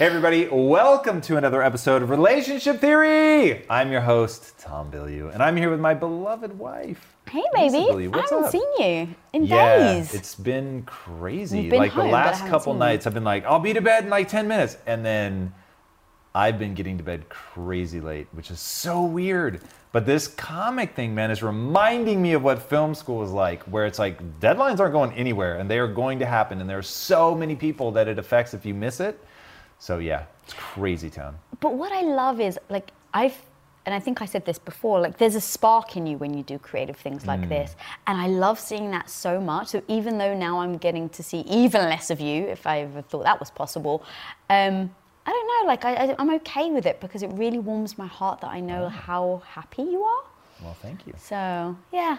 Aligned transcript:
Hey, 0.00 0.06
everybody, 0.06 0.48
welcome 0.50 1.20
to 1.20 1.36
another 1.36 1.62
episode 1.62 2.00
of 2.00 2.08
Relationship 2.08 2.80
Theory. 2.80 3.68
I'm 3.68 3.92
your 3.92 4.00
host, 4.00 4.58
Tom 4.58 4.90
Bilyeu, 4.90 5.30
and 5.30 5.42
I'm 5.42 5.58
here 5.58 5.70
with 5.70 5.78
my 5.78 5.92
beloved 5.92 6.58
wife. 6.58 7.14
Hey, 7.28 7.44
baby. 7.52 7.76
Bilyeu. 7.76 8.14
I 8.16 8.20
haven't 8.22 8.44
up? 8.44 8.50
seen 8.50 8.62
you 8.78 9.14
in 9.34 9.44
yeah, 9.44 9.92
days. 9.92 10.14
it's 10.14 10.34
been 10.34 10.84
crazy. 10.84 11.68
Been 11.68 11.80
like 11.80 11.92
home, 11.92 12.06
the 12.06 12.12
last 12.12 12.46
couple 12.46 12.72
nights, 12.72 13.06
I've 13.06 13.12
been 13.12 13.24
like, 13.24 13.44
I'll 13.44 13.58
be 13.58 13.74
to 13.74 13.82
bed 13.82 14.04
in 14.04 14.08
like 14.08 14.28
10 14.28 14.48
minutes. 14.48 14.78
And 14.86 15.04
then 15.04 15.52
I've 16.34 16.58
been 16.58 16.72
getting 16.72 16.96
to 16.96 17.04
bed 17.04 17.28
crazy 17.28 18.00
late, 18.00 18.26
which 18.32 18.50
is 18.50 18.58
so 18.58 19.04
weird. 19.04 19.60
But 19.92 20.06
this 20.06 20.28
comic 20.28 20.94
thing, 20.94 21.14
man, 21.14 21.30
is 21.30 21.42
reminding 21.42 22.22
me 22.22 22.32
of 22.32 22.42
what 22.42 22.62
film 22.62 22.94
school 22.94 23.22
is 23.22 23.32
like, 23.32 23.64
where 23.64 23.84
it's 23.84 23.98
like 23.98 24.40
deadlines 24.40 24.80
aren't 24.80 24.94
going 24.94 25.12
anywhere 25.12 25.58
and 25.58 25.70
they 25.70 25.78
are 25.78 25.88
going 25.88 26.20
to 26.20 26.26
happen. 26.26 26.62
And 26.62 26.70
there 26.70 26.78
are 26.78 26.82
so 26.82 27.34
many 27.34 27.54
people 27.54 27.92
that 27.92 28.08
it 28.08 28.18
affects 28.18 28.54
if 28.54 28.64
you 28.64 28.72
miss 28.72 29.00
it. 29.00 29.22
So, 29.80 29.98
yeah, 29.98 30.24
it's 30.44 30.52
crazy 30.54 31.10
town. 31.10 31.36
But 31.58 31.74
what 31.74 31.90
I 31.90 32.02
love 32.02 32.40
is 32.40 32.58
like 32.68 32.90
I've 33.12 33.36
and 33.86 33.94
I 33.94 33.98
think 33.98 34.20
I 34.20 34.26
said 34.26 34.44
this 34.44 34.58
before, 34.58 35.00
like 35.00 35.16
there's 35.16 35.34
a 35.34 35.40
spark 35.40 35.96
in 35.96 36.06
you 36.06 36.18
when 36.18 36.36
you 36.36 36.42
do 36.42 36.58
creative 36.58 36.96
things 36.96 37.24
Mm. 37.24 37.28
like 37.28 37.48
this. 37.48 37.74
And 38.06 38.20
I 38.20 38.26
love 38.28 38.60
seeing 38.60 38.90
that 38.90 39.08
so 39.08 39.40
much. 39.40 39.68
So 39.68 39.82
even 39.88 40.18
though 40.18 40.34
now 40.36 40.60
I'm 40.60 40.76
getting 40.76 41.08
to 41.10 41.22
see 41.22 41.40
even 41.40 41.82
less 41.88 42.10
of 42.10 42.20
you, 42.20 42.44
if 42.46 42.66
I 42.66 42.80
ever 42.80 43.00
thought 43.00 43.24
that 43.24 43.40
was 43.40 43.50
possible, 43.50 44.04
um, 44.50 44.90
I 45.26 45.30
don't 45.30 45.46
know, 45.52 45.66
like 45.66 45.84
I, 45.86 46.14
I'm 46.18 46.30
okay 46.34 46.70
with 46.70 46.84
it 46.84 47.00
because 47.00 47.22
it 47.22 47.30
really 47.32 47.58
warms 47.58 47.96
my 47.96 48.06
heart 48.06 48.42
that 48.42 48.50
I 48.50 48.60
know 48.60 48.82
Mm. 48.88 48.90
how 48.90 49.42
happy 49.48 49.82
you 49.82 50.02
are. 50.04 50.24
Well, 50.62 50.76
thank 50.82 51.06
you. 51.06 51.14
So 51.16 51.74
yeah, 51.90 52.18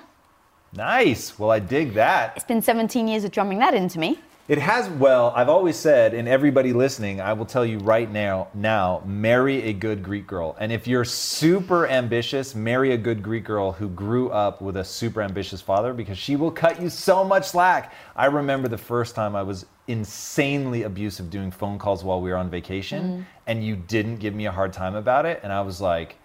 Nice. 0.74 1.38
Well, 1.38 1.52
I 1.52 1.60
dig 1.60 1.94
that. 1.94 2.34
it's 2.36 2.46
been 2.46 2.62
17 2.62 3.08
years 3.08 3.24
of 3.24 3.32
drumming 3.32 3.60
that 3.60 3.74
into 3.76 4.00
me. 4.00 4.20
It 4.52 4.60
has 4.60 4.90
well, 4.90 5.32
I've 5.34 5.48
always 5.48 5.78
said, 5.78 6.14
and 6.14 6.28
everybody 6.28 6.74
listening, 6.74 7.22
I 7.22 7.32
will 7.32 7.46
tell 7.46 7.66
you 7.66 7.78
right 7.78 8.12
now, 8.12 8.50
now, 8.54 9.02
marry 9.06 9.64
a 9.64 9.72
good 9.72 10.04
Greek 10.04 10.28
girl. 10.28 10.58
And 10.60 10.74
if 10.74 10.88
you're 10.88 11.06
super 11.06 11.88
ambitious, 11.88 12.54
marry 12.54 12.92
a 12.92 12.98
good 12.98 13.24
Greek 13.24 13.46
girl 13.46 13.72
who 13.72 13.88
grew 13.88 14.30
up 14.32 14.62
with 14.62 14.76
a 14.76 14.84
super 14.84 15.22
ambitious 15.22 15.62
father 15.62 15.94
because 15.94 16.18
she 16.18 16.36
will 16.36 16.52
cut 16.52 16.82
you 16.82 16.90
so 16.90 17.24
much 17.24 17.48
slack. 17.48 17.94
I 18.14 18.26
remember 18.26 18.68
the 18.68 18.78
first 18.78 19.16
time 19.16 19.38
I 19.38 19.42
was 19.42 19.68
insanely 19.88 20.84
abusive 20.84 21.30
doing 21.30 21.50
phone 21.50 21.80
calls 21.80 22.04
while 22.04 22.20
we 22.20 22.30
were 22.30 22.36
on 22.36 22.50
vacation, 22.50 23.04
mm-hmm. 23.04 23.22
and 23.48 23.64
you 23.64 23.78
didn't 23.78 24.18
give 24.18 24.36
me 24.36 24.48
a 24.48 24.52
hard 24.52 24.74
time 24.74 24.96
about 24.96 25.26
it. 25.26 25.40
And 25.44 25.54
I 25.54 25.62
was 25.62 25.80
like, 25.80 26.18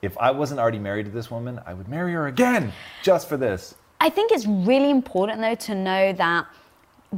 if 0.00 0.16
I 0.16 0.30
wasn't 0.30 0.58
already 0.58 0.78
married 0.78 1.04
to 1.04 1.12
this 1.12 1.30
woman, 1.30 1.60
I 1.66 1.74
would 1.74 1.88
marry 1.88 2.14
her 2.14 2.28
again 2.28 2.72
just 3.02 3.28
for 3.28 3.36
this. 3.36 3.74
I 4.00 4.08
think 4.08 4.32
it's 4.32 4.46
really 4.46 4.88
important 4.88 5.42
though 5.42 5.54
to 5.66 5.74
know 5.74 6.14
that 6.14 6.46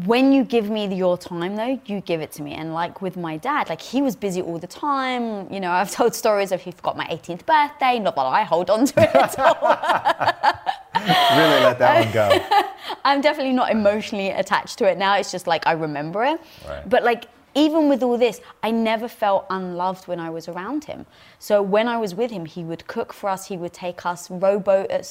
when 0.04 0.32
you 0.32 0.44
give 0.44 0.68
me 0.68 0.94
your 0.94 1.16
time 1.16 1.56
though, 1.56 1.80
you 1.86 2.00
give 2.02 2.20
it 2.20 2.32
to 2.32 2.42
me. 2.42 2.52
And 2.52 2.74
like 2.74 3.00
with 3.00 3.16
my 3.16 3.38
dad, 3.38 3.68
like 3.68 3.80
he 3.80 4.02
was 4.02 4.14
busy 4.14 4.42
all 4.42 4.58
the 4.58 4.66
time. 4.66 5.50
You 5.52 5.60
know, 5.60 5.70
I've 5.70 5.90
told 5.98 6.14
stories 6.14 6.52
of 6.52 6.60
he 6.60 6.70
forgot 6.70 6.96
my 6.96 7.06
18th 7.06 7.46
birthday, 7.46 7.98
not 7.98 8.14
that 8.16 8.26
I 8.26 8.42
hold 8.42 8.68
on 8.68 8.86
to 8.86 9.02
it 9.02 9.14
at 9.14 9.38
all. 9.38 10.62
Really 11.06 11.60
let 11.60 11.78
that 11.78 12.04
one 12.04 12.12
go. 12.12 12.64
I'm 13.04 13.20
definitely 13.20 13.52
not 13.52 13.70
emotionally 13.70 14.30
attached 14.30 14.78
to 14.78 14.86
it 14.86 14.98
now. 14.98 15.16
It's 15.16 15.30
just 15.30 15.46
like 15.46 15.64
I 15.66 15.72
remember 15.72 16.24
it. 16.24 16.40
Right. 16.66 16.88
But 16.88 17.04
like 17.04 17.26
even 17.56 17.88
with 17.88 18.02
all 18.02 18.18
this, 18.18 18.40
I 18.62 18.70
never 18.70 19.08
felt 19.08 19.46
unloved 19.50 20.06
when 20.06 20.20
I 20.20 20.30
was 20.30 20.46
around 20.46 20.84
him. 20.84 21.06
So 21.38 21.62
when 21.62 21.88
I 21.88 21.96
was 21.98 22.14
with 22.14 22.30
him, 22.30 22.44
he 22.44 22.62
would 22.64 22.86
cook 22.86 23.12
for 23.12 23.28
us. 23.30 23.46
He 23.48 23.56
would 23.56 23.72
take 23.72 24.04
us 24.06 24.30
rowboat, 24.30 24.90
uh, 24.90 25.02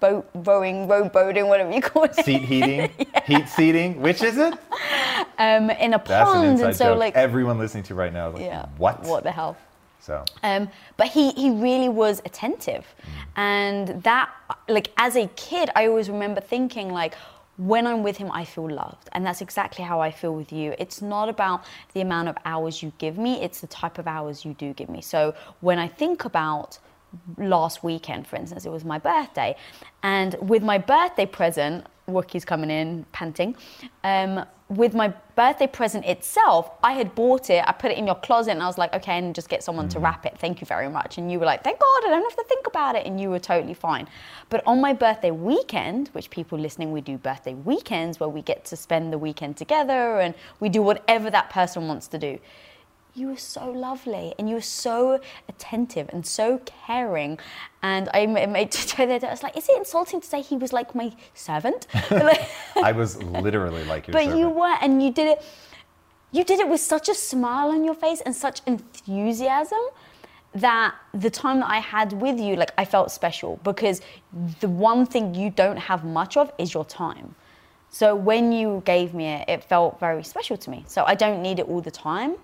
boat 0.00 0.30
rowing, 0.34 0.86
rowboating, 0.88 1.46
whatever 1.48 1.70
you 1.72 1.82
call 1.82 2.04
it. 2.04 2.14
Seat 2.14 2.42
heating, 2.52 2.90
heat 3.26 3.48
seating. 3.48 4.00
Which 4.00 4.22
is 4.22 4.38
it? 4.38 4.54
um, 5.38 5.70
in 5.70 5.92
a 5.94 5.98
That's 5.98 6.08
an 6.10 6.24
pond, 6.36 6.46
inside 6.48 6.66
and 6.68 6.76
so 6.76 6.84
joke. 6.90 6.98
like, 6.98 7.14
Everyone 7.16 7.58
listening 7.58 7.84
to 7.84 7.94
right 7.94 8.12
now 8.12 8.28
is 8.28 8.34
like, 8.34 8.44
yeah, 8.44 8.66
what? 8.78 9.02
What 9.04 9.24
the 9.24 9.32
hell? 9.32 9.56
So 10.00 10.24
Um, 10.44 10.70
but 10.96 11.08
he 11.08 11.32
he 11.32 11.50
really 11.50 11.88
was 11.88 12.22
attentive, 12.24 12.86
Mm. 12.86 13.08
and 13.36 14.02
that 14.04 14.30
like 14.68 14.88
as 14.96 15.16
a 15.16 15.26
kid, 15.36 15.70
I 15.74 15.86
always 15.88 16.08
remember 16.08 16.40
thinking 16.40 16.92
like. 16.92 17.14
When 17.58 17.86
I'm 17.88 18.02
with 18.04 18.16
him, 18.16 18.30
I 18.32 18.44
feel 18.44 18.70
loved. 18.70 19.08
And 19.12 19.26
that's 19.26 19.40
exactly 19.42 19.84
how 19.84 20.00
I 20.00 20.10
feel 20.10 20.34
with 20.34 20.52
you. 20.52 20.74
It's 20.78 21.02
not 21.02 21.28
about 21.28 21.64
the 21.92 22.00
amount 22.00 22.28
of 22.28 22.36
hours 22.44 22.82
you 22.82 22.92
give 22.98 23.18
me, 23.18 23.42
it's 23.42 23.60
the 23.60 23.66
type 23.66 23.98
of 23.98 24.06
hours 24.06 24.44
you 24.44 24.54
do 24.54 24.72
give 24.72 24.88
me. 24.88 25.00
So 25.02 25.34
when 25.60 25.78
I 25.78 25.88
think 25.88 26.24
about 26.24 26.78
last 27.36 27.82
weekend, 27.82 28.26
for 28.26 28.36
instance, 28.36 28.64
it 28.64 28.70
was 28.70 28.84
my 28.84 28.98
birthday. 28.98 29.56
And 30.02 30.36
with 30.40 30.62
my 30.62 30.78
birthday 30.78 31.26
present, 31.26 31.86
Wookie's 32.08 32.44
coming 32.44 32.70
in 32.70 33.04
panting. 33.12 33.56
Um, 34.02 34.44
with 34.68 34.94
my 34.94 35.08
birthday 35.34 35.66
present 35.66 36.04
itself, 36.04 36.70
I 36.82 36.92
had 36.92 37.14
bought 37.14 37.48
it, 37.48 37.64
I 37.66 37.72
put 37.72 37.90
it 37.90 37.96
in 37.96 38.06
your 38.06 38.16
closet, 38.16 38.50
and 38.50 38.62
I 38.62 38.66
was 38.66 38.76
like, 38.76 38.94
okay, 38.94 39.16
and 39.16 39.34
just 39.34 39.48
get 39.48 39.62
someone 39.62 39.88
to 39.90 39.98
wrap 39.98 40.26
it. 40.26 40.36
Thank 40.38 40.60
you 40.60 40.66
very 40.66 40.90
much. 40.90 41.16
And 41.16 41.32
you 41.32 41.38
were 41.38 41.46
like, 41.46 41.64
thank 41.64 41.78
God, 41.78 42.04
I 42.04 42.08
don't 42.10 42.22
have 42.22 42.36
to 42.36 42.44
think 42.44 42.66
about 42.66 42.94
it. 42.94 43.06
And 43.06 43.18
you 43.18 43.30
were 43.30 43.38
totally 43.38 43.72
fine. 43.72 44.06
But 44.50 44.62
on 44.66 44.80
my 44.80 44.92
birthday 44.92 45.30
weekend, 45.30 46.08
which 46.08 46.28
people 46.28 46.58
listening, 46.58 46.92
we 46.92 47.00
do 47.00 47.16
birthday 47.16 47.54
weekends 47.54 48.20
where 48.20 48.28
we 48.28 48.42
get 48.42 48.66
to 48.66 48.76
spend 48.76 49.10
the 49.10 49.18
weekend 49.18 49.56
together 49.56 50.20
and 50.20 50.34
we 50.60 50.68
do 50.68 50.82
whatever 50.82 51.30
that 51.30 51.48
person 51.48 51.88
wants 51.88 52.06
to 52.08 52.18
do 52.18 52.38
you 53.18 53.26
were 53.28 53.36
so 53.36 53.70
lovely 53.70 54.34
and 54.38 54.48
you 54.48 54.54
were 54.54 54.60
so 54.60 55.20
attentive 55.48 56.08
and 56.12 56.24
so 56.24 56.60
caring. 56.64 57.38
And 57.82 58.08
I 58.14 58.26
ma- 58.26 58.46
made 58.46 58.70
to 58.72 58.86
Joe 58.96 59.06
that 59.06 59.24
I 59.24 59.30
was 59.30 59.42
like, 59.42 59.56
is 59.56 59.68
it 59.68 59.76
insulting 59.76 60.20
to 60.20 60.26
say 60.26 60.40
he 60.40 60.56
was 60.56 60.72
like 60.72 60.94
my 60.94 61.12
servant? 61.34 61.86
I 62.76 62.92
was 62.92 63.22
literally 63.22 63.84
like 63.84 64.06
your 64.06 64.14
servant. 64.14 64.32
but 64.32 64.38
you 64.38 64.48
were, 64.48 64.76
and 64.80 65.02
you 65.02 65.10
did 65.12 65.28
it. 65.28 65.42
You 66.30 66.44
did 66.44 66.60
it 66.60 66.68
with 66.68 66.80
such 66.80 67.08
a 67.08 67.14
smile 67.14 67.68
on 67.68 67.84
your 67.84 67.94
face 67.94 68.20
and 68.20 68.36
such 68.36 68.60
enthusiasm 68.66 69.80
that 70.54 70.94
the 71.14 71.30
time 71.30 71.60
that 71.60 71.70
I 71.70 71.78
had 71.78 72.12
with 72.12 72.38
you, 72.38 72.56
like 72.56 72.72
I 72.76 72.84
felt 72.84 73.10
special 73.10 73.58
because 73.64 74.02
the 74.60 74.68
one 74.68 75.06
thing 75.06 75.34
you 75.34 75.50
don't 75.50 75.78
have 75.78 76.04
much 76.04 76.36
of 76.36 76.52
is 76.58 76.74
your 76.74 76.84
time. 76.84 77.34
So 77.90 78.14
when 78.14 78.52
you 78.52 78.82
gave 78.84 79.14
me 79.14 79.26
it, 79.26 79.48
it 79.48 79.64
felt 79.64 79.98
very 79.98 80.22
special 80.22 80.56
to 80.58 80.70
me. 80.70 80.84
So 80.86 81.04
I 81.06 81.14
don't 81.14 81.40
need 81.42 81.58
it 81.58 81.66
all 81.66 81.80
the 81.80 81.90
time. 81.90 82.36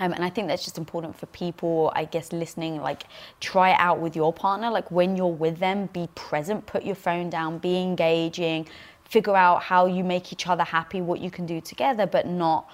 Um, 0.00 0.12
and 0.14 0.24
I 0.24 0.30
think 0.30 0.48
that's 0.48 0.64
just 0.64 0.78
important 0.78 1.16
for 1.16 1.26
people, 1.26 1.92
I 1.94 2.06
guess, 2.06 2.32
listening. 2.32 2.80
Like, 2.80 3.04
try 3.38 3.70
it 3.70 3.76
out 3.78 4.00
with 4.00 4.16
your 4.16 4.32
partner. 4.32 4.70
Like, 4.70 4.90
when 4.90 5.14
you're 5.14 5.28
with 5.28 5.58
them, 5.58 5.88
be 5.92 6.08
present, 6.14 6.66
put 6.66 6.84
your 6.84 6.94
phone 6.94 7.30
down, 7.30 7.58
be 7.58 7.76
engaging, 7.76 8.66
figure 9.04 9.36
out 9.36 9.62
how 9.62 9.86
you 9.86 10.02
make 10.02 10.32
each 10.32 10.46
other 10.48 10.64
happy, 10.64 11.00
what 11.00 11.20
you 11.20 11.30
can 11.30 11.46
do 11.46 11.60
together, 11.60 12.06
but 12.06 12.26
not, 12.26 12.68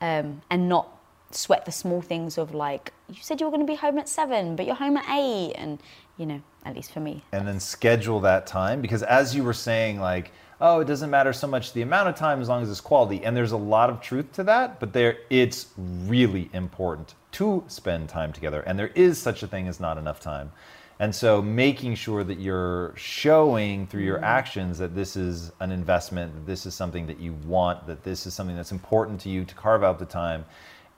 um, 0.00 0.42
and 0.50 0.68
not 0.68 0.88
sweat 1.30 1.64
the 1.64 1.72
small 1.72 2.02
things 2.02 2.36
of 2.36 2.52
like, 2.52 2.92
you 3.08 3.22
said 3.22 3.40
you 3.40 3.46
were 3.46 3.52
going 3.52 3.66
to 3.66 3.72
be 3.72 3.76
home 3.76 3.96
at 3.98 4.08
seven, 4.08 4.56
but 4.56 4.66
you're 4.66 4.74
home 4.74 4.96
at 4.96 5.04
eight. 5.08 5.52
And, 5.54 5.80
you 6.18 6.26
know, 6.26 6.42
at 6.64 6.74
least 6.74 6.92
for 6.92 7.00
me. 7.00 7.24
and 7.32 7.46
then 7.46 7.58
schedule 7.58 8.20
that 8.20 8.46
time 8.46 8.80
because 8.80 9.02
as 9.02 9.34
you 9.34 9.42
were 9.42 9.52
saying 9.52 9.98
like 10.00 10.30
oh 10.62 10.80
it 10.80 10.86
doesn't 10.86 11.10
matter 11.10 11.32
so 11.32 11.46
much 11.46 11.74
the 11.74 11.82
amount 11.82 12.08
of 12.08 12.14
time 12.14 12.40
as 12.40 12.48
long 12.48 12.62
as 12.62 12.70
it's 12.70 12.80
quality. 12.80 13.22
And 13.24 13.36
there's 13.36 13.52
a 13.52 13.56
lot 13.58 13.90
of 13.90 14.00
truth 14.00 14.32
to 14.32 14.44
that 14.44 14.80
but 14.80 14.94
there 14.94 15.18
it's 15.28 15.66
really 15.76 16.48
important 16.54 17.14
to 17.32 17.64
spend 17.66 18.08
time 18.08 18.32
together. 18.32 18.62
And 18.62 18.78
there 18.78 18.92
is 18.94 19.18
such 19.18 19.42
a 19.42 19.46
thing 19.46 19.68
as 19.68 19.80
not 19.80 19.98
enough 19.98 20.20
time. 20.20 20.52
And 20.98 21.14
so 21.14 21.42
making 21.42 21.96
sure 21.96 22.22
that 22.22 22.38
you're 22.38 22.92
showing 22.96 23.86
through 23.88 24.02
your 24.02 24.16
mm-hmm. 24.16 24.24
actions 24.24 24.78
that 24.78 24.94
this 24.94 25.16
is 25.16 25.50
an 25.60 25.72
investment 25.72 26.32
that 26.34 26.46
this 26.46 26.64
is 26.64 26.74
something 26.74 27.06
that 27.08 27.18
you 27.18 27.32
want 27.44 27.86
that 27.86 28.04
this 28.04 28.26
is 28.26 28.34
something 28.34 28.54
that's 28.54 28.72
important 28.72 29.20
to 29.22 29.28
you 29.28 29.44
to 29.44 29.54
carve 29.54 29.82
out 29.82 29.98
the 29.98 30.06
time. 30.06 30.44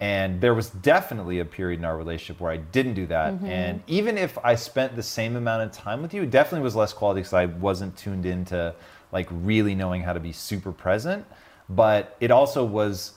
And 0.00 0.40
there 0.40 0.52
was 0.52 0.70
definitely 0.70 1.38
a 1.38 1.44
period 1.44 1.78
in 1.78 1.84
our 1.87 1.96
relationship 1.96 2.40
where 2.40 2.52
I 2.52 2.58
didn't 2.58 2.94
do 2.94 3.06
that. 3.06 3.32
Mm-hmm. 3.32 3.46
And 3.46 3.82
even 3.87 4.19
if 4.19 4.37
I 4.44 4.56
spent 4.56 4.96
the 4.96 5.02
same 5.02 5.37
amount 5.37 5.62
of 5.62 5.72
time 5.72 6.02
with 6.02 6.12
you, 6.12 6.25
it 6.25 6.31
definitely 6.31 6.64
was 6.64 6.76
less 6.76 6.93
quality 6.93 7.20
because 7.20 7.32
I 7.32 7.46
wasn't 7.46 7.96
tuned 7.96 8.26
into 8.26 8.75
like 9.14 9.28
really 9.31 9.75
knowing 9.75 10.02
how 10.02 10.12
to 10.12 10.20
be 10.20 10.32
super 10.32 10.72
present. 10.72 11.25
But 11.70 12.16
it 12.20 12.31
also 12.31 12.64
was 12.64 13.12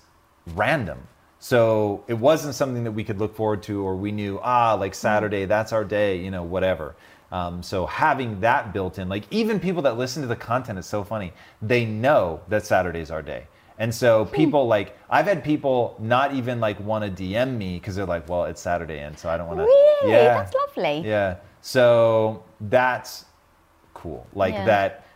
random. 0.55 0.99
So 1.39 2.03
it 2.07 2.13
wasn't 2.13 2.55
something 2.55 2.83
that 2.85 2.91
we 2.91 3.03
could 3.03 3.19
look 3.19 3.35
forward 3.35 3.61
to 3.63 3.83
or 3.83 3.95
we 3.97 4.11
knew, 4.11 4.39
ah, 4.41 4.75
like 4.75 4.95
Saturday, 4.95 5.45
that's 5.45 5.73
our 5.73 5.83
day, 5.83 6.17
you 6.17 6.31
know, 6.31 6.43
whatever. 6.43 6.95
Um, 7.31 7.61
so 7.61 7.85
having 7.85 8.39
that 8.39 8.71
built 8.71 8.99
in, 8.99 9.09
like 9.09 9.25
even 9.31 9.59
people 9.59 9.81
that 9.81 9.97
listen 9.97 10.21
to 10.21 10.27
the 10.27 10.35
content 10.35 10.79
it's 10.79 10.87
so 10.87 11.03
funny. 11.03 11.33
They 11.61 11.83
know 11.83 12.39
that 12.47 12.65
Saturday's 12.65 13.11
our 13.11 13.21
day. 13.21 13.47
And 13.79 13.93
so 13.93 14.25
people 14.25 14.65
like 14.65 14.97
I've 15.09 15.27
had 15.27 15.43
people 15.43 15.95
not 15.99 16.33
even 16.33 16.59
like 16.59 16.79
want 16.79 17.03
to 17.05 17.23
DM 17.23 17.57
me 17.57 17.75
because 17.75 17.95
they're 17.95 18.05
like, 18.05 18.27
well, 18.27 18.45
it's 18.45 18.59
Saturday, 18.59 18.99
and 18.99 19.17
so 19.17 19.29
I 19.29 19.37
don't 19.37 19.47
want 19.47 19.59
to. 19.59 19.65
Really? 19.65 20.13
That's 20.13 20.53
lovely. 20.55 21.07
Yeah. 21.07 21.35
So 21.61 22.43
that's 22.61 23.25
cool. 23.93 24.25
Like 24.33 24.55
Yeah. 24.55 24.65
that 24.65 25.06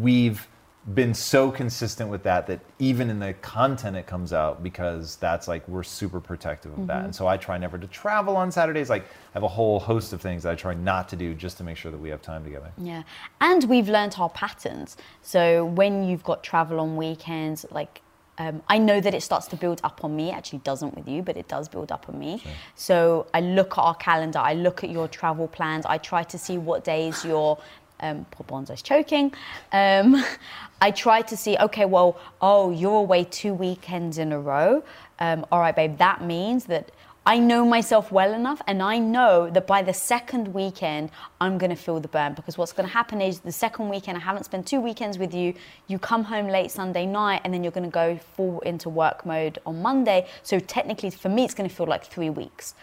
we've 0.00 0.46
been 0.94 1.12
so 1.12 1.50
consistent 1.50 2.08
with 2.08 2.22
that 2.22 2.46
that 2.46 2.58
even 2.78 3.10
in 3.10 3.18
the 3.18 3.34
content 3.34 3.94
it 3.96 4.06
comes 4.06 4.32
out 4.32 4.62
because 4.62 5.16
that's 5.16 5.46
like 5.46 5.66
we're 5.68 5.82
super 5.82 6.20
protective 6.20 6.72
of 6.72 6.78
Mm-hmm. 6.78 6.86
that. 6.86 7.04
And 7.04 7.14
so 7.14 7.26
I 7.26 7.36
try 7.36 7.58
never 7.58 7.76
to 7.76 7.86
travel 7.86 8.34
on 8.36 8.50
Saturdays. 8.50 8.88
Like 8.88 9.02
I 9.02 9.06
have 9.34 9.42
a 9.42 9.48
whole 9.48 9.78
host 9.78 10.14
of 10.14 10.22
things 10.22 10.42
that 10.44 10.52
I 10.52 10.54
try 10.54 10.72
not 10.72 11.08
to 11.10 11.16
do 11.16 11.34
just 11.34 11.58
to 11.58 11.64
make 11.64 11.76
sure 11.76 11.92
that 11.92 11.98
we 12.00 12.08
have 12.08 12.22
time 12.22 12.42
together. 12.44 12.72
Yeah. 12.78 13.02
And 13.42 13.64
we've 13.64 13.88
learnt 13.90 14.18
our 14.18 14.30
patterns. 14.30 14.96
So 15.20 15.66
when 15.66 16.04
you've 16.08 16.24
got 16.24 16.42
travel 16.42 16.80
on 16.80 16.96
weekends, 16.96 17.66
like 17.70 18.00
um, 18.38 18.62
I 18.70 18.78
know 18.78 19.02
that 19.02 19.12
it 19.12 19.22
starts 19.22 19.48
to 19.48 19.56
build 19.56 19.82
up 19.84 20.02
on 20.02 20.16
me. 20.16 20.30
It 20.30 20.34
actually 20.34 20.60
doesn't 20.60 20.94
with 20.96 21.06
you, 21.06 21.20
but 21.20 21.36
it 21.36 21.46
does 21.46 21.68
build 21.68 21.92
up 21.92 22.08
on 22.08 22.18
me. 22.18 22.42
So 22.74 23.26
I 23.34 23.40
look 23.42 23.72
at 23.76 23.82
our 23.82 23.94
calendar, 23.96 24.38
I 24.38 24.54
look 24.54 24.82
at 24.82 24.88
your 24.88 25.08
travel 25.08 25.46
plans, 25.46 25.84
I 25.84 25.98
try 25.98 26.22
to 26.22 26.38
see 26.38 26.56
what 26.56 26.82
days 26.82 27.22
you're. 27.22 27.58
Um, 28.00 28.26
poor 28.30 28.46
Bonzo's 28.46 28.82
choking. 28.82 29.32
Um, 29.72 30.24
I 30.80 30.90
try 30.90 31.20
to 31.22 31.36
see, 31.36 31.58
okay, 31.58 31.84
well, 31.84 32.18
oh, 32.40 32.70
you're 32.70 33.00
away 33.00 33.24
two 33.24 33.52
weekends 33.52 34.16
in 34.16 34.32
a 34.32 34.40
row. 34.40 34.82
Um, 35.18 35.44
all 35.52 35.60
right, 35.60 35.76
babe, 35.76 35.98
that 35.98 36.22
means 36.22 36.64
that 36.66 36.90
I 37.26 37.38
know 37.38 37.66
myself 37.66 38.10
well 38.10 38.32
enough 38.32 38.62
and 38.66 38.82
I 38.82 38.98
know 38.98 39.50
that 39.50 39.66
by 39.66 39.82
the 39.82 39.92
second 39.92 40.48
weekend, 40.54 41.10
I'm 41.38 41.58
going 41.58 41.68
to 41.68 41.76
feel 41.76 42.00
the 42.00 42.08
burn 42.08 42.32
because 42.32 42.56
what's 42.56 42.72
going 42.72 42.88
to 42.88 42.92
happen 42.92 43.20
is 43.20 43.40
the 43.40 43.52
second 43.52 43.90
weekend, 43.90 44.16
I 44.16 44.20
haven't 44.20 44.44
spent 44.44 44.66
two 44.66 44.80
weekends 44.80 45.18
with 45.18 45.34
you. 45.34 45.52
You 45.86 45.98
come 45.98 46.24
home 46.24 46.48
late 46.48 46.70
Sunday 46.70 47.04
night 47.04 47.42
and 47.44 47.52
then 47.52 47.62
you're 47.62 47.72
going 47.72 47.84
to 47.84 47.90
go 47.90 48.18
full 48.36 48.60
into 48.60 48.88
work 48.88 49.26
mode 49.26 49.58
on 49.66 49.82
Monday. 49.82 50.26
So 50.42 50.58
technically, 50.58 51.10
for 51.10 51.28
me, 51.28 51.44
it's 51.44 51.52
going 51.52 51.68
to 51.68 51.74
feel 51.74 51.86
like 51.86 52.04
three 52.06 52.30
weeks. 52.30 52.74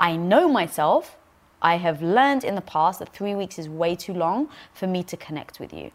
I 0.00 0.16
know 0.16 0.48
myself. 0.48 1.16
I 1.64 1.78
have 1.78 2.02
learned 2.02 2.44
in 2.44 2.54
the 2.54 2.60
past 2.60 2.98
that 3.00 3.12
three 3.12 3.34
weeks 3.34 3.58
is 3.58 3.68
way 3.68 3.96
too 3.96 4.12
long 4.12 4.50
for 4.74 4.86
me 4.86 5.02
to 5.04 5.16
connect 5.16 5.58
with 5.58 5.72
you. 5.72 5.90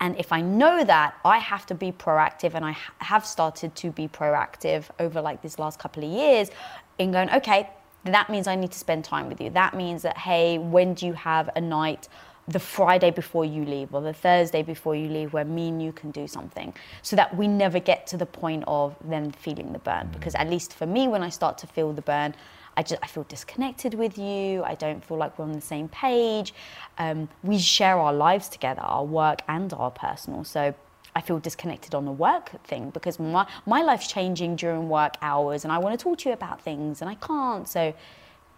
And 0.00 0.18
if 0.18 0.32
I 0.32 0.40
know 0.40 0.82
that, 0.82 1.14
I 1.26 1.36
have 1.38 1.66
to 1.66 1.74
be 1.74 1.92
proactive, 1.92 2.54
and 2.54 2.64
I 2.64 2.72
ha- 2.72 2.94
have 2.98 3.26
started 3.26 3.76
to 3.76 3.90
be 3.90 4.08
proactive 4.08 4.84
over 4.98 5.20
like 5.20 5.42
this 5.42 5.58
last 5.58 5.78
couple 5.78 6.02
of 6.02 6.10
years 6.10 6.50
in 6.98 7.12
going, 7.12 7.30
okay, 7.32 7.68
that 8.04 8.30
means 8.30 8.46
I 8.46 8.56
need 8.56 8.72
to 8.72 8.78
spend 8.78 9.04
time 9.04 9.28
with 9.28 9.42
you. 9.42 9.50
That 9.50 9.74
means 9.74 10.00
that, 10.02 10.16
hey, 10.16 10.56
when 10.56 10.94
do 10.94 11.06
you 11.06 11.12
have 11.12 11.50
a 11.54 11.60
night 11.60 12.08
the 12.48 12.58
Friday 12.58 13.10
before 13.10 13.44
you 13.44 13.66
leave 13.66 13.94
or 13.94 14.00
the 14.00 14.14
Thursday 14.14 14.62
before 14.62 14.96
you 14.96 15.08
leave 15.08 15.34
where 15.34 15.44
me 15.44 15.68
and 15.68 15.82
you 15.82 15.92
can 15.92 16.10
do 16.10 16.26
something 16.26 16.72
so 17.02 17.14
that 17.14 17.36
we 17.36 17.46
never 17.46 17.78
get 17.78 18.06
to 18.08 18.16
the 18.16 18.26
point 18.26 18.64
of 18.66 18.96
them 19.04 19.30
feeling 19.30 19.74
the 19.74 19.78
burn? 19.80 20.04
Mm-hmm. 20.04 20.12
Because 20.12 20.34
at 20.34 20.48
least 20.48 20.72
for 20.72 20.86
me, 20.86 21.08
when 21.08 21.22
I 21.22 21.28
start 21.28 21.58
to 21.58 21.66
feel 21.66 21.92
the 21.92 22.02
burn, 22.02 22.34
I 22.80 22.82
just 22.82 23.02
I 23.02 23.08
feel 23.08 23.24
disconnected 23.24 23.92
with 23.92 24.16
you. 24.16 24.64
I 24.64 24.74
don't 24.74 25.04
feel 25.04 25.18
like 25.18 25.38
we're 25.38 25.44
on 25.44 25.52
the 25.52 25.60
same 25.60 25.86
page. 25.88 26.54
Um, 26.96 27.28
we 27.42 27.58
share 27.58 27.98
our 27.98 28.14
lives 28.14 28.48
together, 28.48 28.80
our 28.80 29.04
work 29.04 29.42
and 29.48 29.70
our 29.74 29.90
personal. 29.90 30.44
So 30.44 30.74
I 31.14 31.20
feel 31.20 31.38
disconnected 31.38 31.94
on 31.94 32.06
the 32.06 32.12
work 32.12 32.52
thing 32.64 32.88
because 32.88 33.18
my 33.18 33.46
my 33.66 33.82
life's 33.82 34.06
changing 34.06 34.56
during 34.56 34.88
work 34.88 35.16
hours, 35.20 35.64
and 35.64 35.72
I 35.74 35.76
want 35.76 35.98
to 35.98 36.02
talk 36.02 36.16
to 36.20 36.30
you 36.30 36.32
about 36.32 36.62
things, 36.62 37.02
and 37.02 37.10
I 37.10 37.16
can't. 37.16 37.68
So 37.68 37.92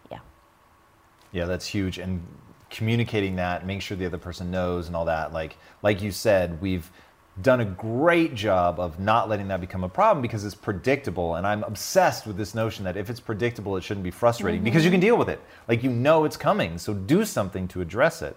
yeah, 0.09 0.21
Yeah, 1.33 1.47
that's 1.47 1.67
huge. 1.67 1.99
And 1.99 2.25
communicating 2.71 3.35
that, 3.37 3.67
make 3.67 3.83
sure 3.83 3.97
the 3.97 4.07
other 4.07 4.19
person 4.19 4.53
knows 4.53 4.87
and 4.87 4.95
all 4.95 5.07
that. 5.07 5.33
Like 5.33 5.57
like 5.83 6.01
you 6.01 6.13
said, 6.13 6.61
we've 6.61 6.89
done 7.41 7.61
a 7.61 7.65
great 7.65 8.35
job 8.35 8.79
of 8.79 9.01
not 9.01 9.29
letting 9.29 9.49
that 9.49 9.61
become 9.61 9.85
a 9.85 9.89
problem 9.89 10.21
because 10.21 10.45
it's 10.45 10.55
predictable. 10.55 11.37
And 11.37 11.47
I'm 11.47 11.63
obsessed 11.65 12.27
with 12.27 12.37
this 12.37 12.55
notion 12.55 12.85
that 12.85 12.97
if 12.97 13.09
it's 13.09 13.21
predictable, 13.21 13.77
it 13.77 13.85
shouldn't 13.85 14.05
be 14.05 14.11
frustrating 14.11 14.63
because 14.63 14.85
you 14.85 14.91
can 14.91 15.01
deal 15.01 15.17
with 15.17 15.31
it. 15.31 15.41
Like 15.67 15.83
you 15.83 15.91
know 15.91 16.25
it's 16.25 16.37
coming. 16.37 16.77
So 16.77 16.93
do 16.93 17.25
something 17.25 17.69
to 17.69 17.81
address 17.81 18.21
it. 18.21 18.37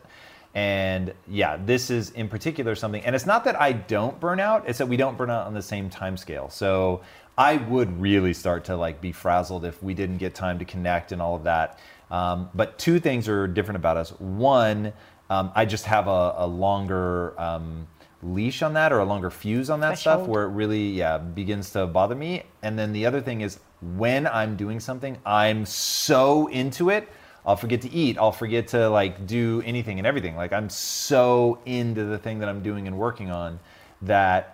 And 0.54 1.14
yeah, 1.28 1.58
this 1.58 1.90
is 1.90 2.12
in 2.12 2.30
particular 2.30 2.76
something, 2.76 3.04
and 3.04 3.14
it's 3.14 3.26
not 3.26 3.44
that 3.44 3.60
I 3.60 3.74
don't 3.74 4.18
burn 4.22 4.40
out, 4.40 4.64
it's 4.66 4.78
that 4.78 4.88
we 4.88 4.96
don't 4.96 5.18
burn 5.18 5.30
out 5.30 5.48
on 5.48 5.54
the 5.54 5.62
same 5.62 5.90
time 5.90 6.16
scale. 6.16 6.50
So 6.50 7.02
I 7.38 7.58
would 7.58 8.00
really 8.00 8.34
start 8.34 8.64
to 8.66 8.78
like 8.78 9.02
be 9.02 9.12
frazzled 9.12 9.66
if 9.66 9.84
we 9.84 9.94
didn't 9.94 10.18
get 10.18 10.34
time 10.34 10.58
to 10.60 10.66
connect 10.66 11.12
and 11.12 11.22
all 11.22 11.36
of 11.36 11.44
that. 11.44 11.80
Um, 12.10 12.50
but 12.56 12.80
two 12.80 13.02
things 13.02 13.28
are 13.28 13.48
different 13.48 13.76
about 13.76 13.98
us. 13.98 14.12
One, 14.12 14.94
um, 15.30 15.52
I 15.56 15.66
just 15.66 15.86
have 15.86 16.08
a, 16.08 16.36
a 16.38 16.48
longer 16.48 17.38
um, 17.38 17.88
leash 18.24 18.62
on 18.62 18.74
that 18.74 18.92
or 18.92 19.00
a 19.00 19.06
longer 19.06 19.30
fuse 19.30 19.70
on 19.70 19.80
that 19.82 19.98
stuff 20.00 20.28
where 20.28 20.44
it 20.44 20.50
really 20.50 20.90
yeah 20.90 21.18
begins 21.18 21.70
to 21.72 21.86
bother 21.88 22.16
me. 22.16 22.44
And 22.62 22.78
then 22.78 22.94
the 22.94 23.06
other 23.06 23.22
thing 23.22 23.42
is 23.42 23.60
when 23.82 24.28
I'm 24.28 24.56
doing 24.56 24.80
something, 24.80 25.18
I'm 25.26 25.66
so 25.66 26.48
into 26.48 26.90
it. 26.90 27.08
I'll 27.46 27.58
forget 27.58 27.82
to 27.82 27.92
eat. 27.92 28.18
I'll 28.18 28.32
forget 28.32 28.70
to 28.70 28.90
like 28.90 29.28
do 29.28 29.62
anything 29.66 30.00
and 30.00 30.08
everything. 30.08 30.36
Like 30.36 30.54
I'm 30.54 30.70
so 30.70 31.60
into 31.66 32.06
the 32.06 32.18
thing 32.18 32.40
that 32.40 32.50
I'm 32.50 32.64
doing 32.64 32.88
and 32.88 32.98
working 32.98 33.30
on 33.30 33.60
that 34.02 34.52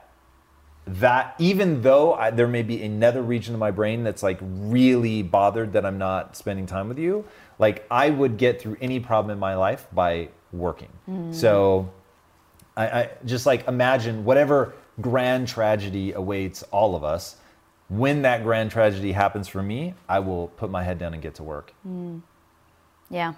that 0.88 1.36
even 1.38 1.82
though 1.84 2.14
I, 2.16 2.32
there 2.32 2.48
may 2.48 2.64
be 2.64 2.84
another 2.84 3.22
region 3.22 3.54
of 3.54 3.60
my 3.60 3.72
brain 3.72 4.04
that's 4.04 4.24
like 4.24 4.40
really 4.42 5.22
bothered 5.22 5.74
that 5.74 5.86
I'm 5.86 6.00
not 6.00 6.36
spending 6.36 6.66
time 6.66 6.90
with 6.90 6.98
you, 6.98 7.24
like 7.60 7.86
I 7.90 8.10
would 8.10 8.38
get 8.38 8.60
through 8.60 8.78
any 8.82 9.00
problem 9.00 9.32
in 9.32 9.40
my 9.40 9.56
life 9.56 9.88
by 9.94 10.30
working. 10.52 10.90
So 11.34 11.90
I, 12.78 12.88
I 12.88 13.10
just 13.26 13.46
like 13.46 13.68
imagine 13.68 14.24
whatever 14.24 14.74
grand 15.00 15.48
tragedy 15.48 16.14
awaits 16.14 16.64
all 16.64 16.96
of 16.96 17.04
us. 17.04 17.38
When 17.90 18.22
that 18.22 18.44
grand 18.44 18.72
tragedy 18.72 19.12
happens 19.12 19.48
for 19.48 19.62
me, 19.62 19.94
I 20.08 20.20
will 20.20 20.48
put 20.50 20.70
my 20.70 20.84
head 20.84 20.98
down 20.98 21.14
and 21.14 21.22
get 21.22 21.36
to 21.36 21.44
work. 21.44 21.74
Mm. 21.88 22.22
Yeah. 23.10 23.34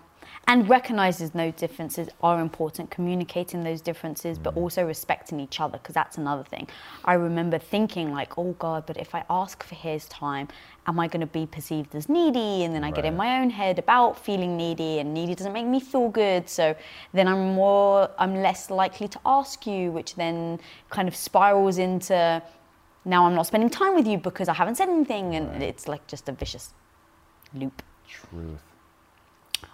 And 0.48 0.70
recognizes 0.70 1.32
those 1.32 1.54
differences 1.54 2.10
are 2.22 2.42
important, 2.42 2.90
communicating 2.90 3.64
those 3.64 3.82
differences, 3.82 4.38
but 4.38 4.56
also 4.56 4.86
respecting 4.86 5.40
each 5.40 5.60
other, 5.60 5.78
because 5.78 5.96
that's 5.96 6.18
another 6.18 6.44
thing. 6.44 6.68
I 7.06 7.14
remember 7.14 7.58
thinking, 7.58 8.12
like, 8.12 8.38
oh 8.38 8.54
God, 8.60 8.86
but 8.86 8.98
if 8.98 9.16
I 9.16 9.24
ask 9.30 9.64
for 9.64 9.76
his 9.76 10.06
time, 10.08 10.48
am 10.86 11.00
I 11.00 11.08
going 11.08 11.22
to 11.22 11.28
be 11.28 11.46
perceived 11.46 11.96
as 11.96 12.10
needy? 12.10 12.64
And 12.64 12.76
then 12.76 12.84
I 12.84 12.92
get 12.92 13.06
in 13.06 13.16
my 13.16 13.40
own 13.40 13.50
head 13.50 13.80
about 13.80 14.18
feeling 14.18 14.58
needy, 14.58 15.00
and 15.00 15.14
needy 15.14 15.36
doesn't 15.36 15.54
make 15.54 15.66
me 15.66 15.80
feel 15.80 16.10
good. 16.10 16.50
So 16.50 16.76
then 17.14 17.28
I'm 17.28 17.54
more, 17.54 18.10
I'm 18.20 18.36
less 18.36 18.70
likely 18.70 19.08
to 19.08 19.20
ask 19.26 19.66
you, 19.66 19.92
which 19.92 20.16
then 20.16 20.60
kind 20.90 21.08
of 21.08 21.16
spirals 21.16 21.78
into 21.78 22.42
now 23.06 23.26
I'm 23.26 23.36
not 23.36 23.48
spending 23.48 23.70
time 23.70 23.96
with 23.96 24.08
you 24.08 24.18
because 24.18 24.48
I 24.48 24.54
haven't 24.54 24.76
said 24.76 24.90
anything. 24.90 25.36
And 25.36 25.62
it's 25.64 25.88
like 25.88 26.06
just 26.08 26.30
a 26.30 26.32
vicious 26.32 26.74
loop. 27.54 27.82
Truth. 28.08 28.62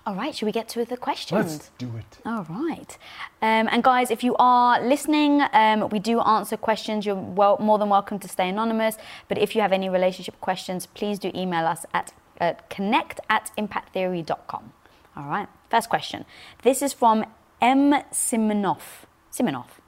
All 0.05 0.15
right, 0.15 0.35
should 0.35 0.45
we 0.45 0.51
get 0.51 0.67
to 0.69 0.85
the 0.85 0.97
questions? 0.97 1.51
Let's 1.51 1.71
do 1.77 1.91
it. 1.97 2.17
All 2.25 2.45
right. 2.49 2.97
Um, 3.41 3.69
and 3.71 3.83
guys, 3.83 4.11
if 4.11 4.23
you 4.23 4.35
are 4.39 4.81
listening, 4.81 5.41
um, 5.53 5.89
we 5.89 5.99
do 5.99 6.19
answer 6.21 6.57
questions. 6.57 7.05
You're 7.05 7.15
well, 7.15 7.57
more 7.59 7.77
than 7.77 7.89
welcome 7.89 8.19
to 8.19 8.27
stay 8.27 8.49
anonymous. 8.49 8.97
But 9.27 9.37
if 9.37 9.55
you 9.55 9.61
have 9.61 9.71
any 9.71 9.89
relationship 9.89 10.39
questions, 10.41 10.85
please 10.85 11.19
do 11.19 11.31
email 11.35 11.65
us 11.65 11.85
at 11.93 12.13
uh, 12.41 12.53
connect 12.69 13.19
at 13.29 13.51
impacttheory.com. 13.57 14.73
All 15.15 15.25
right. 15.25 15.47
First 15.69 15.89
question. 15.89 16.25
This 16.63 16.81
is 16.81 16.93
from 16.93 17.25
M. 17.61 17.91
Simonoff. 18.11 19.05
Simonoff. 19.31 19.78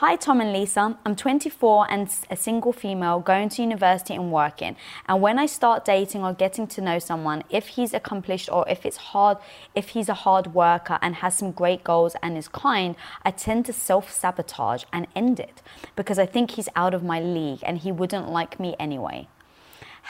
Hi, 0.00 0.14
Tom 0.16 0.42
and 0.42 0.52
Lisa. 0.52 0.98
I'm 1.06 1.16
24 1.16 1.90
and 1.90 2.14
a 2.30 2.36
single 2.36 2.74
female 2.74 3.18
going 3.18 3.48
to 3.48 3.62
university 3.62 4.14
and 4.14 4.30
working. 4.30 4.76
And 5.08 5.22
when 5.22 5.38
I 5.38 5.46
start 5.46 5.86
dating 5.86 6.22
or 6.22 6.34
getting 6.34 6.66
to 6.66 6.82
know 6.82 6.98
someone, 6.98 7.44
if 7.48 7.68
he's 7.68 7.94
accomplished 7.94 8.50
or 8.52 8.68
if 8.68 8.84
it's 8.84 8.98
hard, 8.98 9.38
if 9.74 9.88
he's 9.88 10.10
a 10.10 10.20
hard 10.26 10.48
worker 10.48 10.98
and 11.00 11.14
has 11.14 11.34
some 11.34 11.50
great 11.50 11.82
goals 11.82 12.14
and 12.22 12.36
is 12.36 12.46
kind, 12.46 12.94
I 13.22 13.30
tend 13.30 13.64
to 13.64 13.72
self 13.72 14.12
sabotage 14.12 14.84
and 14.92 15.06
end 15.16 15.40
it 15.40 15.62
because 15.96 16.18
I 16.18 16.26
think 16.26 16.50
he's 16.50 16.68
out 16.76 16.92
of 16.92 17.02
my 17.02 17.18
league 17.18 17.60
and 17.62 17.78
he 17.78 17.90
wouldn't 17.90 18.28
like 18.28 18.60
me 18.60 18.76
anyway. 18.78 19.28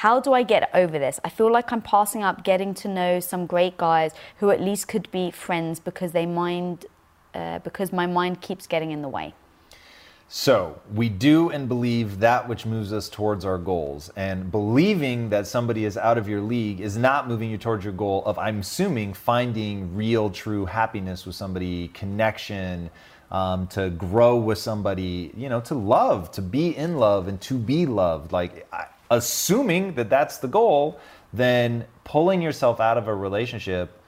How 0.02 0.18
do 0.18 0.32
I 0.32 0.42
get 0.42 0.68
over 0.74 0.98
this? 0.98 1.20
I 1.24 1.28
feel 1.28 1.52
like 1.52 1.70
I'm 1.70 1.80
passing 1.80 2.24
up 2.24 2.42
getting 2.42 2.74
to 2.74 2.88
know 2.88 3.20
some 3.20 3.46
great 3.46 3.76
guys 3.76 4.10
who 4.38 4.50
at 4.50 4.60
least 4.60 4.88
could 4.88 5.08
be 5.12 5.30
friends 5.30 5.78
because 5.78 6.10
they 6.10 6.26
mind, 6.26 6.86
uh, 7.34 7.60
because 7.60 7.92
my 7.92 8.08
mind 8.08 8.40
keeps 8.40 8.66
getting 8.66 8.90
in 8.90 9.02
the 9.02 9.08
way. 9.08 9.32
So, 10.28 10.80
we 10.92 11.08
do 11.08 11.50
and 11.50 11.68
believe 11.68 12.18
that 12.18 12.48
which 12.48 12.66
moves 12.66 12.92
us 12.92 13.08
towards 13.08 13.44
our 13.44 13.58
goals. 13.58 14.10
And 14.16 14.50
believing 14.50 15.28
that 15.30 15.46
somebody 15.46 15.84
is 15.84 15.96
out 15.96 16.18
of 16.18 16.28
your 16.28 16.40
league 16.40 16.80
is 16.80 16.96
not 16.96 17.28
moving 17.28 17.48
you 17.48 17.58
towards 17.58 17.84
your 17.84 17.92
goal 17.92 18.24
of, 18.24 18.36
I'm 18.36 18.58
assuming, 18.58 19.14
finding 19.14 19.94
real, 19.94 20.30
true 20.30 20.66
happiness 20.66 21.26
with 21.26 21.36
somebody, 21.36 21.88
connection, 21.88 22.90
um, 23.30 23.68
to 23.68 23.90
grow 23.90 24.36
with 24.36 24.58
somebody, 24.58 25.30
you 25.36 25.48
know, 25.48 25.60
to 25.60 25.74
love, 25.74 26.32
to 26.32 26.42
be 26.42 26.76
in 26.76 26.96
love, 26.96 27.28
and 27.28 27.40
to 27.42 27.54
be 27.54 27.86
loved. 27.86 28.32
Like, 28.32 28.68
assuming 29.12 29.94
that 29.94 30.10
that's 30.10 30.38
the 30.38 30.48
goal, 30.48 30.98
then 31.32 31.86
pulling 32.02 32.42
yourself 32.42 32.80
out 32.80 32.98
of 32.98 33.06
a 33.06 33.14
relationship 33.14 34.00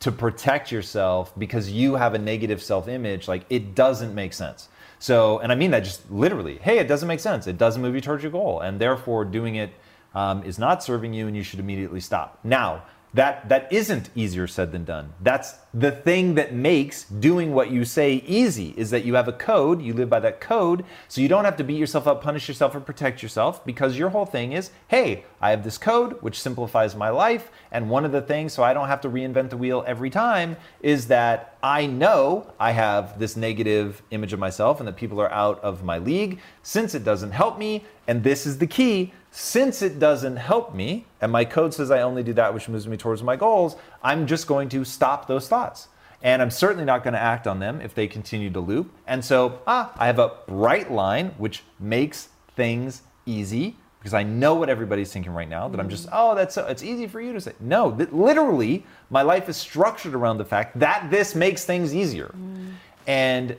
to 0.00 0.10
protect 0.10 0.72
yourself 0.72 1.32
because 1.38 1.70
you 1.70 1.94
have 1.94 2.14
a 2.14 2.18
negative 2.18 2.60
self 2.60 2.88
image, 2.88 3.28
like 3.28 3.44
it 3.48 3.76
doesn't 3.76 4.14
make 4.14 4.32
sense. 4.32 4.68
So, 5.04 5.38
and 5.40 5.52
I 5.52 5.54
mean 5.54 5.70
that 5.72 5.80
just 5.80 6.10
literally. 6.10 6.56
Hey, 6.62 6.78
it 6.78 6.88
doesn't 6.88 7.06
make 7.06 7.20
sense. 7.20 7.46
It 7.46 7.58
doesn't 7.58 7.82
move 7.82 7.94
you 7.94 8.00
towards 8.00 8.22
your 8.22 8.32
goal, 8.32 8.60
and 8.60 8.80
therefore 8.80 9.26
doing 9.26 9.56
it 9.56 9.70
um, 10.14 10.42
is 10.44 10.58
not 10.58 10.82
serving 10.82 11.12
you, 11.12 11.26
and 11.26 11.36
you 11.36 11.42
should 11.42 11.58
immediately 11.58 12.00
stop. 12.00 12.38
Now, 12.42 12.84
that 13.14 13.48
that 13.48 13.72
isn't 13.72 14.10
easier 14.14 14.46
said 14.46 14.72
than 14.72 14.84
done. 14.84 15.12
That's 15.20 15.54
the 15.72 15.90
thing 15.90 16.34
that 16.34 16.54
makes 16.54 17.04
doing 17.04 17.52
what 17.52 17.70
you 17.70 17.84
say 17.84 18.22
easy 18.26 18.74
is 18.76 18.90
that 18.90 19.04
you 19.04 19.14
have 19.14 19.26
a 19.26 19.32
code 19.32 19.82
you 19.82 19.92
live 19.92 20.08
by 20.08 20.20
that 20.20 20.40
code 20.40 20.84
so 21.08 21.20
you 21.20 21.26
don't 21.26 21.44
have 21.44 21.56
to 21.56 21.64
beat 21.64 21.78
yourself 21.78 22.06
up 22.06 22.22
punish 22.22 22.46
yourself 22.46 22.76
or 22.76 22.80
protect 22.80 23.24
yourself 23.24 23.64
because 23.66 23.98
your 23.98 24.08
whole 24.10 24.24
thing 24.24 24.52
is 24.52 24.70
hey 24.86 25.24
i 25.40 25.50
have 25.50 25.64
this 25.64 25.76
code 25.76 26.12
which 26.22 26.40
simplifies 26.40 26.94
my 26.94 27.08
life 27.08 27.50
and 27.72 27.90
one 27.90 28.04
of 28.04 28.12
the 28.12 28.22
things 28.22 28.52
so 28.52 28.62
i 28.62 28.72
don't 28.72 28.86
have 28.86 29.00
to 29.00 29.08
reinvent 29.08 29.50
the 29.50 29.56
wheel 29.56 29.82
every 29.84 30.10
time 30.10 30.56
is 30.80 31.08
that 31.08 31.56
i 31.60 31.84
know 31.84 32.46
i 32.60 32.70
have 32.70 33.18
this 33.18 33.36
negative 33.36 34.00
image 34.12 34.32
of 34.32 34.38
myself 34.38 34.78
and 34.78 34.86
that 34.86 34.96
people 34.96 35.20
are 35.20 35.32
out 35.32 35.62
of 35.62 35.82
my 35.84 35.98
league. 35.98 36.38
Since 36.62 36.94
it 36.94 37.04
doesn't 37.04 37.32
help 37.32 37.58
me 37.58 37.84
and 38.06 38.22
this 38.22 38.46
is 38.46 38.58
the 38.58 38.66
key 38.66 39.12
since 39.36 39.82
it 39.82 39.98
doesn't 39.98 40.36
help 40.36 40.76
me, 40.76 41.06
and 41.20 41.32
my 41.32 41.44
code 41.44 41.74
says 41.74 41.90
I 41.90 42.02
only 42.02 42.22
do 42.22 42.32
that 42.34 42.54
which 42.54 42.68
moves 42.68 42.86
me 42.86 42.96
towards 42.96 43.20
my 43.20 43.34
goals, 43.34 43.74
I'm 44.00 44.28
just 44.28 44.46
going 44.46 44.68
to 44.68 44.84
stop 44.84 45.26
those 45.26 45.48
thoughts. 45.48 45.88
And 46.22 46.40
I'm 46.40 46.52
certainly 46.52 46.84
not 46.84 47.02
going 47.02 47.14
to 47.14 47.20
act 47.20 47.48
on 47.48 47.58
them 47.58 47.80
if 47.80 47.96
they 47.96 48.06
continue 48.06 48.48
to 48.50 48.60
loop. 48.60 48.92
And 49.08 49.24
so, 49.24 49.58
ah, 49.66 49.92
I 49.96 50.06
have 50.06 50.20
a 50.20 50.34
bright 50.46 50.92
line 50.92 51.34
which 51.36 51.64
makes 51.80 52.28
things 52.54 53.02
easy 53.26 53.76
because 53.98 54.14
I 54.14 54.22
know 54.22 54.54
what 54.54 54.68
everybody's 54.68 55.12
thinking 55.12 55.32
right 55.32 55.48
now 55.48 55.66
that 55.66 55.80
I'm 55.80 55.88
just, 55.88 56.06
oh, 56.12 56.36
that's 56.36 56.54
so, 56.54 56.68
it's 56.68 56.84
easy 56.84 57.08
for 57.08 57.20
you 57.20 57.32
to 57.32 57.40
say. 57.40 57.54
No, 57.58 57.90
that 57.90 58.14
literally, 58.14 58.86
my 59.10 59.22
life 59.22 59.48
is 59.48 59.56
structured 59.56 60.14
around 60.14 60.38
the 60.38 60.44
fact 60.44 60.78
that 60.78 61.10
this 61.10 61.34
makes 61.34 61.64
things 61.64 61.92
easier. 61.92 62.32
Mm. 62.38 62.74
And 63.08 63.56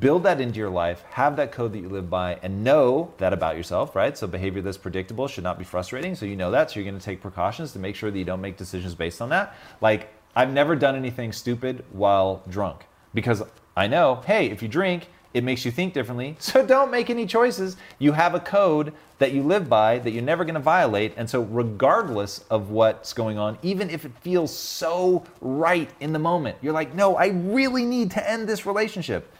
build 0.00 0.22
that 0.22 0.40
into 0.40 0.58
your 0.58 0.70
life, 0.70 1.04
have 1.10 1.36
that 1.36 1.52
code 1.52 1.72
that 1.74 1.80
you 1.80 1.88
live 1.88 2.08
by, 2.08 2.38
and 2.42 2.64
know 2.64 3.12
that 3.18 3.32
about 3.32 3.56
yourself, 3.56 3.94
right? 3.94 4.16
So, 4.16 4.26
behavior 4.26 4.62
that's 4.62 4.78
predictable 4.78 5.28
should 5.28 5.44
not 5.44 5.58
be 5.58 5.64
frustrating. 5.64 6.14
So, 6.14 6.26
you 6.26 6.36
know 6.36 6.50
that. 6.50 6.70
So, 6.70 6.80
you're 6.80 6.90
going 6.90 6.98
to 6.98 7.04
take 7.04 7.20
precautions 7.20 7.72
to 7.72 7.78
make 7.78 7.94
sure 7.94 8.10
that 8.10 8.18
you 8.18 8.24
don't 8.24 8.40
make 8.40 8.56
decisions 8.56 8.94
based 8.94 9.20
on 9.20 9.28
that. 9.28 9.54
Like, 9.80 10.12
I've 10.34 10.52
never 10.52 10.74
done 10.74 10.96
anything 10.96 11.32
stupid 11.32 11.84
while 11.92 12.42
drunk 12.48 12.86
because 13.14 13.42
I 13.76 13.86
know, 13.86 14.22
hey, 14.26 14.50
if 14.50 14.62
you 14.62 14.68
drink, 14.68 15.08
it 15.34 15.44
makes 15.44 15.64
you 15.64 15.70
think 15.70 15.94
differently. 15.94 16.36
So, 16.40 16.64
don't 16.66 16.90
make 16.90 17.10
any 17.10 17.26
choices. 17.26 17.76
You 17.98 18.12
have 18.12 18.34
a 18.34 18.40
code 18.40 18.94
that 19.18 19.32
you 19.32 19.42
live 19.42 19.68
by 19.68 19.98
that 19.98 20.12
you're 20.12 20.22
never 20.22 20.44
going 20.44 20.54
to 20.54 20.60
violate. 20.60 21.12
And 21.18 21.28
so, 21.28 21.42
regardless 21.42 22.38
of 22.50 22.70
what's 22.70 23.12
going 23.12 23.38
on, 23.38 23.58
even 23.62 23.90
if 23.90 24.06
it 24.06 24.12
feels 24.22 24.56
so 24.56 25.24
right 25.42 25.90
in 26.00 26.14
the 26.14 26.18
moment, 26.18 26.56
you're 26.62 26.72
like, 26.72 26.94
no, 26.94 27.16
I 27.16 27.26
really 27.28 27.84
need 27.84 28.10
to 28.12 28.30
end 28.30 28.48
this 28.48 28.64
relationship 28.64 29.30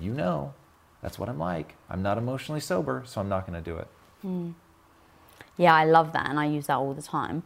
you 0.00 0.12
know, 0.12 0.54
that's 1.02 1.18
what 1.18 1.28
I'm 1.28 1.38
like. 1.38 1.74
I'm 1.88 2.02
not 2.02 2.18
emotionally 2.18 2.60
sober, 2.60 3.02
so 3.06 3.20
I'm 3.20 3.28
not 3.28 3.46
going 3.46 3.62
to 3.62 3.70
do 3.70 3.76
it. 3.76 3.88
Mm. 4.24 4.54
Yeah, 5.56 5.74
I 5.74 5.84
love 5.84 6.12
that, 6.12 6.28
and 6.28 6.38
I 6.38 6.46
use 6.46 6.66
that 6.66 6.76
all 6.76 6.94
the 6.94 7.02
time. 7.02 7.42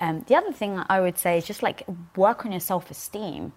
Um, 0.00 0.24
the 0.28 0.34
other 0.34 0.52
thing 0.52 0.82
I 0.88 1.00
would 1.00 1.18
say 1.18 1.38
is 1.38 1.46
just 1.46 1.62
like 1.62 1.84
work 2.16 2.46
on 2.46 2.52
your 2.52 2.60
self 2.60 2.90
esteem, 2.90 3.52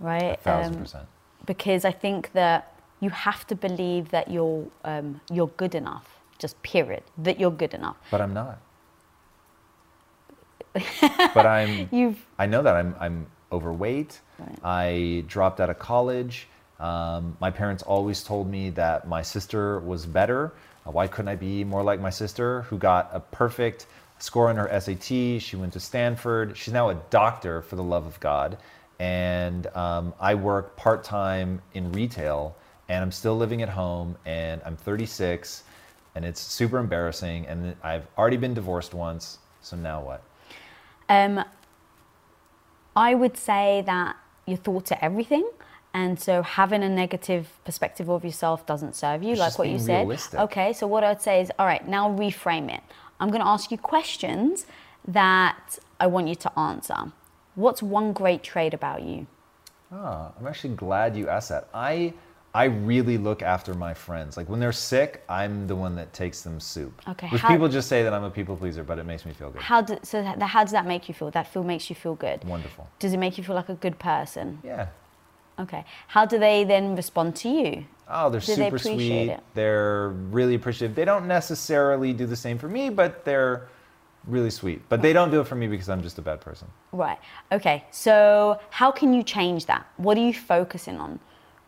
right? 0.00 0.34
A 0.34 0.36
thousand 0.36 0.74
um, 0.74 0.82
percent. 0.82 1.06
Because 1.46 1.84
I 1.84 1.92
think 1.92 2.32
that 2.32 2.74
you 3.00 3.10
have 3.10 3.46
to 3.46 3.54
believe 3.54 4.10
that 4.10 4.30
you're 4.30 4.66
um, 4.84 5.20
you're 5.30 5.48
good 5.56 5.74
enough. 5.74 6.18
Just 6.38 6.60
period. 6.62 7.02
That 7.16 7.38
you're 7.38 7.50
good 7.50 7.74
enough. 7.74 7.96
But 8.10 8.20
I'm 8.20 8.34
not. 8.34 8.60
but 11.34 11.46
I'm. 11.46 11.88
You've. 11.92 12.24
I 12.38 12.46
know 12.46 12.62
that 12.62 12.74
I'm. 12.74 12.94
I'm 12.98 13.26
overweight. 13.52 14.20
Right. 14.38 14.58
I 14.62 15.24
dropped 15.26 15.60
out 15.60 15.70
of 15.70 15.78
college. 15.78 16.48
Um, 16.80 17.36
my 17.40 17.50
parents 17.50 17.82
always 17.82 18.22
told 18.22 18.48
me 18.48 18.70
that 18.70 19.08
my 19.08 19.22
sister 19.22 19.80
was 19.80 20.06
better. 20.06 20.52
Uh, 20.86 20.92
why 20.92 21.06
couldn't 21.06 21.28
I 21.28 21.36
be 21.36 21.64
more 21.64 21.82
like 21.82 22.00
my 22.00 22.10
sister, 22.10 22.62
who 22.62 22.78
got 22.78 23.10
a 23.12 23.20
perfect 23.20 23.86
score 24.18 24.48
on 24.48 24.56
her 24.56 24.80
SAT? 24.80 25.42
She 25.42 25.56
went 25.56 25.72
to 25.72 25.80
Stanford. 25.80 26.56
She's 26.56 26.72
now 26.72 26.90
a 26.90 26.94
doctor, 27.10 27.62
for 27.62 27.76
the 27.76 27.82
love 27.82 28.06
of 28.06 28.18
God. 28.20 28.58
And 29.00 29.66
um, 29.76 30.14
I 30.20 30.34
work 30.34 30.76
part 30.76 31.04
time 31.04 31.62
in 31.74 31.92
retail, 31.92 32.56
and 32.88 33.02
I'm 33.02 33.12
still 33.12 33.36
living 33.36 33.62
at 33.62 33.68
home, 33.68 34.16
and 34.24 34.60
I'm 34.64 34.76
36, 34.76 35.64
and 36.14 36.24
it's 36.24 36.40
super 36.40 36.78
embarrassing. 36.78 37.46
And 37.46 37.76
I've 37.82 38.06
already 38.16 38.36
been 38.36 38.54
divorced 38.54 38.94
once, 38.94 39.38
so 39.62 39.76
now 39.76 40.00
what? 40.00 40.22
Um, 41.08 41.44
I 42.96 43.14
would 43.14 43.36
say 43.36 43.82
that 43.86 44.16
your 44.46 44.56
thoughts 44.56 44.90
are 44.92 44.98
everything. 45.00 45.48
And 45.94 46.20
so 46.20 46.42
having 46.42 46.82
a 46.82 46.88
negative 46.88 47.48
perspective 47.64 48.08
of 48.08 48.24
yourself 48.24 48.66
doesn't 48.66 48.94
serve 48.94 49.22
you, 49.22 49.32
it's 49.32 49.40
like 49.40 49.58
what 49.58 49.68
you 49.68 49.78
said. 49.78 50.00
Realistic. 50.00 50.38
Okay, 50.40 50.72
so 50.72 50.86
what 50.86 51.02
I'd 51.02 51.22
say 51.22 51.40
is, 51.40 51.50
all 51.58 51.66
right, 51.66 51.86
now 51.88 52.10
reframe 52.10 52.72
it. 52.72 52.82
I'm 53.20 53.28
going 53.28 53.40
to 53.40 53.48
ask 53.48 53.70
you 53.70 53.78
questions 53.78 54.66
that 55.06 55.78
I 55.98 56.06
want 56.06 56.28
you 56.28 56.34
to 56.36 56.58
answer. 56.58 57.12
What's 57.54 57.82
one 57.82 58.12
great 58.12 58.42
trait 58.42 58.74
about 58.74 59.02
you? 59.02 59.26
Ah, 59.90 60.30
I'm 60.38 60.46
actually 60.46 60.74
glad 60.74 61.16
you 61.16 61.28
asked 61.28 61.48
that. 61.48 61.68
I 61.72 62.12
I 62.54 62.64
really 62.64 63.18
look 63.18 63.42
after 63.42 63.74
my 63.74 63.94
friends. 63.94 64.36
Like 64.36 64.48
when 64.48 64.58
they're 64.58 64.72
sick, 64.72 65.22
I'm 65.28 65.66
the 65.66 65.76
one 65.76 65.94
that 65.96 66.12
takes 66.12 66.42
them 66.42 66.60
soup. 66.60 67.02
Okay. 67.06 67.28
Which 67.28 67.42
how, 67.42 67.48
people 67.48 67.68
just 67.68 67.88
say 67.88 68.02
that 68.02 68.12
I'm 68.14 68.24
a 68.24 68.30
people 68.30 68.56
pleaser, 68.56 68.82
but 68.82 68.98
it 68.98 69.04
makes 69.04 69.26
me 69.26 69.32
feel 69.32 69.50
good. 69.50 69.60
How 69.60 69.82
do, 69.82 69.98
so 70.02 70.22
how 70.22 70.64
does 70.64 70.72
that 70.72 70.86
make 70.86 71.08
you 71.08 71.14
feel? 71.14 71.30
That 71.30 71.52
feel 71.52 71.62
makes 71.62 71.90
you 71.90 71.96
feel 71.96 72.14
good. 72.14 72.44
Wonderful. 72.44 72.88
Does 72.98 73.12
it 73.12 73.18
make 73.18 73.38
you 73.38 73.44
feel 73.44 73.54
like 73.54 73.68
a 73.68 73.74
good 73.74 73.98
person? 73.98 74.60
Yeah. 74.64 74.88
Okay. 75.58 75.84
How 76.06 76.24
do 76.24 76.38
they 76.38 76.64
then 76.64 76.94
respond 76.94 77.36
to 77.36 77.48
you? 77.48 77.84
Oh, 78.08 78.30
they're 78.30 78.40
do 78.40 78.54
super 78.54 78.78
they 78.78 78.94
sweet. 78.94 79.28
It? 79.28 79.40
They're 79.54 80.10
really 80.30 80.54
appreciative. 80.54 80.94
They 80.94 81.04
don't 81.04 81.26
necessarily 81.26 82.12
do 82.12 82.26
the 82.26 82.36
same 82.36 82.58
for 82.58 82.68
me, 82.68 82.88
but 82.90 83.24
they're 83.24 83.68
really 84.26 84.50
sweet. 84.50 84.82
But 84.88 85.02
they 85.02 85.12
don't 85.12 85.30
do 85.30 85.40
it 85.40 85.46
for 85.46 85.56
me 85.56 85.66
because 85.66 85.88
I'm 85.88 86.02
just 86.02 86.18
a 86.18 86.22
bad 86.22 86.40
person. 86.40 86.68
Right. 86.92 87.18
Okay. 87.52 87.84
So, 87.90 88.60
how 88.70 88.90
can 88.90 89.12
you 89.12 89.22
change 89.22 89.66
that? 89.66 89.86
What 89.96 90.16
are 90.16 90.26
you 90.26 90.34
focusing 90.34 90.98
on? 90.98 91.18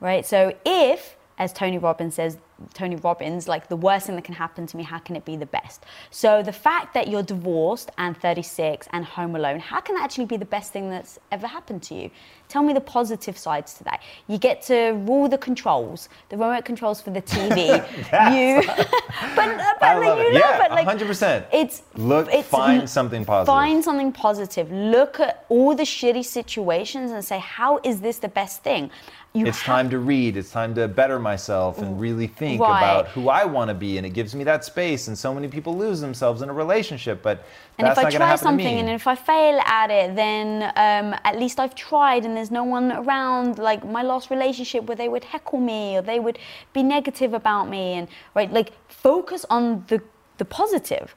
Right? 0.00 0.25
So, 0.25 0.54
if 0.64 1.16
as 1.40 1.54
Tony 1.54 1.78
Robbins 1.78 2.14
says, 2.16 2.37
Tony 2.75 2.97
Robbins, 2.97 3.49
like 3.49 3.68
the 3.68 3.76
worst 3.76 4.06
thing 4.06 4.16
that 4.16 4.25
can 4.25 4.35
happen 4.35 4.66
to 4.66 4.76
me, 4.76 4.82
how 4.82 4.99
can 4.99 5.16
it 5.16 5.25
be 5.25 5.37
the 5.37 5.47
best? 5.47 5.87
So 6.11 6.42
the 6.42 6.52
fact 6.52 6.92
that 6.92 7.09
you're 7.09 7.23
divorced 7.23 7.90
and 7.97 8.14
36 8.14 8.87
and 8.92 9.06
home 9.06 9.35
alone, 9.35 9.59
how 9.59 9.80
can 9.80 9.94
that 9.94 10.04
actually 10.04 10.26
be 10.26 10.37
the 10.37 10.44
best 10.44 10.70
thing 10.70 10.90
that's 10.90 11.18
ever 11.32 11.47
happened 11.47 11.82
to 11.85 11.94
you? 11.94 12.11
Tell 12.49 12.62
me 12.62 12.75
the 12.75 12.80
positive 12.80 13.38
sides 13.38 13.73
to 13.75 13.85
that. 13.85 14.02
You 14.28 14.37
get 14.37 14.61
to 14.62 14.90
rule 15.06 15.30
the 15.30 15.38
controls, 15.38 16.11
the 16.28 16.37
remote 16.37 16.66
controls 16.66 17.00
for 17.00 17.09
the 17.09 17.23
TV. 17.23 17.68
you, 18.37 18.66
but, 19.35 19.78
but 19.80 19.97
like, 19.97 20.18
you 20.18 20.32
know, 20.32 20.38
yeah, 20.38 20.59
but 20.59 20.70
like 20.73 20.87
100%. 20.87 21.47
It's 21.54 21.82
look, 21.94 22.28
it's, 22.30 22.47
find 22.47 22.90
something 22.90 23.25
positive. 23.25 23.47
Find 23.47 23.82
something 23.82 24.12
positive. 24.12 24.70
Look 24.70 25.20
at 25.20 25.47
all 25.49 25.75
the 25.75 25.85
shitty 25.85 26.25
situations 26.26 27.12
and 27.12 27.25
say, 27.25 27.38
how 27.38 27.80
is 27.82 28.02
this 28.02 28.18
the 28.18 28.28
best 28.28 28.62
thing? 28.62 28.90
You 29.32 29.46
it's 29.46 29.62
time 29.62 29.88
to 29.90 30.00
read. 30.00 30.37
It's 30.37 30.50
time 30.50 30.75
to 30.75 30.88
better 30.88 31.20
myself 31.20 31.78
and 31.78 32.00
really 32.00 32.26
think 32.26 32.60
right. 32.60 32.78
about 32.78 33.08
who 33.08 33.28
I 33.28 33.44
want 33.44 33.68
to 33.68 33.75
be, 33.75 33.96
and 33.96 34.04
it 34.04 34.10
gives 34.10 34.34
me 34.34 34.42
that 34.42 34.64
space. 34.64 35.06
And 35.06 35.16
so 35.16 35.32
many 35.32 35.46
people 35.46 35.76
lose 35.76 36.00
themselves 36.00 36.42
in 36.42 36.49
a 36.49 36.52
relationship, 36.52 37.22
but 37.22 37.44
and 37.78 37.87
if 37.87 37.96
I 37.96 38.10
try 38.10 38.34
something 38.34 38.66
and 38.80 38.88
if 38.88 39.06
I 39.06 39.14
fail 39.14 39.60
at 39.60 39.88
it, 39.90 40.16
then 40.16 40.64
um, 40.75 41.16
at 41.25 41.38
least 41.38 41.60
I've 41.60 41.76
tried, 41.76 42.25
and 42.25 42.37
there's 42.37 42.50
no 42.50 42.64
one 42.64 42.90
around. 42.90 43.58
Like 43.58 43.87
my 43.87 44.02
last 44.02 44.30
relationship, 44.30 44.87
where 44.87 44.96
they 44.96 45.08
would 45.08 45.22
heckle 45.22 45.60
me 45.60 45.96
or 45.96 46.02
they 46.02 46.18
would 46.18 46.40
be 46.72 46.82
negative 46.82 47.32
about 47.32 47.68
me, 47.68 47.92
and 47.92 48.08
right, 48.34 48.52
like 48.52 48.72
focus 48.88 49.46
on 49.49 49.84
the 49.87 50.02
the 50.38 50.44
positive. 50.44 51.14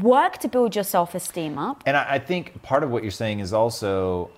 Work 0.00 0.38
to 0.38 0.48
build 0.48 0.74
your 0.76 0.84
self 0.84 1.14
esteem 1.14 1.58
up. 1.58 1.82
And 1.84 1.94
I, 1.94 2.14
I 2.14 2.18
think 2.20 2.62
part 2.62 2.84
of 2.84 2.90
what 2.90 3.02
you're 3.02 3.10
saying 3.10 3.40
is 3.40 3.52
also 3.52 4.30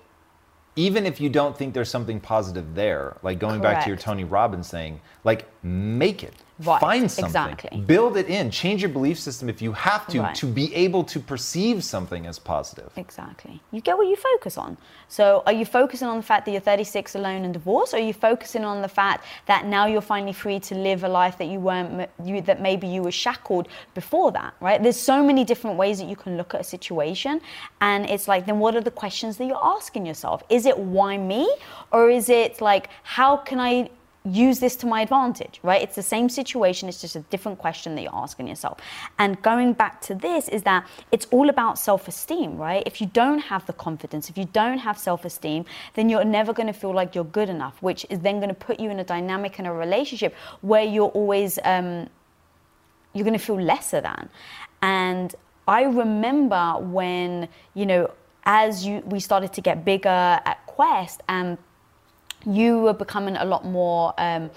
even 0.75 1.05
if 1.05 1.21
you 1.21 1.29
don't 1.29 1.57
think 1.57 1.73
there's 1.73 1.89
something 1.89 2.19
positive 2.19 2.75
there, 2.75 3.17
like 3.21 3.39
going 3.39 3.61
Correct. 3.61 3.75
back 3.75 3.83
to 3.83 3.89
your 3.89 3.97
Tony 3.97 4.23
Robbins 4.23 4.69
thing, 4.69 5.01
like 5.23 5.47
make 5.63 6.23
it. 6.23 6.33
Right. 6.65 6.79
Find 6.79 7.11
something. 7.11 7.25
Exactly. 7.27 7.81
Build 7.81 8.17
it 8.17 8.27
in. 8.27 8.51
Change 8.51 8.81
your 8.81 8.89
belief 8.89 9.19
system 9.19 9.49
if 9.49 9.61
you 9.61 9.73
have 9.73 10.07
to 10.07 10.21
right. 10.21 10.35
to 10.35 10.45
be 10.45 10.73
able 10.75 11.03
to 11.05 11.19
perceive 11.19 11.83
something 11.83 12.25
as 12.25 12.39
positive. 12.39 12.91
Exactly. 12.95 13.61
You 13.71 13.81
get 13.81 13.97
what 13.97 14.07
you 14.07 14.15
focus 14.15 14.57
on. 14.57 14.77
So 15.07 15.43
are 15.45 15.53
you 15.53 15.65
focusing 15.65 16.07
on 16.07 16.17
the 16.17 16.23
fact 16.23 16.45
that 16.45 16.51
you're 16.51 16.61
36 16.61 17.15
alone 17.15 17.45
and 17.45 17.53
divorced 17.53 17.93
or 17.93 17.97
are 17.97 17.99
you 17.99 18.13
focusing 18.13 18.63
on 18.63 18.81
the 18.81 18.87
fact 18.87 19.25
that 19.45 19.65
now 19.65 19.85
you're 19.85 20.01
finally 20.01 20.33
free 20.33 20.59
to 20.61 20.75
live 20.75 21.03
a 21.03 21.09
life 21.09 21.37
that 21.37 21.45
you 21.47 21.59
weren't 21.59 22.09
you, 22.23 22.41
that 22.41 22.61
maybe 22.61 22.87
you 22.87 23.01
were 23.01 23.11
shackled 23.11 23.67
before 23.93 24.31
that, 24.31 24.53
right? 24.59 24.81
There's 24.81 24.99
so 24.99 25.23
many 25.23 25.43
different 25.43 25.77
ways 25.77 25.99
that 25.99 26.07
you 26.07 26.15
can 26.15 26.37
look 26.37 26.53
at 26.53 26.61
a 26.61 26.63
situation 26.63 27.41
and 27.81 28.09
it's 28.09 28.27
like 28.27 28.45
then 28.45 28.59
what 28.59 28.75
are 28.75 28.81
the 28.81 28.91
questions 28.91 29.37
that 29.37 29.45
you're 29.45 29.63
asking 29.63 30.05
yourself? 30.05 30.43
Is 30.49 30.65
it 30.65 30.77
why 30.77 31.17
me 31.17 31.53
or 31.91 32.09
is 32.09 32.29
it 32.29 32.61
like 32.61 32.89
how 33.03 33.37
can 33.37 33.59
I 33.59 33.89
use 34.25 34.59
this 34.59 34.75
to 34.77 34.85
my 34.85 35.01
advantage, 35.01 35.59
right? 35.63 35.81
It's 35.81 35.95
the 35.95 36.03
same 36.03 36.29
situation, 36.29 36.87
it's 36.87 37.01
just 37.01 37.15
a 37.15 37.21
different 37.21 37.57
question 37.57 37.95
that 37.95 38.03
you're 38.03 38.15
asking 38.15 38.47
yourself. 38.47 38.79
And 39.19 39.41
going 39.41 39.73
back 39.73 39.99
to 40.01 40.15
this 40.15 40.47
is 40.47 40.63
that 40.63 40.87
it's 41.11 41.27
all 41.31 41.49
about 41.49 41.77
self 41.77 42.07
esteem, 42.07 42.57
right? 42.57 42.83
If 42.85 43.01
you 43.01 43.07
don't 43.07 43.39
have 43.39 43.65
the 43.65 43.73
confidence, 43.73 44.29
if 44.29 44.37
you 44.37 44.45
don't 44.45 44.77
have 44.77 44.97
self 44.97 45.25
esteem, 45.25 45.65
then 45.95 46.09
you're 46.09 46.23
never 46.23 46.53
going 46.53 46.67
to 46.67 46.73
feel 46.73 46.93
like 46.93 47.15
you're 47.15 47.25
good 47.25 47.49
enough, 47.49 47.81
which 47.81 48.05
is 48.09 48.19
then 48.19 48.37
going 48.37 48.49
to 48.49 48.55
put 48.55 48.79
you 48.79 48.89
in 48.89 48.99
a 48.99 49.03
dynamic 49.03 49.59
in 49.59 49.65
a 49.65 49.73
relationship 49.73 50.33
where 50.61 50.83
you're 50.83 51.09
always, 51.09 51.59
um, 51.65 52.07
you're 53.13 53.25
going 53.25 53.37
to 53.37 53.45
feel 53.45 53.61
lesser 53.61 53.99
than. 53.99 54.29
And 54.81 55.35
I 55.67 55.83
remember 55.83 56.77
when, 56.79 57.49
you 57.73 57.85
know, 57.85 58.11
as 58.45 58.85
you 58.85 59.01
we 59.05 59.19
started 59.19 59.53
to 59.53 59.61
get 59.61 59.85
bigger 59.85 60.09
at 60.09 60.65
Quest 60.65 61.21
and 61.29 61.57
you 62.45 62.79
were 62.79 62.93
becoming 62.93 63.35
a 63.37 63.45
lot 63.45 63.65
more 63.65 64.13
um, 64.17 64.49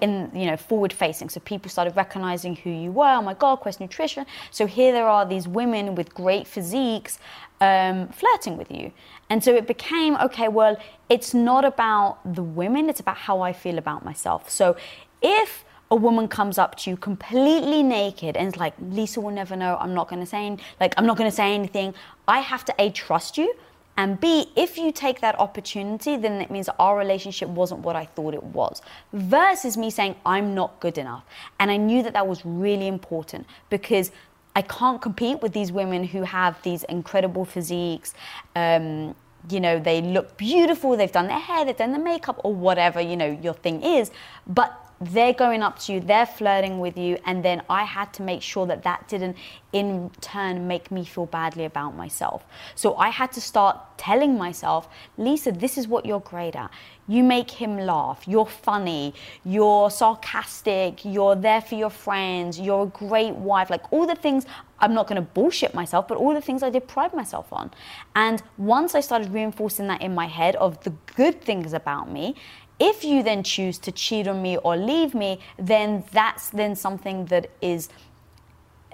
in 0.00 0.30
you 0.34 0.46
know 0.46 0.56
forward 0.56 0.92
facing 0.92 1.28
so 1.28 1.40
people 1.40 1.70
started 1.70 1.94
recognizing 1.96 2.56
who 2.56 2.70
you 2.70 2.90
were. 2.90 3.14
Oh 3.18 3.22
my 3.22 3.34
god 3.34 3.56
quest 3.56 3.80
nutrition. 3.80 4.26
So 4.50 4.66
here 4.66 4.92
there 4.92 5.08
are 5.08 5.24
these 5.26 5.46
women 5.46 5.94
with 5.94 6.12
great 6.14 6.46
physiques 6.46 7.18
um, 7.60 8.08
flirting 8.08 8.56
with 8.56 8.70
you. 8.70 8.92
And 9.30 9.42
so 9.42 9.54
it 9.54 9.66
became 9.66 10.16
okay 10.16 10.48
well 10.48 10.76
it's 11.08 11.32
not 11.34 11.64
about 11.64 12.18
the 12.34 12.42
women 12.42 12.88
it's 12.88 13.00
about 13.00 13.16
how 13.16 13.40
i 13.40 13.52
feel 13.52 13.78
about 13.78 14.04
myself. 14.04 14.50
So 14.50 14.76
if 15.22 15.64
a 15.90 15.96
woman 15.96 16.26
comes 16.26 16.58
up 16.58 16.76
to 16.76 16.90
you 16.90 16.96
completely 16.96 17.82
naked 17.82 18.36
and 18.36 18.48
is 18.48 18.56
like 18.56 18.74
lisa 18.80 19.20
will 19.20 19.30
never 19.30 19.54
know. 19.54 19.76
I'm 19.80 19.94
not 19.94 20.08
going 20.08 20.20
to 20.20 20.26
say 20.26 20.56
like 20.80 20.94
i'm 20.96 21.06
not 21.06 21.16
going 21.16 21.30
to 21.30 21.36
say 21.36 21.54
anything. 21.54 21.94
I 22.26 22.40
have 22.40 22.64
to 22.64 22.74
a 22.78 22.90
trust 22.90 23.38
you 23.38 23.54
and 23.96 24.18
B, 24.20 24.46
if 24.56 24.76
you 24.76 24.90
take 24.90 25.20
that 25.20 25.38
opportunity, 25.38 26.16
then 26.16 26.40
it 26.40 26.50
means 26.50 26.68
our 26.78 26.98
relationship 26.98 27.48
wasn't 27.48 27.80
what 27.80 27.94
I 27.94 28.06
thought 28.06 28.34
it 28.34 28.42
was. 28.42 28.82
Versus 29.12 29.76
me 29.76 29.90
saying, 29.90 30.16
I'm 30.26 30.54
not 30.54 30.80
good 30.80 30.98
enough. 30.98 31.24
And 31.60 31.70
I 31.70 31.76
knew 31.76 32.02
that 32.02 32.12
that 32.14 32.26
was 32.26 32.44
really 32.44 32.88
important 32.88 33.46
because 33.70 34.10
I 34.56 34.62
can't 34.62 35.00
compete 35.00 35.42
with 35.42 35.52
these 35.52 35.70
women 35.70 36.04
who 36.04 36.22
have 36.22 36.60
these 36.62 36.82
incredible 36.84 37.44
physiques. 37.44 38.14
Um, 38.56 39.14
you 39.50 39.60
know, 39.60 39.78
they 39.78 40.00
look 40.00 40.36
beautiful, 40.36 40.96
they've 40.96 41.12
done 41.12 41.26
their 41.26 41.38
hair, 41.38 41.64
they've 41.64 41.76
done 41.76 41.92
their 41.92 42.02
makeup, 42.02 42.40
or 42.44 42.54
whatever, 42.54 43.00
you 43.00 43.16
know, 43.16 43.38
your 43.42 43.54
thing 43.54 43.82
is. 43.82 44.10
But 44.46 44.72
they're 45.00 45.32
going 45.32 45.62
up 45.62 45.78
to 45.80 45.92
you, 45.92 46.00
they're 46.00 46.26
flirting 46.26 46.78
with 46.78 46.96
you, 46.96 47.18
and 47.26 47.44
then 47.44 47.62
I 47.68 47.84
had 47.84 48.12
to 48.14 48.22
make 48.22 48.42
sure 48.42 48.66
that 48.66 48.82
that 48.84 49.08
didn't 49.08 49.36
in 49.72 50.10
turn 50.20 50.68
make 50.68 50.90
me 50.90 51.04
feel 51.04 51.26
badly 51.26 51.64
about 51.64 51.96
myself. 51.96 52.44
So 52.76 52.94
I 52.96 53.08
had 53.08 53.32
to 53.32 53.40
start 53.40 53.76
telling 53.98 54.38
myself, 54.38 54.88
Lisa, 55.18 55.50
this 55.50 55.76
is 55.76 55.88
what 55.88 56.06
you're 56.06 56.20
great 56.20 56.54
at. 56.54 56.70
You 57.08 57.24
make 57.24 57.50
him 57.50 57.76
laugh, 57.76 58.26
you're 58.26 58.46
funny, 58.46 59.14
you're 59.44 59.90
sarcastic, 59.90 61.04
you're 61.04 61.34
there 61.34 61.60
for 61.60 61.74
your 61.74 61.90
friends, 61.90 62.58
you're 62.58 62.84
a 62.84 62.86
great 62.86 63.34
wife, 63.34 63.68
like 63.68 63.92
all 63.92 64.06
the 64.06 64.14
things. 64.14 64.46
I'm 64.78 64.94
not 64.94 65.06
going 65.06 65.16
to 65.16 65.22
bullshit 65.22 65.74
myself, 65.74 66.08
but 66.08 66.18
all 66.18 66.34
the 66.34 66.40
things 66.40 66.62
I 66.62 66.70
did 66.70 66.86
pride 66.86 67.14
myself 67.14 67.52
on. 67.52 67.70
And 68.14 68.42
once 68.58 68.94
I 68.94 69.00
started 69.00 69.32
reinforcing 69.32 69.86
that 69.88 70.02
in 70.02 70.14
my 70.14 70.26
head 70.26 70.56
of 70.56 70.82
the 70.84 70.90
good 71.16 71.40
things 71.42 71.72
about 71.72 72.10
me, 72.10 72.36
if 72.78 73.04
you 73.04 73.22
then 73.22 73.42
choose 73.42 73.78
to 73.78 73.92
cheat 73.92 74.26
on 74.26 74.42
me 74.42 74.56
or 74.58 74.76
leave 74.76 75.14
me, 75.14 75.40
then 75.58 76.04
that's 76.12 76.50
then 76.50 76.74
something 76.74 77.26
that 77.26 77.50
is 77.60 77.88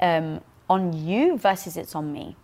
um, 0.01 0.41
on 0.69 0.93
you 0.93 1.39
versus 1.39 1.77
it's 1.77 1.95
on 1.95 2.13
me. 2.13 2.37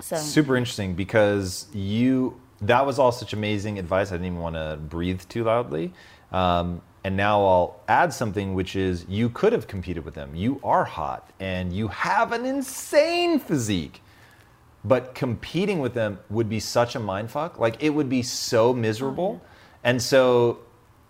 So 0.00 0.16
super 0.16 0.56
interesting 0.56 0.94
because 0.94 1.66
you 1.72 2.40
that 2.62 2.86
was 2.86 2.98
all 2.98 3.12
such 3.12 3.32
amazing 3.32 3.78
advice. 3.78 4.08
I 4.10 4.14
didn't 4.14 4.26
even 4.26 4.38
want 4.38 4.56
to 4.56 4.78
breathe 4.88 5.22
too 5.28 5.44
loudly. 5.44 5.92
Um, 6.32 6.82
and 7.04 7.16
now 7.16 7.44
I'll 7.44 7.80
add 7.88 8.12
something, 8.12 8.54
which 8.54 8.74
is 8.76 9.06
you 9.08 9.28
could 9.28 9.52
have 9.52 9.66
competed 9.66 10.04
with 10.04 10.14
them. 10.14 10.34
You 10.34 10.60
are 10.64 10.84
hot 10.84 11.30
and 11.40 11.72
you 11.72 11.88
have 11.88 12.32
an 12.32 12.44
insane 12.44 13.38
physique. 13.38 14.02
But 14.84 15.14
competing 15.14 15.80
with 15.80 15.94
them 15.94 16.18
would 16.30 16.48
be 16.48 16.60
such 16.60 16.94
a 16.94 17.00
mind 17.00 17.30
fuck. 17.30 17.58
Like 17.58 17.82
it 17.82 17.90
would 17.90 18.08
be 18.08 18.22
so 18.22 18.72
miserable. 18.72 19.40
Oh, 19.42 19.48
and 19.84 20.00
so 20.02 20.60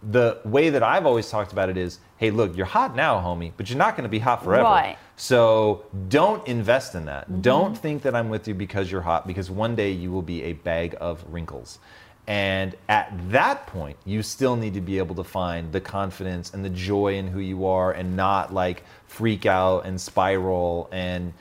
the 0.03 0.41
way 0.45 0.71
that 0.71 0.83
I've 0.83 1.07
always 1.07 1.29
talked 1.29 1.53
about 1.53 1.69
it 1.69 1.77
is, 1.77 1.99
hey, 2.19 2.31
look, 2.31 2.57
you're 2.57 2.67
hot 2.67 2.95
now, 2.95 3.19
homie, 3.21 3.53
but 3.57 3.69
you're 3.69 3.79
not 3.79 3.97
going 3.97 4.05
to 4.05 4.09
be 4.09 4.21
hot 4.21 4.45
forever. 4.45 4.65
Right. 4.65 4.99
So 5.17 5.85
don't 6.09 6.47
invest 6.47 6.95
in 6.95 7.07
that. 7.07 7.25
Mm-hmm. 7.25 7.41
Don't 7.41 7.77
think 7.77 8.03
that 8.03 8.15
I'm 8.15 8.29
with 8.29 8.47
you 8.47 8.55
because 8.55 8.91
you're 8.91 9.01
hot, 9.01 9.27
because 9.27 9.51
one 9.51 9.75
day 9.75 9.91
you 9.91 10.13
will 10.13 10.23
be 10.23 10.45
a 10.45 10.53
bag 10.53 10.97
of 11.01 11.25
wrinkles. 11.29 11.81
And 12.29 12.77
at 12.89 13.11
that 13.31 13.67
point, 13.67 13.97
you 14.05 14.23
still 14.23 14.55
need 14.55 14.75
to 14.75 14.83
be 14.83 14.99
able 14.99 15.15
to 15.15 15.25
find 15.25 15.73
the 15.73 15.81
confidence 15.81 16.53
and 16.53 16.63
the 16.65 16.71
joy 16.71 17.15
in 17.15 17.27
who 17.27 17.41
you 17.41 17.67
are 17.67 17.93
and 17.93 18.17
not 18.17 18.53
like 18.53 18.85
freak 19.07 19.47
out 19.47 19.87
and 19.87 19.99
spiral 19.99 20.91
and 20.93 21.33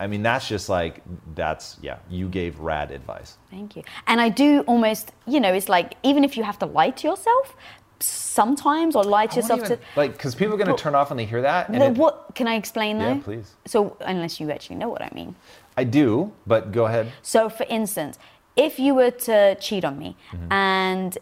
I 0.00 0.06
mean, 0.06 0.22
that's 0.22 0.48
just 0.48 0.70
like, 0.70 1.02
that's, 1.34 1.76
yeah, 1.82 1.98
you 2.08 2.28
gave 2.28 2.58
rad 2.58 2.90
advice. 2.90 3.36
Thank 3.50 3.76
you. 3.76 3.82
And 4.06 4.18
I 4.18 4.30
do 4.30 4.62
almost, 4.62 5.12
you 5.26 5.40
know, 5.40 5.52
it's 5.52 5.68
like, 5.68 5.94
even 6.02 6.24
if 6.24 6.38
you 6.38 6.42
have 6.42 6.58
to 6.60 6.66
lie 6.66 6.90
to 6.90 7.06
yourself, 7.06 7.54
sometimes 8.02 8.96
or 8.96 9.04
lie 9.04 9.26
to 9.26 9.36
yourself 9.36 9.60
even, 9.60 9.76
to 9.76 9.78
like 9.94 10.12
because 10.12 10.34
people 10.34 10.54
are 10.54 10.56
going 10.56 10.74
to 10.74 10.82
turn 10.82 10.94
off 10.94 11.10
when 11.10 11.18
they 11.18 11.26
hear 11.26 11.42
that 11.42 11.68
and 11.68 11.82
it, 11.82 11.92
what 11.98 12.34
can 12.34 12.48
i 12.48 12.54
explain 12.54 12.98
though 12.98 13.12
yeah 13.12 13.20
please 13.22 13.56
so 13.66 13.94
unless 14.06 14.40
you 14.40 14.50
actually 14.50 14.76
know 14.76 14.88
what 14.88 15.02
i 15.02 15.10
mean 15.14 15.36
i 15.76 15.84
do 15.84 16.32
but 16.46 16.72
go 16.72 16.86
ahead 16.86 17.12
so 17.20 17.50
for 17.50 17.66
instance 17.68 18.18
if 18.56 18.78
you 18.78 18.94
were 18.94 19.10
to 19.10 19.54
cheat 19.56 19.84
on 19.84 19.98
me 19.98 20.16
mm-hmm. 20.32 20.50
and 20.50 21.18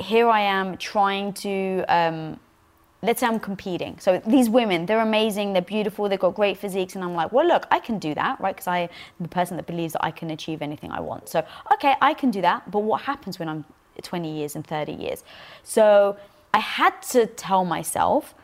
here 0.00 0.28
i 0.28 0.40
am 0.40 0.76
trying 0.78 1.32
to 1.32 1.84
um, 1.88 2.40
let's 3.04 3.20
say 3.20 3.26
I'm 3.26 3.38
competing. 3.40 3.98
So 3.98 4.20
these 4.26 4.48
women, 4.48 4.86
they're 4.86 5.00
amazing, 5.00 5.52
they're 5.52 5.62
beautiful, 5.62 6.08
they've 6.08 6.18
got 6.18 6.34
great 6.34 6.58
physiques, 6.58 6.94
and 6.94 7.04
I'm 7.04 7.14
like, 7.14 7.32
well, 7.32 7.46
look, 7.46 7.66
I 7.70 7.78
can 7.78 7.98
do 7.98 8.14
that, 8.14 8.40
right? 8.40 8.54
Because 8.54 8.66
I'm 8.66 8.88
the 9.20 9.28
person 9.28 9.56
that 9.56 9.66
believes 9.66 9.92
that 9.92 10.04
I 10.04 10.10
can 10.10 10.30
achieve 10.30 10.62
anything 10.62 10.90
I 10.90 11.00
want. 11.00 11.28
So, 11.28 11.44
okay, 11.72 11.94
I 12.00 12.14
can 12.14 12.30
do 12.30 12.40
that, 12.40 12.70
but 12.70 12.80
what 12.80 13.02
happens 13.02 13.38
when 13.38 13.48
I'm 13.48 13.64
20 14.02 14.36
years 14.36 14.56
and 14.56 14.66
30 14.66 14.92
years? 14.92 15.22
So 15.62 16.16
I 16.52 16.58
had 16.58 17.00
to 17.10 17.26
tell 17.26 17.64
myself, 17.64 18.34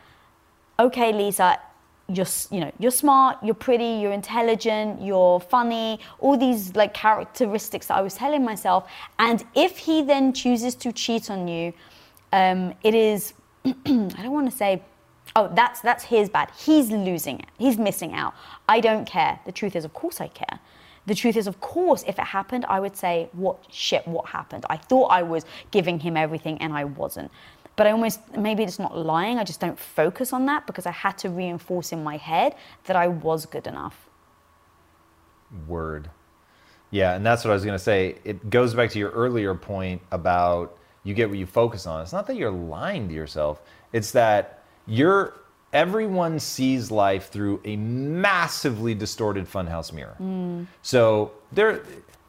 okay, 0.79 1.11
Lisa, 1.11 1.59
you're 2.07 2.25
you 2.49 2.59
know 2.59 2.71
you're 2.77 2.91
smart 2.91 3.37
you're 3.41 3.53
pretty 3.55 3.85
you're 4.01 4.11
intelligent 4.11 5.01
you're 5.01 5.39
funny 5.39 5.97
all 6.19 6.37
these 6.37 6.75
like 6.75 6.93
characteristics 6.93 7.85
that 7.87 7.95
i 7.95 8.01
was 8.01 8.15
telling 8.15 8.43
myself 8.43 8.89
and 9.19 9.45
if 9.55 9.77
he 9.77 10.01
then 10.01 10.33
chooses 10.33 10.75
to 10.75 10.91
cheat 10.91 11.29
on 11.29 11.47
you 11.47 11.71
um, 12.33 12.73
it 12.83 12.95
is 12.95 13.33
I 13.65 13.73
don't 13.85 14.31
want 14.31 14.49
to 14.49 14.55
say, 14.55 14.81
oh, 15.35 15.51
that's 15.53 15.81
that's 15.81 16.03
his 16.03 16.29
bad. 16.29 16.51
He's 16.57 16.89
losing 16.91 17.39
it. 17.39 17.47
He's 17.57 17.77
missing 17.77 18.13
out. 18.13 18.33
I 18.67 18.79
don't 18.79 19.05
care. 19.05 19.39
The 19.45 19.51
truth 19.51 19.75
is, 19.75 19.85
of 19.85 19.93
course, 19.93 20.21
I 20.21 20.27
care. 20.27 20.59
The 21.05 21.15
truth 21.15 21.35
is, 21.35 21.47
of 21.47 21.59
course, 21.59 22.03
if 22.07 22.19
it 22.19 22.25
happened, 22.25 22.65
I 22.69 22.79
would 22.79 22.95
say, 22.95 23.29
what 23.33 23.57
shit, 23.71 24.07
what 24.07 24.27
happened? 24.27 24.65
I 24.69 24.77
thought 24.77 25.07
I 25.07 25.23
was 25.23 25.45
giving 25.71 25.99
him 25.99 26.15
everything 26.15 26.59
and 26.59 26.73
I 26.73 26.83
wasn't. 26.83 27.31
But 27.75 27.87
I 27.87 27.91
almost, 27.91 28.19
maybe 28.37 28.63
it's 28.63 28.77
not 28.77 28.95
lying, 28.95 29.39
I 29.39 29.43
just 29.43 29.59
don't 29.59 29.79
focus 29.79 30.33
on 30.33 30.45
that 30.45 30.67
because 30.67 30.85
I 30.85 30.91
had 30.91 31.17
to 31.19 31.29
reinforce 31.29 31.91
in 31.91 32.03
my 32.03 32.17
head 32.17 32.55
that 32.83 32.95
I 32.95 33.07
was 33.07 33.45
good 33.45 33.65
enough. 33.65 34.07
Word. 35.67 36.09
Yeah, 36.91 37.15
and 37.15 37.25
that's 37.25 37.43
what 37.43 37.51
I 37.51 37.53
was 37.53 37.65
going 37.65 37.77
to 37.77 37.83
say. 37.83 38.17
It 38.23 38.49
goes 38.49 38.75
back 38.75 38.91
to 38.91 38.99
your 38.99 39.11
earlier 39.11 39.55
point 39.55 40.01
about 40.11 40.77
you 41.03 41.13
get 41.13 41.29
what 41.29 41.37
you 41.37 41.45
focus 41.45 41.85
on. 41.85 42.01
It's 42.01 42.13
not 42.13 42.27
that 42.27 42.35
you're 42.35 42.51
lying 42.51 43.07
to 43.07 43.13
yourself. 43.13 43.61
It's 43.93 44.11
that 44.11 44.63
you're 44.85 45.33
everyone 45.73 46.37
sees 46.37 46.91
life 46.91 47.29
through 47.29 47.61
a 47.63 47.77
massively 47.77 48.93
distorted 48.93 49.45
funhouse 49.45 49.93
mirror. 49.93 50.15
Mm. 50.19 50.67
So 50.81 51.31
there 51.51 51.83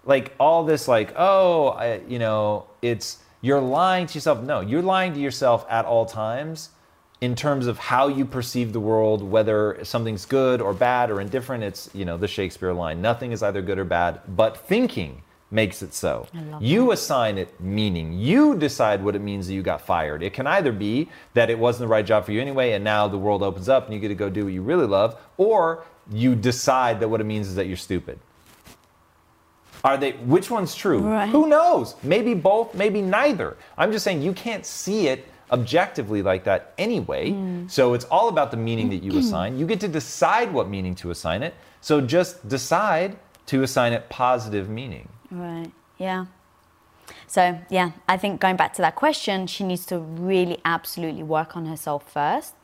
like 0.04 0.34
all 0.38 0.64
this 0.64 0.88
like 0.88 1.12
oh, 1.16 1.68
I, 1.68 2.00
you 2.08 2.18
know, 2.18 2.66
it's 2.80 3.18
you're 3.40 3.60
lying 3.60 4.06
to 4.06 4.14
yourself. 4.14 4.42
No, 4.42 4.60
you're 4.60 4.82
lying 4.82 5.14
to 5.14 5.20
yourself 5.20 5.66
at 5.68 5.84
all 5.84 6.06
times 6.06 6.70
in 7.22 7.36
terms 7.36 7.68
of 7.68 7.78
how 7.78 8.08
you 8.08 8.24
perceive 8.24 8.72
the 8.72 8.80
world, 8.80 9.22
whether 9.22 9.78
something's 9.84 10.26
good 10.26 10.60
or 10.60 10.74
bad 10.74 11.08
or 11.08 11.20
indifferent. 11.20 11.62
It's, 11.62 11.88
you 11.94 12.04
know, 12.04 12.16
the 12.16 12.26
Shakespeare 12.26 12.72
line, 12.72 13.00
nothing 13.00 13.30
is 13.30 13.44
either 13.44 13.62
good 13.62 13.78
or 13.78 13.84
bad, 13.84 14.20
but 14.28 14.56
thinking 14.56 15.22
makes 15.52 15.82
it 15.82 15.94
so. 15.94 16.26
You 16.60 16.86
that. 16.86 16.92
assign 16.92 17.38
it 17.38 17.60
meaning. 17.60 18.18
You 18.18 18.56
decide 18.56 19.04
what 19.04 19.14
it 19.14 19.20
means 19.20 19.46
that 19.46 19.54
you 19.54 19.62
got 19.62 19.82
fired. 19.82 20.22
It 20.22 20.32
can 20.32 20.46
either 20.46 20.72
be 20.72 21.08
that 21.34 21.50
it 21.50 21.58
wasn't 21.58 21.88
the 21.88 21.88
right 21.88 22.04
job 22.04 22.24
for 22.24 22.32
you 22.32 22.40
anyway, 22.40 22.72
and 22.72 22.82
now 22.82 23.06
the 23.06 23.18
world 23.18 23.42
opens 23.42 23.68
up 23.68 23.84
and 23.84 23.94
you 23.94 24.00
get 24.00 24.08
to 24.08 24.14
go 24.14 24.30
do 24.30 24.44
what 24.44 24.52
you 24.52 24.62
really 24.62 24.86
love, 24.86 25.20
or 25.36 25.84
you 26.10 26.34
decide 26.34 27.00
that 27.00 27.08
what 27.08 27.20
it 27.20 27.24
means 27.24 27.48
is 27.48 27.54
that 27.54 27.66
you're 27.66 27.76
stupid. 27.76 28.18
Are 29.84 29.96
they 29.96 30.12
which 30.12 30.50
one's 30.50 30.74
true? 30.74 31.00
Right. 31.00 31.28
Who 31.28 31.48
knows? 31.48 31.96
Maybe 32.02 32.34
both, 32.34 32.74
maybe 32.74 33.02
neither. 33.02 33.56
I'm 33.76 33.90
just 33.90 34.04
saying 34.04 34.22
you 34.22 34.32
can't 34.32 34.64
see 34.64 35.08
it 35.08 35.26
objectively 35.50 36.22
like 36.22 36.44
that 36.44 36.72
anyway. 36.78 37.30
Mm. 37.30 37.70
So 37.70 37.92
it's 37.94 38.06
all 38.06 38.28
about 38.28 38.50
the 38.50 38.56
meaning 38.56 38.88
that 38.90 39.02
you 39.02 39.18
assign. 39.18 39.58
You 39.58 39.66
get 39.66 39.80
to 39.80 39.88
decide 39.88 40.52
what 40.52 40.68
meaning 40.68 40.94
to 40.96 41.10
assign 41.10 41.42
it. 41.42 41.54
So 41.80 42.00
just 42.00 42.48
decide 42.48 43.16
to 43.46 43.62
assign 43.62 43.92
it 43.92 44.08
positive 44.08 44.68
meaning. 44.68 45.08
Right. 45.32 45.72
Yeah. 45.98 46.26
So, 47.26 47.58
yeah, 47.70 47.92
I 48.08 48.16
think 48.16 48.40
going 48.40 48.56
back 48.56 48.74
to 48.74 48.82
that 48.82 48.94
question, 48.94 49.46
she 49.46 49.64
needs 49.64 49.86
to 49.86 49.98
really 49.98 50.58
absolutely 50.64 51.22
work 51.22 51.56
on 51.56 51.66
herself 51.66 52.10
first 52.12 52.54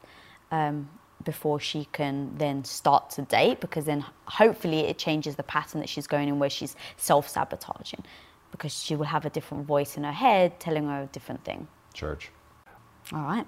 um, 0.51 0.89
before 1.25 1.59
she 1.59 1.89
can 1.93 2.37
then 2.37 2.65
start 2.65 3.11
to 3.11 3.23
date, 3.23 3.61
because 3.61 3.87
then 3.87 4.05
hopefully 4.27 4.81
it 4.81 4.99
changes 4.99 5.37
the 5.37 5.43
pattern 5.43 5.81
that 5.81 5.89
she's 5.89 6.07
going 6.07 6.29
in 6.29 6.39
where 6.39 6.51
she's 6.51 6.77
self 6.97 7.29
sabotaging, 7.29 8.05
because 8.51 8.73
she 8.73 8.95
will 8.95 9.07
have 9.07 9.25
a 9.25 9.31
different 9.31 9.67
voice 9.67 9.97
in 9.97 10.05
her 10.05 10.13
head 10.13 10.61
telling 10.61 10.87
her 10.87 11.03
a 11.03 11.07
different 11.07 11.45
thing. 11.45 11.67
Church. 11.95 12.31
All 13.13 13.23
right, 13.23 13.47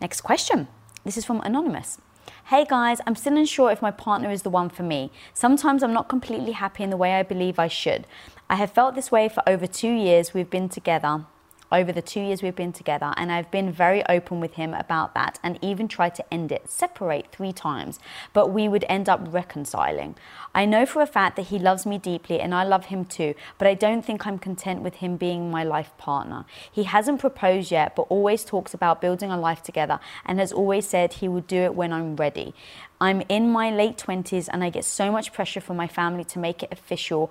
next 0.00 0.20
question. 0.20 0.68
This 1.04 1.16
is 1.16 1.24
from 1.24 1.40
Anonymous. 1.40 1.98
Hey 2.44 2.64
guys, 2.68 3.00
I'm 3.06 3.16
still 3.16 3.36
unsure 3.36 3.70
if 3.70 3.82
my 3.82 3.90
partner 3.90 4.30
is 4.30 4.42
the 4.42 4.50
one 4.50 4.68
for 4.68 4.82
me. 4.82 5.10
Sometimes 5.34 5.82
I'm 5.82 5.92
not 5.92 6.08
completely 6.08 6.52
happy 6.52 6.82
in 6.82 6.90
the 6.90 6.96
way 6.96 7.14
I 7.14 7.22
believe 7.22 7.58
I 7.58 7.68
should. 7.68 8.06
I 8.50 8.56
have 8.56 8.72
felt 8.72 8.96
this 8.96 9.12
way 9.12 9.28
for 9.28 9.48
over 9.48 9.68
two 9.68 9.92
years 9.92 10.34
we've 10.34 10.50
been 10.50 10.68
together. 10.68 11.24
Over 11.70 11.92
the 11.92 12.02
two 12.02 12.18
years 12.18 12.42
we've 12.42 12.56
been 12.56 12.72
together, 12.72 13.14
and 13.16 13.30
I've 13.30 13.48
been 13.52 13.70
very 13.70 14.04
open 14.08 14.40
with 14.40 14.54
him 14.54 14.74
about 14.74 15.14
that 15.14 15.38
and 15.44 15.56
even 15.62 15.86
tried 15.86 16.16
to 16.16 16.34
end 16.34 16.50
it, 16.50 16.68
separate 16.68 17.30
three 17.30 17.52
times, 17.52 18.00
but 18.32 18.48
we 18.50 18.66
would 18.66 18.84
end 18.88 19.08
up 19.08 19.20
reconciling. 19.30 20.16
I 20.52 20.64
know 20.64 20.84
for 20.84 21.00
a 21.00 21.06
fact 21.06 21.36
that 21.36 21.46
he 21.46 21.60
loves 21.60 21.86
me 21.86 21.96
deeply 21.96 22.40
and 22.40 22.52
I 22.52 22.64
love 22.64 22.86
him 22.86 23.04
too, 23.04 23.36
but 23.56 23.68
I 23.68 23.74
don't 23.74 24.04
think 24.04 24.26
I'm 24.26 24.36
content 24.36 24.82
with 24.82 24.96
him 24.96 25.16
being 25.16 25.48
my 25.48 25.62
life 25.62 25.92
partner. 25.96 26.44
He 26.72 26.82
hasn't 26.82 27.20
proposed 27.20 27.70
yet, 27.70 27.94
but 27.94 28.02
always 28.08 28.44
talks 28.44 28.74
about 28.74 29.00
building 29.00 29.30
a 29.30 29.38
life 29.38 29.62
together 29.62 30.00
and 30.26 30.40
has 30.40 30.50
always 30.50 30.88
said 30.88 31.12
he 31.12 31.28
would 31.28 31.46
do 31.46 31.58
it 31.58 31.76
when 31.76 31.92
I'm 31.92 32.16
ready. 32.16 32.52
I'm 33.00 33.22
in 33.28 33.50
my 33.50 33.70
late 33.70 33.96
20s 33.96 34.48
and 34.52 34.62
I 34.62 34.70
get 34.70 34.84
so 34.84 35.10
much 35.10 35.32
pressure 35.32 35.60
from 35.60 35.76
my 35.76 35.86
family 35.86 36.24
to 36.24 36.38
make 36.38 36.64
it 36.64 36.72
official 36.72 37.30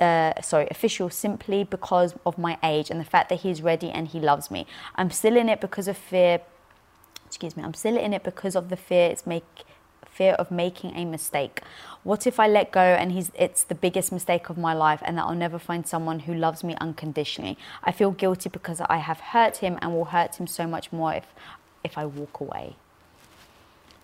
uh, 0.00 0.40
sorry, 0.42 0.66
official 0.70 1.08
simply 1.10 1.64
because 1.64 2.14
of 2.26 2.36
my 2.38 2.58
age 2.62 2.90
and 2.90 3.00
the 3.00 3.04
fact 3.04 3.28
that 3.28 3.40
he's 3.40 3.62
ready 3.62 3.90
and 3.90 4.08
he 4.08 4.20
loves 4.20 4.50
me. 4.50 4.66
I'm 4.96 5.10
still 5.10 5.36
in 5.36 5.48
it 5.48 5.60
because 5.60 5.88
of 5.88 5.96
fear. 5.96 6.40
Excuse 7.26 7.56
me. 7.56 7.62
I'm 7.62 7.74
still 7.74 7.96
in 7.96 8.12
it 8.12 8.22
because 8.24 8.54
of 8.56 8.68
the 8.68 8.76
fear 8.76 9.10
it's 9.10 9.26
make 9.26 9.44
fear 10.08 10.34
of 10.34 10.50
making 10.50 10.94
a 10.94 11.04
mistake. 11.04 11.60
What 12.04 12.26
if 12.26 12.38
I 12.38 12.46
let 12.46 12.70
go 12.70 12.80
and 12.80 13.10
he's 13.12 13.32
it's 13.34 13.64
the 13.64 13.74
biggest 13.74 14.12
mistake 14.12 14.48
of 14.48 14.56
my 14.56 14.72
life 14.72 15.00
and 15.04 15.18
that 15.18 15.24
I'll 15.24 15.34
never 15.34 15.58
find 15.58 15.86
someone 15.86 16.20
who 16.20 16.34
loves 16.34 16.62
me 16.62 16.76
unconditionally? 16.80 17.58
I 17.82 17.90
feel 17.90 18.12
guilty 18.12 18.48
because 18.48 18.80
I 18.80 18.98
have 18.98 19.18
hurt 19.18 19.56
him 19.58 19.78
and 19.82 19.92
will 19.92 20.06
hurt 20.06 20.36
him 20.36 20.46
so 20.46 20.66
much 20.66 20.92
more 20.92 21.14
if 21.14 21.26
if 21.82 21.98
I 21.98 22.06
walk 22.06 22.40
away. 22.40 22.76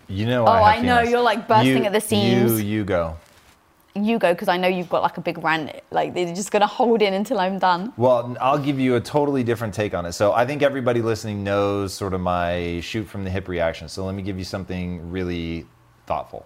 You 0.07 0.25
know. 0.25 0.43
Oh, 0.45 0.51
I, 0.51 0.75
I 0.75 0.81
know, 0.81 0.95
feelings. 0.95 1.11
you're, 1.11 1.21
like, 1.21 1.47
bursting 1.47 1.77
You- 1.77 1.85
at 1.85 1.93
the 1.93 2.01
seams. 2.01 2.61
You, 2.61 2.67
you 2.79 2.83
go. 2.83 3.15
You 3.93 4.19
go 4.19 4.33
because 4.33 4.47
I 4.47 4.57
know 4.57 4.67
you've 4.67 4.89
got 4.89 5.01
like 5.01 5.17
a 5.17 5.21
big 5.21 5.43
rant. 5.43 5.71
Like 5.91 6.13
they're 6.13 6.33
just 6.33 6.51
gonna 6.51 6.67
hold 6.67 7.01
in 7.01 7.13
until 7.13 7.39
I'm 7.39 7.59
done. 7.59 7.91
Well, 7.97 8.37
I'll 8.39 8.59
give 8.59 8.79
you 8.79 8.95
a 8.95 9.01
totally 9.01 9.43
different 9.43 9.73
take 9.73 9.93
on 9.93 10.05
it. 10.05 10.13
So 10.13 10.31
I 10.31 10.45
think 10.45 10.61
everybody 10.61 11.01
listening 11.01 11.43
knows 11.43 11.93
sort 11.93 12.13
of 12.13 12.21
my 12.21 12.79
shoot 12.81 13.07
from 13.07 13.23
the 13.23 13.29
hip 13.29 13.47
reaction. 13.47 13.89
So 13.89 14.05
let 14.05 14.15
me 14.15 14.21
give 14.21 14.37
you 14.37 14.45
something 14.45 15.11
really 15.11 15.65
thoughtful. 16.05 16.45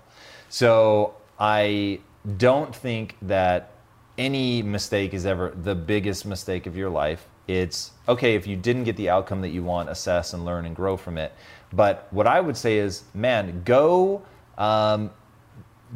So 0.49 1.15
I 1.39 1.99
don't 2.37 2.75
think 2.75 3.15
that 3.21 3.71
any 4.17 4.63
mistake 4.63 5.13
is 5.13 5.25
ever 5.25 5.51
the 5.51 5.75
biggest 5.75 6.25
mistake 6.25 6.65
of 6.65 6.75
your 6.75 6.89
life. 6.89 7.27
It's 7.47 7.91
okay 8.07 8.35
if 8.35 8.47
you 8.47 8.55
didn't 8.55 8.85
get 8.85 8.97
the 8.97 9.09
outcome 9.09 9.41
that 9.41 9.49
you 9.49 9.63
want, 9.63 9.89
assess 9.89 10.33
and 10.33 10.45
learn 10.45 10.65
and 10.65 10.75
grow 10.75 10.97
from 10.97 11.17
it. 11.17 11.31
But 11.73 12.07
what 12.11 12.25
I 12.25 12.39
would 12.39 12.57
say 12.57 12.77
is, 12.77 13.03
man, 13.13 13.61
go 13.65 14.23
um, 14.57 15.11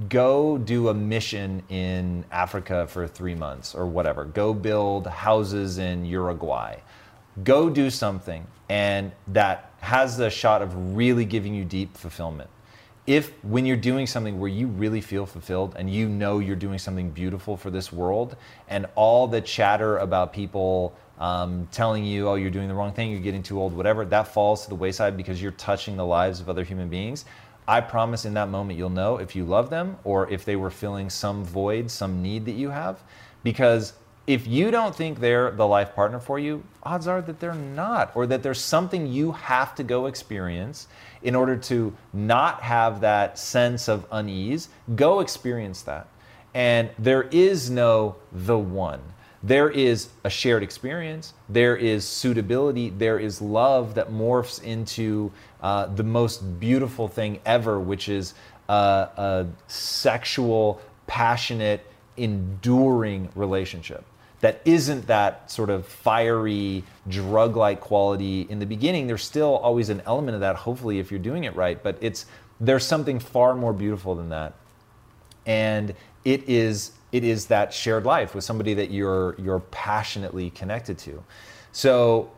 go 0.07 0.57
do 0.57 0.89
a 0.89 0.93
mission 0.93 1.63
in 1.69 2.23
Africa 2.31 2.88
for 2.88 3.07
three 3.07 3.35
months 3.35 3.75
or 3.75 3.85
whatever. 3.85 4.23
Go 4.23 4.53
build 4.53 5.07
houses 5.07 5.77
in 5.77 6.05
Uruguay. 6.05 6.77
Go 7.43 7.69
do 7.69 7.89
something 7.89 8.45
and 8.69 9.12
that 9.27 9.71
has 9.79 10.15
the 10.15 10.29
shot 10.29 10.62
of 10.62 10.95
really 10.95 11.25
giving 11.25 11.53
you 11.53 11.65
deep 11.65 11.97
fulfillment. 11.97 12.49
If 13.07 13.33
when 13.43 13.65
you're 13.65 13.77
doing 13.77 14.05
something 14.05 14.39
where 14.39 14.49
you 14.49 14.67
really 14.67 15.01
feel 15.01 15.25
fulfilled 15.25 15.75
and 15.77 15.89
you 15.89 16.07
know 16.07 16.38
you're 16.38 16.55
doing 16.55 16.77
something 16.77 17.09
beautiful 17.09 17.57
for 17.57 17.71
this 17.71 17.91
world, 17.91 18.35
and 18.67 18.85
all 18.93 19.27
the 19.27 19.41
chatter 19.41 19.97
about 19.97 20.31
people 20.31 20.95
um, 21.19 21.67
telling 21.71 22.05
you, 22.05 22.29
oh, 22.29 22.35
you're 22.35 22.51
doing 22.51 22.67
the 22.67 22.73
wrong 22.75 22.93
thing, 22.93 23.12
you're 23.12 23.19
getting 23.19 23.41
too 23.41 23.59
old, 23.59 23.73
whatever, 23.73 24.05
that 24.05 24.27
falls 24.27 24.63
to 24.63 24.69
the 24.69 24.75
wayside 24.75 25.17
because 25.17 25.41
you're 25.41 25.51
touching 25.53 25.97
the 25.97 26.05
lives 26.05 26.39
of 26.39 26.49
other 26.49 26.63
human 26.63 26.88
beings. 26.88 27.25
I 27.69 27.82
promise 27.82 28.25
in 28.25 28.34
that 28.34 28.49
moment 28.49 28.79
you'll 28.79 28.89
know 28.89 29.17
if 29.17 29.36
you 29.36 29.45
love 29.45 29.69
them 29.69 29.97
or 30.03 30.27
if 30.32 30.43
they 30.43 30.55
were 30.55 30.71
filling 30.71 31.12
some 31.12 31.45
void, 31.45 31.91
some 31.91 32.23
need 32.23 32.45
that 32.45 32.53
you 32.53 32.71
have. 32.71 33.03
Because 33.43 33.93
if 34.25 34.47
you 34.47 34.71
don't 34.71 34.95
think 34.95 35.19
they're 35.19 35.51
the 35.51 35.67
life 35.67 35.93
partner 35.93 36.19
for 36.19 36.39
you, 36.39 36.63
odds 36.82 37.05
are 37.05 37.21
that 37.21 37.39
they're 37.39 37.53
not, 37.53 38.12
or 38.15 38.25
that 38.25 38.41
there's 38.41 38.60
something 38.60 39.05
you 39.05 39.34
have 39.34 39.75
to 39.75 39.84
go 39.84 40.08
experience 40.08 40.88
in 41.21 41.36
order 41.36 41.55
to 41.58 41.95
not 42.12 42.63
have 42.63 43.01
that 43.01 43.38
sense 43.38 43.88
of 43.88 44.03
unease. 44.12 44.69
Go 44.95 45.19
experience 45.19 45.84
that. 45.84 46.08
And 46.55 46.89
there 46.97 47.23
is 47.23 47.69
no 47.69 48.15
the 48.32 48.58
one. 48.58 49.01
There 49.41 49.69
is 49.69 50.10
a 50.23 50.30
shared 50.30 50.63
experience, 50.63 51.34
there 51.47 51.78
is 51.78 52.06
suitability, 52.06 52.89
there 52.89 53.19
is 53.19 53.41
love 53.41 53.95
that 53.95 54.12
morphs 54.12 54.62
into 54.62 55.32
uh, 55.62 55.86
the 55.88 56.04
most 56.04 56.60
beautiful 56.60 57.08
thing 57.08 57.39
ever, 57.45 57.80
which 57.80 58.10
is 58.10 58.34
uh, 58.67 59.08
a 59.15 59.47
sexual, 59.67 60.82
passionate, 61.08 61.86
enduring 62.17 63.30
relationship 63.34 64.04
that 64.41 64.62
isn't 64.65 65.08
that 65.08 65.49
sort 65.52 65.69
of 65.69 65.86
fiery 65.86 66.84
drug 67.08 67.56
like 67.56 67.80
quality 67.82 68.41
in 68.49 68.60
the 68.60 68.65
beginning. 68.65 69.08
There's 69.08 69.23
still 69.23 69.58
always 69.58 69.89
an 69.89 70.02
element 70.06 70.36
of 70.36 70.41
that 70.41 70.56
hopefully 70.56 70.99
if 70.99 71.12
you're 71.12 71.19
doing 71.19 71.45
it 71.45 71.56
right 71.56 71.82
but 71.82 71.97
it's 72.02 72.25
there's 72.60 72.86
something 72.86 73.19
far 73.19 73.56
more 73.56 73.73
beautiful 73.73 74.15
than 74.15 74.30
that. 74.30 74.54
And 75.45 75.95
it 76.25 76.47
is 76.49 76.91
it 77.11 77.23
is 77.23 77.47
that 77.47 77.73
shared 77.73 78.05
life 78.05 78.35
with 78.35 78.43
somebody 78.43 78.73
that 78.73 78.91
you're 78.91 79.35
you're 79.37 79.59
passionately 79.71 80.49
connected 80.51 80.97
to 80.97 81.23
so 81.71 82.29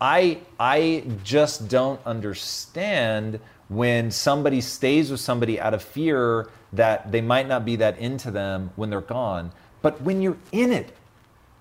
i 0.00 0.38
i 0.58 1.04
just 1.24 1.68
don't 1.68 2.00
understand 2.06 3.38
when 3.68 4.10
somebody 4.10 4.60
stays 4.60 5.10
with 5.10 5.20
somebody 5.20 5.60
out 5.60 5.74
of 5.74 5.82
fear 5.82 6.48
that 6.72 7.10
they 7.12 7.20
might 7.20 7.46
not 7.46 7.64
be 7.64 7.76
that 7.76 7.98
into 7.98 8.30
them 8.30 8.70
when 8.76 8.90
they're 8.90 9.00
gone 9.00 9.52
but 9.82 10.00
when 10.02 10.20
you're 10.22 10.38
in 10.52 10.72
it 10.72 10.94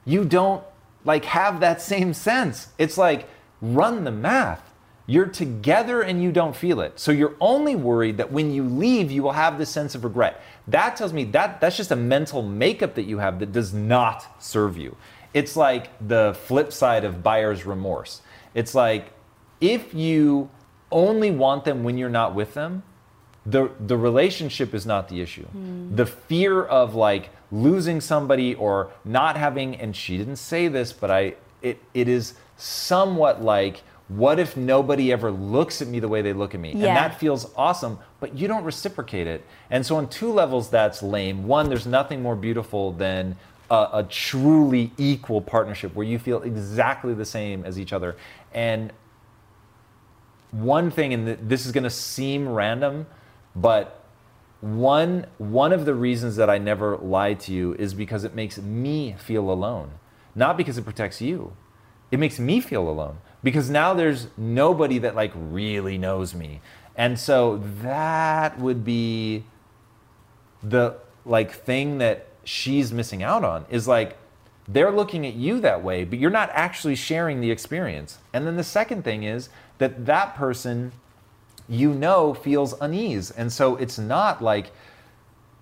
you 0.06 0.24
don't 0.24 0.64
like 1.08 1.26
have 1.26 1.60
that 1.60 1.82
same 1.82 2.14
sense. 2.14 2.70
It's 2.78 2.98
like 2.98 3.28
run 3.62 4.04
the 4.04 4.12
math. 4.12 4.62
You're 5.06 5.26
together 5.26 6.02
and 6.02 6.22
you 6.22 6.32
don't 6.32 6.56
feel 6.56 6.82
it. 6.82 7.00
So 7.00 7.12
you're 7.12 7.36
only 7.40 7.76
worried 7.76 8.18
that 8.18 8.32
when 8.32 8.52
you 8.52 8.64
leave, 8.64 9.10
you 9.10 9.24
will 9.24 9.32
have 9.32 9.58
this 9.58 9.70
sense 9.70 9.96
of 9.96 10.04
regret. 10.04 10.42
That 10.68 10.98
tells 10.98 11.14
me 11.14 11.24
that 11.26 11.62
that's 11.62 11.78
just 11.78 11.92
a 11.92 11.96
mental 11.96 12.42
makeup 12.42 12.96
that 12.96 13.04
you 13.04 13.20
have 13.20 13.40
that 13.40 13.52
does 13.52 13.74
not 13.74 14.26
serve 14.44 14.78
you. 14.78 14.98
It's 15.34 15.56
like 15.56 15.90
the 16.06 16.38
flip 16.46 16.74
side 16.74 17.06
of 17.06 17.24
buyer's 17.24 17.66
remorse. 17.66 18.22
It's 18.54 18.76
like 18.76 19.14
if 19.62 19.94
you 19.94 20.50
only 20.92 21.32
want 21.32 21.64
them 21.64 21.84
when 21.84 21.98
you're 21.98 22.10
not 22.10 22.36
with 22.36 22.54
them, 22.54 22.84
the 23.46 23.72
the 23.80 23.98
relationship 23.98 24.74
is 24.74 24.86
not 24.86 25.08
the 25.08 25.22
issue. 25.22 25.46
Hmm. 25.46 25.96
The 25.96 26.06
fear 26.06 26.64
of 26.64 26.96
like 26.96 27.30
losing 27.52 28.02
somebody 28.02 28.56
or 28.56 28.92
not 29.06 29.38
having 29.38 29.76
and 29.76 29.96
she 29.96 30.18
didn't 30.18 30.36
say 30.36 30.68
this, 30.68 30.92
but 30.92 31.10
I 31.10 31.36
it 31.62 31.82
it 31.94 32.10
is 32.10 32.34
somewhat 32.58 33.42
like 33.42 33.84
what 34.08 34.40
if 34.40 34.56
nobody 34.56 35.12
ever 35.12 35.32
looks 35.32 35.82
at 35.82 35.88
me 35.88 36.00
the 36.00 36.08
way 36.08 36.22
they 36.22 36.34
look 36.34 36.54
at 36.54 36.62
me? 36.62 36.70
Yeah. 36.70 36.88
And 36.88 36.98
that 36.98 37.20
feels 37.20 37.52
awesome, 37.58 38.00
but 38.20 38.36
you 38.38 38.48
don't 38.48 38.64
reciprocate 38.64 39.28
it. 39.28 39.46
And 39.70 39.86
so 39.86 39.98
on 39.98 40.08
two 40.08 40.32
levels 40.32 40.70
that's 40.70 41.04
lame. 41.04 41.46
One, 41.46 41.68
there's 41.68 41.86
nothing 41.86 42.22
more 42.22 42.36
beautiful 42.36 42.94
than 42.94 43.36
a, 43.70 43.90
a 43.94 44.08
truly 44.10 44.92
equal 44.98 45.42
partnership 45.42 45.94
where 45.94 46.08
you 46.08 46.20
feel 46.20 46.42
exactly 46.44 47.14
the 47.14 47.26
same 47.26 47.66
as 47.66 47.78
each 47.78 47.92
other. 47.92 48.16
And 48.54 48.94
one 50.52 50.90
thing, 50.90 51.14
and 51.14 51.50
this 51.50 51.66
is 51.66 51.74
going 51.74 51.84
to 51.84 51.90
seem 51.90 52.48
random, 52.48 53.08
but 53.56 54.06
one 54.62 55.28
one 55.38 55.72
of 55.72 55.86
the 55.86 55.94
reasons 55.94 56.36
that 56.38 56.50
I 56.50 56.58
never 56.58 56.98
lie 56.98 57.36
to 57.36 57.54
you 57.54 57.74
is 57.76 57.94
because 57.94 58.24
it 58.24 58.34
makes 58.34 58.58
me 58.58 59.16
feel 59.20 59.52
alone, 59.52 59.92
not 60.34 60.56
because 60.56 60.78
it 60.78 60.86
protects 60.86 61.22
you. 61.22 61.54
It 62.10 62.20
makes 62.20 62.40
me 62.40 62.62
feel 62.62 62.90
alone 62.90 63.18
because 63.44 63.70
now 63.70 63.94
there's 63.94 64.28
nobody 64.38 65.00
that 65.00 65.16
like 65.16 65.32
really 65.36 65.98
knows 65.98 66.34
me, 66.34 66.62
and 66.96 67.20
so 67.20 67.58
that 67.82 68.60
would 68.60 68.84
be 68.84 69.44
the 70.64 70.96
like 71.26 71.52
thing 71.52 71.98
that 72.00 72.28
she's 72.44 72.94
missing 72.94 73.22
out 73.22 73.44
on 73.44 73.66
is 73.70 73.88
like 73.88 74.18
they're 74.70 74.92
looking 74.92 75.26
at 75.26 75.34
you 75.34 75.60
that 75.60 75.84
way 75.84 76.04
but 76.06 76.18
you're 76.18 76.32
not 76.32 76.50
actually 76.54 76.96
sharing 76.96 77.42
the 77.42 77.52
experience. 77.52 78.18
And 78.34 78.48
then 78.48 78.56
the 78.56 78.64
second 78.64 79.04
thing 79.04 79.24
is 79.24 79.50
that 79.78 80.06
that 80.06 80.36
person 80.36 80.94
you 81.70 81.94
know 81.94 82.34
feels 82.34 82.74
unease. 82.80 83.32
And 83.32 83.52
so 83.52 83.76
it's 83.76 84.00
not 84.00 84.42
like 84.42 84.72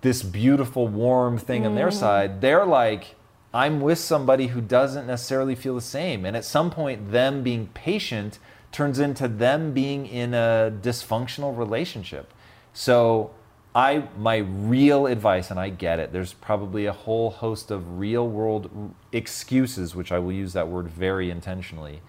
this 0.02 0.22
beautiful 0.22 0.86
warm 0.86 1.38
thing 1.38 1.66
on 1.66 1.74
their 1.74 1.88
mm. 1.88 1.94
side. 1.94 2.40
They're 2.40 2.66
like 2.66 3.15
I'm 3.56 3.80
with 3.80 3.98
somebody 3.98 4.48
who 4.48 4.60
doesn't 4.60 5.06
necessarily 5.06 5.54
feel 5.54 5.74
the 5.74 5.80
same. 5.80 6.26
And 6.26 6.36
at 6.36 6.44
some 6.44 6.70
point, 6.70 7.10
them 7.10 7.42
being 7.42 7.68
patient 7.68 8.38
turns 8.70 8.98
into 8.98 9.28
them 9.28 9.72
being 9.72 10.04
in 10.04 10.34
a 10.34 10.70
dysfunctional 10.82 11.56
relationship. 11.56 12.34
So, 12.74 13.30
I 13.74 14.08
my 14.18 14.36
real 14.36 15.06
advice, 15.06 15.50
and 15.50 15.58
I 15.58 15.70
get 15.70 15.98
it. 15.98 16.12
There's 16.12 16.34
probably 16.34 16.84
a 16.84 16.92
whole 16.92 17.30
host 17.30 17.70
of 17.70 17.98
real 17.98 18.28
world 18.28 18.94
excuses, 19.10 19.94
which 19.94 20.12
I 20.12 20.18
will 20.18 20.32
use 20.32 20.52
that 20.52 20.68
word 20.68 20.88
very 20.88 21.30
intentionally. 21.30 22.02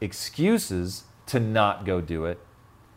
Excuses 0.00 1.02
to 1.26 1.40
not 1.40 1.84
go 1.84 2.00
do 2.00 2.26
it, 2.26 2.38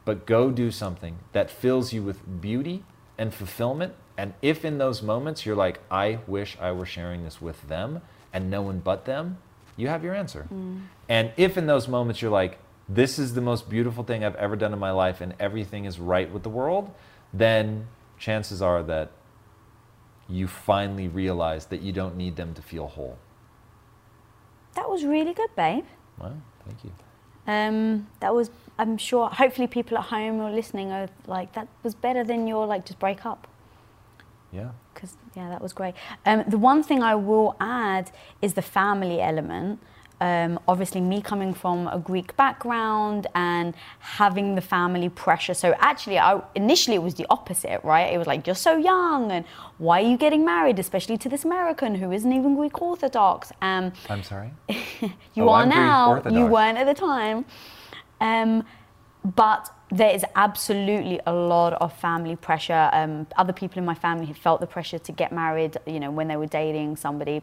but 0.06 0.28
go 0.28 0.52
do 0.52 0.70
something 0.70 1.18
that 1.34 1.50
fills 1.50 1.92
you 1.92 2.04
with 2.04 2.40
beauty 2.40 2.84
and 3.18 3.34
fulfillment. 3.34 3.96
And 4.20 4.34
if 4.42 4.66
in 4.66 4.80
those 4.80 5.02
moments 5.02 5.46
you're 5.46 5.56
like, 5.56 5.80
I 5.90 6.20
wish 6.28 6.58
I 6.60 6.74
were 6.74 6.86
sharing 6.86 7.24
this 7.24 7.42
with 7.42 7.70
them 7.70 8.02
and 8.34 8.52
no 8.52 8.62
one 8.62 8.80
but 8.80 9.06
them, 9.06 9.38
you 9.78 9.88
have 9.88 10.04
your 10.04 10.14
answer. 10.14 10.46
Mm. 10.54 10.82
And 11.08 11.32
if 11.38 11.58
in 11.58 11.68
those 11.68 11.88
moments 11.88 12.22
you're 12.22 12.30
like, 12.30 12.60
this 12.90 13.18
is 13.18 13.34
the 13.34 13.40
most 13.40 13.70
beautiful 13.70 14.04
thing 14.04 14.26
I've 14.26 14.36
ever 14.36 14.58
done 14.58 14.74
in 14.74 14.80
my 14.80 14.92
life 14.92 15.22
and 15.22 15.36
everything 15.40 15.86
is 15.86 16.00
right 16.00 16.30
with 16.30 16.44
the 16.44 16.50
world, 16.50 16.94
then 17.34 17.88
chances 18.18 18.62
are 18.62 18.84
that 18.84 19.12
you 20.28 20.48
finally 20.48 21.08
realize 21.08 21.68
that 21.68 21.82
you 21.82 21.94
don't 21.94 22.18
need 22.18 22.36
them 22.36 22.54
to 22.56 22.62
feel 22.62 22.88
whole. 22.88 23.18
That 24.76 24.90
was 24.90 25.06
really 25.06 25.34
good, 25.34 25.50
babe. 25.56 25.86
Well, 26.18 26.36
thank 26.66 26.84
you. 26.84 26.92
Um, 27.48 28.08
that 28.20 28.36
was, 28.36 28.52
I'm 28.78 28.98
sure, 28.98 29.30
hopefully 29.30 29.68
people 29.68 29.98
at 29.98 30.06
home 30.06 30.42
or 30.42 30.52
listening 30.52 30.92
are 30.92 31.08
like, 31.26 31.54
that 31.54 31.70
was 31.84 31.96
better 31.96 32.26
than 32.26 32.48
your, 32.48 32.68
like, 32.68 32.86
just 32.86 33.00
break 33.00 33.26
up. 33.26 33.48
Yeah. 34.52 34.70
Because, 34.94 35.16
yeah, 35.36 35.50
that 35.50 35.62
was 35.62 35.74
great. 35.74 35.96
Um, 36.26 36.44
the 36.48 36.58
one 36.58 36.84
thing 36.84 37.04
I 37.04 37.16
will 37.16 37.56
add 37.60 38.12
is 38.42 38.54
the 38.54 38.62
family 38.62 39.22
element. 39.22 39.80
Um, 40.22 40.60
obviously, 40.68 41.00
me 41.00 41.22
coming 41.22 41.54
from 41.54 41.88
a 41.88 41.98
Greek 41.98 42.36
background 42.36 43.28
and 43.36 43.74
having 44.00 44.56
the 44.56 44.62
family 44.62 45.08
pressure. 45.08 45.54
So 45.54 45.74
actually, 45.80 46.20
I, 46.20 46.42
initially 46.56 46.96
it 46.96 47.04
was 47.04 47.16
the 47.16 47.26
opposite, 47.30 47.80
right? 47.86 48.12
It 48.14 48.18
was 48.18 48.28
like 48.28 48.46
you're 48.46 48.56
so 48.56 48.76
young, 48.76 49.32
and 49.32 49.46
why 49.78 50.02
are 50.02 50.06
you 50.06 50.18
getting 50.18 50.44
married, 50.44 50.78
especially 50.78 51.18
to 51.20 51.30
this 51.30 51.46
American 51.46 51.96
who 51.96 52.12
isn't 52.12 52.34
even 52.34 52.58
Greek 52.58 52.82
Orthodox? 52.82 53.54
Um, 53.62 53.94
I'm 54.10 54.24
sorry. 54.24 54.52
you 54.70 55.10
oh, 55.38 55.50
are 55.50 55.64
I'm 55.64 55.70
now. 55.70 56.22
You 56.30 56.48
weren't 56.48 56.78
at 56.78 56.86
the 56.86 56.94
time. 56.94 57.46
Um, 58.20 58.66
but 59.24 59.70
there 59.92 60.14
is 60.14 60.24
absolutely 60.36 61.20
a 61.26 61.34
lot 61.34 61.74
of 61.74 61.92
family 61.94 62.36
pressure. 62.36 62.90
Um, 62.94 63.28
other 63.38 63.54
people 63.54 63.80
in 63.80 63.86
my 63.86 63.96
family 63.96 64.26
had 64.28 64.38
felt 64.38 64.62
the 64.62 64.68
pressure 64.68 65.00
to 65.00 65.12
get 65.12 65.32
married, 65.32 65.78
you 65.88 66.00
know, 66.00 66.12
when 66.12 66.28
they 66.28 66.36
were 66.36 66.46
dating 66.46 66.96
somebody 66.96 67.42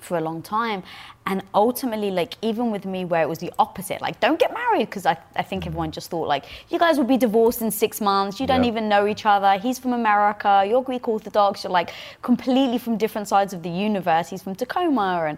for 0.00 0.18
a 0.18 0.20
long 0.20 0.42
time. 0.42 0.82
And 1.26 1.42
ultimately 1.54 2.10
like 2.10 2.34
even 2.42 2.70
with 2.70 2.84
me 2.84 3.04
where 3.04 3.22
it 3.22 3.28
was 3.28 3.38
the 3.38 3.52
opposite 3.58 4.00
like 4.02 4.20
don't 4.20 4.38
get 4.38 4.52
married 4.52 4.86
because 4.86 5.06
I, 5.06 5.16
I 5.36 5.42
think 5.42 5.66
everyone 5.66 5.90
just 5.90 6.10
thought 6.10 6.28
like 6.28 6.44
you 6.68 6.78
guys 6.78 6.98
would 6.98 7.08
be 7.08 7.16
divorced 7.16 7.62
in 7.62 7.70
six 7.70 8.00
months. 8.00 8.40
You 8.40 8.46
don't 8.46 8.64
even 8.64 8.88
know 8.88 9.06
each 9.06 9.24
other. 9.24 9.58
He's 9.58 9.78
from 9.78 9.92
america. 9.94 10.64
You're 10.68 10.82
greek 10.82 11.08
orthodox. 11.08 11.64
You're 11.64 11.70
like 11.70 11.92
completely 12.22 12.76
from 12.78 12.98
different 12.98 13.28
sides 13.28 13.52
of 13.54 13.62
the 13.62 13.70
universe. 13.70 14.28
He's 14.28 14.42
from 14.42 14.54
tacoma 14.54 15.36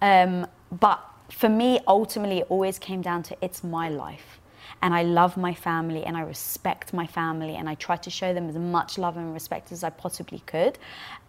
and 0.00 0.44
um, 0.44 0.50
but 0.80 1.04
for 1.30 1.48
me 1.48 1.80
ultimately 1.86 2.38
it 2.38 2.46
always 2.48 2.78
came 2.78 3.02
down 3.02 3.22
to 3.24 3.36
it's 3.42 3.62
my 3.62 3.88
life 3.88 4.40
and 4.82 4.94
I 4.94 5.02
love 5.02 5.36
my 5.36 5.54
family 5.54 6.04
and 6.04 6.16
I 6.16 6.20
respect 6.20 6.92
my 6.92 7.06
family 7.06 7.56
and 7.56 7.68
I 7.68 7.74
try 7.74 7.96
to 7.96 8.10
show 8.10 8.32
them 8.34 8.48
as 8.48 8.56
much 8.56 8.98
love 8.98 9.16
and 9.16 9.32
respect 9.32 9.72
as 9.72 9.84
I 9.84 9.90
possibly 9.90 10.40
could. 10.46 10.78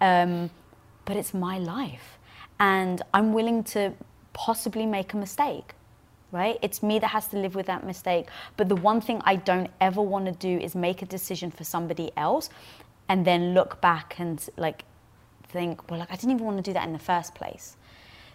Um, 0.01 0.49
but 1.05 1.15
it's 1.15 1.33
my 1.33 1.57
life 1.57 2.17
and 2.59 3.01
I'm 3.13 3.33
willing 3.33 3.63
to 3.65 3.93
possibly 4.33 4.85
make 4.85 5.13
a 5.13 5.17
mistake, 5.17 5.73
right? 6.31 6.57
It's 6.61 6.83
me 6.83 6.99
that 6.99 7.07
has 7.07 7.27
to 7.29 7.37
live 7.37 7.55
with 7.55 7.65
that 7.67 7.85
mistake. 7.85 8.27
But 8.57 8.69
the 8.69 8.75
one 8.75 9.01
thing 9.01 9.21
I 9.25 9.35
don't 9.35 9.71
ever 9.79 10.01
want 10.01 10.25
to 10.25 10.31
do 10.31 10.57
is 10.63 10.75
make 10.75 11.01
a 11.01 11.05
decision 11.05 11.51
for 11.51 11.63
somebody 11.63 12.11
else 12.17 12.49
and 13.09 13.25
then 13.25 13.53
look 13.53 13.79
back 13.81 14.19
and 14.19 14.47
like 14.57 14.83
think, 15.49 15.89
well, 15.89 15.99
like 15.99 16.11
I 16.11 16.15
didn't 16.15 16.31
even 16.31 16.45
want 16.45 16.57
to 16.57 16.63
do 16.63 16.73
that 16.73 16.85
in 16.85 16.93
the 16.93 16.99
first 16.99 17.35
place. 17.35 17.77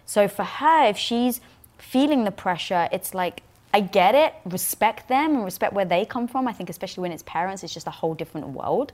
So 0.05 0.27
for 0.27 0.43
her, 0.43 0.87
if 0.87 0.97
she's 0.97 1.39
feeling 1.77 2.23
the 2.23 2.31
pressure, 2.31 2.89
it's 2.91 3.13
like, 3.13 3.41
I 3.73 3.81
get 3.81 4.13
it, 4.13 4.35
respect 4.45 5.07
them 5.07 5.35
and 5.35 5.43
respect 5.43 5.73
where 5.73 5.85
they 5.85 6.05
come 6.05 6.27
from. 6.27 6.47
I 6.47 6.53
think, 6.53 6.69
especially 6.69 7.01
when 7.01 7.11
it's 7.11 7.23
parents, 7.23 7.63
it's 7.63 7.73
just 7.73 7.87
a 7.87 7.91
whole 7.91 8.13
different 8.13 8.49
world. 8.49 8.93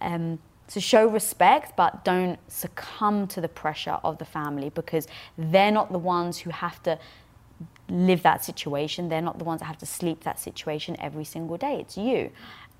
Um, 0.00 0.38
so 0.68 0.80
show 0.80 1.06
respect, 1.06 1.76
but 1.76 2.04
don't 2.04 2.38
succumb 2.50 3.26
to 3.28 3.40
the 3.40 3.48
pressure 3.48 3.98
of 4.04 4.18
the 4.18 4.24
family 4.24 4.70
because 4.70 5.08
they're 5.36 5.72
not 5.72 5.90
the 5.92 5.98
ones 5.98 6.38
who 6.38 6.50
have 6.50 6.82
to 6.84 6.98
live 7.88 8.22
that 8.22 8.44
situation. 8.44 9.08
They're 9.08 9.20
not 9.20 9.38
the 9.38 9.44
ones 9.44 9.60
that 9.60 9.66
have 9.66 9.78
to 9.78 9.86
sleep 9.86 10.22
that 10.22 10.38
situation 10.38 10.96
every 11.00 11.24
single 11.24 11.56
day. 11.56 11.80
It's 11.80 11.98
you. 11.98 12.30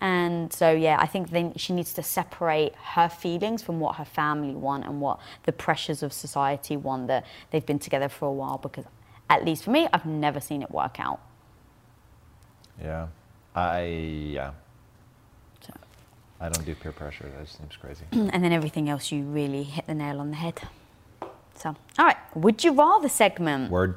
And 0.01 0.53
so, 0.53 0.73
yeah, 0.73 0.97
I 0.99 1.07
think 1.07 1.31
then 1.31 1.55
she 1.57 1.73
needs 1.73 1.93
to 1.95 2.03
separate 2.03 2.75
her 2.95 3.09
feelings 3.09 3.63
from 3.63 3.79
what 3.79 3.97
her 3.97 4.05
family 4.05 4.55
want 4.55 4.85
and 4.85 5.01
what 5.01 5.21
the 5.45 5.53
pressures 5.53 6.03
of 6.03 6.13
society 6.13 6.77
want 6.77 7.09
that 7.09 7.27
they've 7.51 7.67
been 7.67 7.79
together 7.79 8.09
for 8.09 8.27
a 8.27 8.33
while 8.33 8.59
because, 8.59 8.85
at 9.29 9.45
least 9.45 9.65
for 9.65 9.71
me, 9.71 9.89
I've 9.93 10.07
never 10.07 10.41
seen 10.41 10.63
it 10.63 10.71
work 10.71 10.99
out. 10.99 11.21
Yeah. 12.83 13.07
I, 13.55 13.83
yeah. 13.85 14.53
I 16.43 16.49
don't 16.49 16.67
do 16.67 16.75
peer 16.75 16.91
pressure. 16.91 17.31
That 17.37 17.45
just 17.47 17.59
seems 17.59 17.77
crazy. 17.77 18.05
and 18.13 18.43
then 18.43 18.53
everything 18.53 18.89
else, 18.89 19.13
you 19.13 19.23
really 19.23 19.63
hit 19.63 19.87
the 19.87 19.95
nail 19.95 20.19
on 20.19 20.31
the 20.31 20.37
head. 20.37 20.61
So, 21.55 21.77
all 21.99 22.05
right. 22.05 22.17
Would 22.35 22.65
you 22.65 22.73
rather 22.73 23.09
segment? 23.09 23.71
Word. 23.71 23.97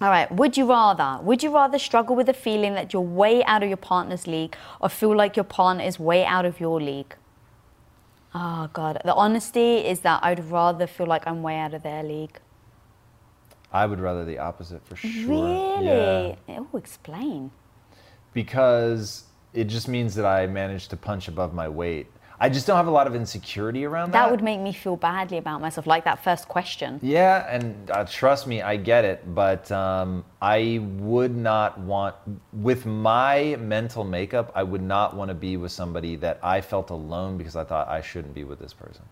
All 0.00 0.08
right. 0.08 0.30
Would 0.30 0.56
you 0.56 0.68
rather? 0.68 1.20
Would 1.24 1.42
you 1.42 1.52
rather 1.52 1.78
struggle 1.80 2.14
with 2.14 2.26
the 2.26 2.34
feeling 2.34 2.74
that 2.74 2.92
you're 2.92 3.02
way 3.02 3.42
out 3.44 3.64
of 3.64 3.68
your 3.68 3.78
partner's 3.78 4.28
league, 4.28 4.54
or 4.80 4.88
feel 4.88 5.16
like 5.16 5.36
your 5.36 5.44
partner 5.44 5.82
is 5.82 5.98
way 5.98 6.24
out 6.24 6.44
of 6.44 6.60
your 6.60 6.80
league? 6.80 7.16
Oh 8.32 8.70
God. 8.72 9.00
The 9.04 9.14
honesty 9.14 9.78
is 9.78 10.00
that 10.00 10.20
I'd 10.22 10.44
rather 10.50 10.86
feel 10.86 11.06
like 11.06 11.26
I'm 11.26 11.42
way 11.42 11.58
out 11.58 11.74
of 11.74 11.82
their 11.82 12.04
league. 12.04 12.38
I 13.72 13.86
would 13.86 13.98
rather 13.98 14.24
the 14.24 14.38
opposite 14.38 14.86
for 14.86 14.94
sure. 14.94 15.10
Really? 15.28 16.38
Yeah. 16.46 16.60
Oh, 16.60 16.76
explain. 16.76 17.50
Because 18.36 19.24
it 19.54 19.64
just 19.64 19.88
means 19.88 20.14
that 20.16 20.26
I 20.26 20.46
managed 20.46 20.90
to 20.90 20.96
punch 20.98 21.26
above 21.26 21.54
my 21.54 21.68
weight. 21.70 22.06
I 22.38 22.50
just 22.50 22.66
don't 22.66 22.76
have 22.76 22.86
a 22.86 22.90
lot 22.90 23.06
of 23.06 23.14
insecurity 23.14 23.86
around 23.86 24.12
that. 24.12 24.24
That 24.24 24.30
would 24.30 24.42
make 24.42 24.60
me 24.60 24.74
feel 24.74 24.96
badly 24.96 25.38
about 25.38 25.62
myself, 25.62 25.86
like 25.86 26.04
that 26.04 26.22
first 26.22 26.46
question. 26.46 27.00
Yeah, 27.02 27.46
and 27.48 27.90
uh, 27.90 28.04
trust 28.04 28.46
me, 28.46 28.60
I 28.60 28.76
get 28.76 29.06
it. 29.06 29.34
But 29.34 29.72
um, 29.72 30.22
I 30.42 30.80
would 30.98 31.34
not 31.34 31.80
want, 31.80 32.14
with 32.52 32.84
my 32.84 33.56
mental 33.58 34.04
makeup, 34.04 34.52
I 34.54 34.64
would 34.64 34.82
not 34.82 35.16
want 35.16 35.30
to 35.30 35.34
be 35.34 35.56
with 35.56 35.72
somebody 35.72 36.14
that 36.16 36.38
I 36.42 36.60
felt 36.60 36.90
alone 36.90 37.38
because 37.38 37.56
I 37.56 37.64
thought 37.64 37.88
I 37.88 38.02
shouldn't 38.02 38.34
be 38.34 38.44
with 38.44 38.58
this 38.58 38.74
person. 38.74 39.04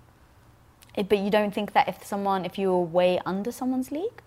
It, 0.95 1.01
eh, 1.01 1.07
but 1.09 1.19
you 1.21 1.31
don't 1.31 1.55
think 1.55 1.73
that 1.73 1.89
if 1.89 2.05
someone, 2.05 2.45
if 2.45 2.59
you're 2.59 2.79
way 2.79 3.21
under 3.25 3.51
someone's 3.51 3.91
league? 3.91 4.21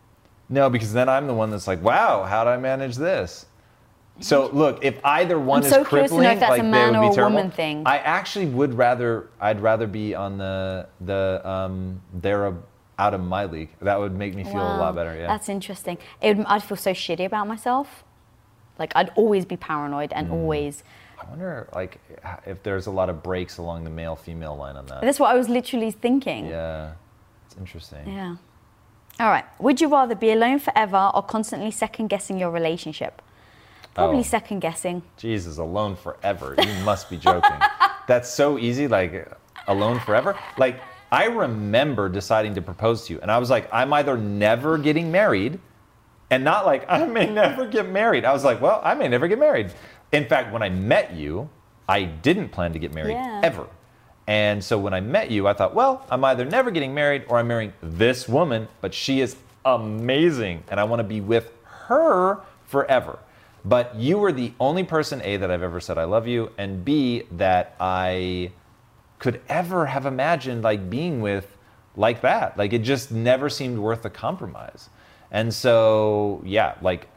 No, 0.49 0.71
because 0.71 0.91
then 0.91 1.07
I'm 1.07 1.27
the 1.27 1.36
one 1.36 1.51
that's 1.51 1.67
like, 1.67 1.83
wow, 1.83 2.23
how 2.23 2.43
did 2.43 2.49
I 2.49 2.57
manage 2.57 2.95
this? 2.95 3.45
So 4.19 4.49
look, 4.51 4.84
if 4.84 4.99
either 5.03 5.39
one 5.39 5.60
I'm 5.60 5.65
is 5.65 5.71
so 5.71 5.84
crippling, 5.84 6.23
like 6.23 6.39
that 6.39 6.49
would 6.51 7.10
be 7.10 7.15
terrible. 7.15 7.49
Thing. 7.49 7.84
I 7.86 7.99
actually 7.99 8.47
would 8.47 8.73
rather. 8.73 9.30
I'd 9.39 9.62
rather 9.62 9.88
be 9.88 10.15
on 10.15 10.38
the 10.38 10.88
the 11.01 11.41
um, 11.47 12.01
they're 12.13 12.47
a, 12.47 12.58
out 12.97 13.13
of 13.13 13.21
my 13.21 13.45
league. 13.45 13.69
That 13.82 13.99
would 13.99 14.15
make 14.15 14.36
me 14.36 14.43
feel 14.43 14.56
wow. 14.56 14.77
a 14.77 14.80
lot 14.80 14.95
better. 14.95 15.15
Yeah, 15.15 15.27
that's 15.27 15.49
interesting. 15.49 15.97
It 16.21 16.38
Would, 16.38 16.47
I'd 16.47 16.63
feel 16.63 16.77
so 16.77 16.91
shitty 16.91 17.25
about 17.25 17.47
myself. 17.47 18.03
Like 18.80 18.91
I'd 18.95 19.10
always 19.15 19.45
be 19.45 19.58
paranoid 19.58 20.13
and 20.13 20.30
mm. 20.30 20.34
always. 20.34 20.84
I 21.19 21.30
wonder, 21.30 21.67
like, 21.73 21.99
if 22.45 22.62
there's 22.62 22.86
a 22.86 22.91
lot 22.91 23.10
of 23.10 23.23
breaks 23.23 23.58
along 23.58 23.84
the 23.84 23.89
male-female 23.89 24.56
line 24.56 24.75
on 24.75 24.86
that. 24.86 25.01
That's 25.01 25.19
what 25.19 25.34
I 25.34 25.38
was 25.38 25.49
literally 25.49 25.89
thinking. 25.89 26.45
Yeah, 26.45 26.91
it's 27.47 27.58
interesting. 27.58 28.08
Yeah. 28.08 28.36
All 29.19 29.30
right. 29.30 29.45
Would 29.60 29.82
you 29.82 29.88
rather 29.88 30.13
be 30.13 30.32
alone 30.32 30.60
forever 30.60 31.10
or 31.13 31.23
constantly 31.23 31.71
second 31.71 32.08
guessing 32.08 32.38
your 32.38 32.51
relationship? 32.51 33.23
Probably 33.97 34.19
oh. 34.19 34.23
second 34.23 34.60
guessing. 34.60 35.01
Jesus, 35.17 35.57
alone 35.57 35.95
forever. 35.95 36.53
You 36.55 36.71
must 36.86 37.10
be 37.10 37.17
joking. 37.17 37.57
That's 38.07 38.31
so 38.31 38.60
easy, 38.60 38.88
like 38.88 39.27
alone 39.67 39.99
forever. 40.01 40.38
Like 40.55 40.79
I 41.12 41.25
remember 41.25 42.07
deciding 42.07 42.53
to 42.55 42.62
propose 42.62 43.07
to 43.07 43.13
you, 43.13 43.19
and 43.21 43.31
I 43.31 43.39
was 43.39 43.49
like, 43.49 43.67
I'm 43.73 43.91
either 43.93 44.15
never 44.15 44.77
getting 44.77 45.12
married, 45.12 45.60
and 46.29 46.43
not 46.43 46.63
like 46.67 46.86
I 46.89 47.07
may 47.07 47.27
never 47.27 47.65
get 47.65 47.89
married. 47.89 48.23
I 48.23 48.33
was 48.33 48.43
like, 48.43 48.62
well, 48.62 48.81
I 48.83 48.93
may 48.93 49.07
never 49.07 49.27
get 49.27 49.39
married. 49.39 49.73
In 50.12 50.25
fact, 50.25 50.53
when 50.53 50.62
I 50.62 50.69
met 50.69 51.13
you, 51.13 51.49
I 51.89 52.03
didn't 52.03 52.49
plan 52.49 52.73
to 52.73 52.79
get 52.79 52.93
married 52.93 53.13
yeah. 53.13 53.41
ever. 53.43 53.65
And 54.27 54.63
so 54.63 54.77
when 54.77 54.93
I 54.93 55.01
met 55.01 55.31
you, 55.31 55.47
I 55.47 55.53
thought, 55.53 55.73
well, 55.73 56.05
I'm 56.12 56.23
either 56.23 56.45
never 56.45 56.69
getting 56.69 56.93
married 56.93 57.23
or 57.29 57.39
I'm 57.39 57.47
marrying 57.47 57.73
this 57.81 58.29
woman, 58.29 58.67
but 58.79 58.93
she 58.93 59.21
is 59.21 59.38
amazing, 59.65 60.65
and 60.67 60.79
I 60.79 60.83
want 60.83 60.99
to 60.99 61.03
be 61.03 61.19
with 61.19 61.51
her 61.88 62.41
forever. 62.67 63.17
But 63.67 63.95
you 63.95 64.17
were 64.17 64.32
the 64.32 64.53
only 64.62 64.86
person, 64.86 65.21
A, 65.23 65.36
that 65.38 65.51
I've 65.51 65.62
ever 65.62 65.82
said 65.82 65.97
I 65.97 66.06
love 66.06 66.25
you, 66.25 66.51
and 66.58 66.86
B, 66.86 67.23
that 67.32 67.75
I 67.82 68.51
could 69.19 69.41
ever 69.49 69.88
have 69.88 70.06
imagined 70.06 70.63
like 70.63 70.89
being 70.89 71.19
with 71.19 71.58
like 71.97 72.21
that. 72.21 72.58
Like 72.58 72.71
it 72.71 72.84
just 72.84 73.12
never 73.12 73.49
seemed 73.49 73.77
worth 73.77 74.03
the 74.03 74.10
compromise. 74.10 74.89
And 75.32 75.53
so, 75.53 76.41
yeah, 76.45 76.75
like 76.82 77.08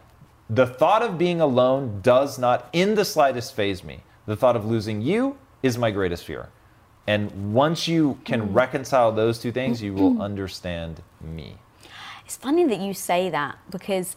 the 0.48 0.66
thought 0.66 1.02
of 1.02 1.18
being 1.18 1.40
alone 1.40 2.00
does 2.02 2.36
not 2.36 2.68
in 2.72 2.96
the 2.96 3.04
slightest 3.04 3.54
faze 3.54 3.84
me. 3.84 4.00
The 4.26 4.34
thought 4.34 4.56
of 4.56 4.64
losing 4.64 5.00
you 5.00 5.38
is 5.62 5.78
my 5.78 5.92
greatest 5.92 6.24
fear. 6.24 6.48
And 7.06 7.54
once 7.54 7.86
you 7.86 8.18
can 8.24 8.48
mm. 8.48 8.54
reconcile 8.54 9.12
those 9.12 9.38
two 9.38 9.52
things, 9.52 9.80
you 9.80 9.94
will 9.94 10.12
mm-hmm. 10.12 10.20
understand 10.20 11.00
me. 11.20 11.58
It's 12.24 12.36
funny 12.36 12.64
that 12.64 12.80
you 12.80 12.92
say 12.92 13.30
that 13.30 13.58
because 13.70 14.16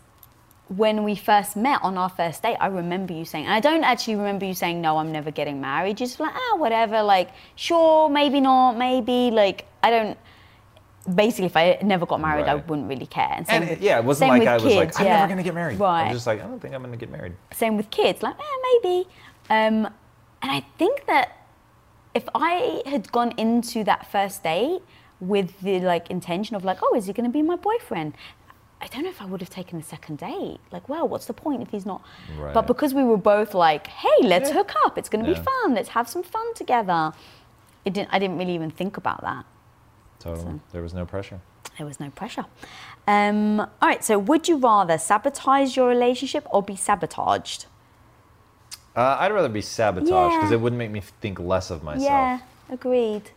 when 0.70 1.04
we 1.04 1.16
first 1.16 1.56
met 1.56 1.80
on 1.84 1.98
our 1.98 2.10
first 2.10 2.42
date, 2.42 2.58
I 2.60 2.68
remember 2.68 3.14
you 3.14 3.26
saying, 3.26 3.46
and 3.46 3.54
I 3.54 3.60
don't 3.60 3.84
actually 3.84 4.16
remember 4.16 4.46
you 4.46 4.54
saying, 4.54 4.82
no, 4.82 4.98
I'm 4.98 5.12
never 5.12 5.30
getting 5.30 5.60
married. 5.62 6.00
You're 6.00 6.08
just 6.08 6.20
like, 6.20 6.34
ah, 6.34 6.58
whatever, 6.58 7.02
like, 7.04 7.30
sure, 7.56 8.10
maybe 8.10 8.40
not, 8.42 8.78
maybe, 8.78 9.30
like, 9.32 9.66
I 9.84 9.90
don't. 9.90 10.18
Basically, 11.14 11.48
if 11.48 11.58
I 11.58 11.78
never 11.84 12.06
got 12.06 12.22
married, 12.22 12.46
I 12.46 12.56
wouldn't 12.56 12.88
really 12.88 13.06
care. 13.06 13.28
And 13.36 13.46
same- 13.46 13.64
it, 13.64 13.82
yeah, 13.82 14.00
it 14.00 14.06
wasn't 14.06 14.30
like 14.30 14.48
I 14.48 14.56
was 14.56 14.64
like, 14.74 14.98
I'm 14.98 15.06
yeah. 15.06 15.18
never 15.18 15.28
gonna 15.28 15.44
get 15.44 15.54
married. 15.54 15.82
I 15.82 15.84
Right. 15.84 16.08
was 16.08 16.18
just 16.20 16.28
like, 16.28 16.40
I 16.42 16.48
don't 16.48 16.62
think 16.62 16.74
I'm 16.74 16.82
gonna 16.82 16.96
get 16.96 17.12
married. 17.12 17.34
Same 17.52 17.76
with 17.76 17.90
kids, 17.92 18.24
like, 18.24 18.36
eh, 18.40 18.80
maybe. 18.82 19.08
Um, 19.50 19.86
and 20.42 20.52
I 20.52 20.66
think 20.78 21.06
that 21.08 21.46
if 22.14 22.24
I 22.34 22.82
had 22.86 23.12
gone 23.12 23.34
into 23.38 23.84
that 23.84 24.10
first 24.10 24.44
date 24.44 24.82
with 25.20 25.60
the 25.62 25.80
like 25.80 26.10
intention 26.10 26.56
of 26.56 26.64
like, 26.64 26.78
oh, 26.82 26.96
is 26.96 27.08
he 27.08 27.14
going 27.14 27.26
to 27.26 27.32
be 27.34 27.42
my 27.42 27.56
boyfriend? 27.56 28.14
I 28.84 28.88
don't 28.88 29.04
know 29.04 29.10
if 29.10 29.22
I 29.22 29.26
would 29.26 29.40
have 29.40 29.50
taken 29.50 29.80
the 29.80 29.84
second 29.86 30.18
date. 30.18 30.60
Like, 30.72 30.90
well, 30.90 31.08
what's 31.08 31.26
the 31.26 31.34
point 31.34 31.62
if 31.62 31.70
he's 31.70 31.86
not? 31.86 32.02
Right. 32.38 32.54
But 32.54 32.68
because 32.68 32.94
we 32.94 33.04
were 33.04 33.18
both 33.18 33.54
like, 33.54 33.88
hey, 33.88 34.10
let's 34.28 34.50
Yeah. 34.50 34.56
hook 34.58 34.74
up. 34.86 34.98
It's 34.98 35.08
going 35.08 35.24
to 35.24 35.32
Yeah. 35.32 35.38
be 35.40 35.44
fun. 35.44 35.74
Let's 35.74 35.90
have 35.90 36.10
some 36.10 36.22
fun 36.22 36.54
together. 36.54 37.14
It 37.86 37.94
didn't. 37.94 38.10
I 38.12 38.20
didn't 38.20 38.38
really 38.38 38.54
even 38.56 38.72
think 38.72 38.98
about 38.98 39.22
that. 39.22 39.46
Totally. 40.20 40.60
There 40.74 40.82
was 40.82 40.94
no 40.94 41.06
pressure. 41.06 41.40
There 41.78 41.88
was 41.88 42.00
no 42.00 42.10
pressure. 42.10 42.46
Um, 43.08 43.62
all 43.62 43.68
right. 43.82 44.04
So, 44.04 44.20
would 44.20 44.48
you 44.50 44.58
rather 44.58 44.98
sabotage 44.98 45.78
your 45.78 45.88
relationship 45.88 46.46
or 46.52 46.62
be 46.62 46.76
sabotaged? 46.76 47.66
Uh, 48.96 49.18
I'd 49.20 49.32
rather 49.32 49.50
be 49.50 49.62
sabotaged 49.62 50.36
because 50.36 50.52
Yeah. 50.52 50.58
it 50.58 50.62
wouldn't 50.62 50.78
make 50.78 50.92
me 50.92 51.00
think 51.22 51.40
less 51.40 51.72
of 51.72 51.84
myself. 51.84 52.04
Yeah, 52.04 52.40
agreed. 52.70 53.32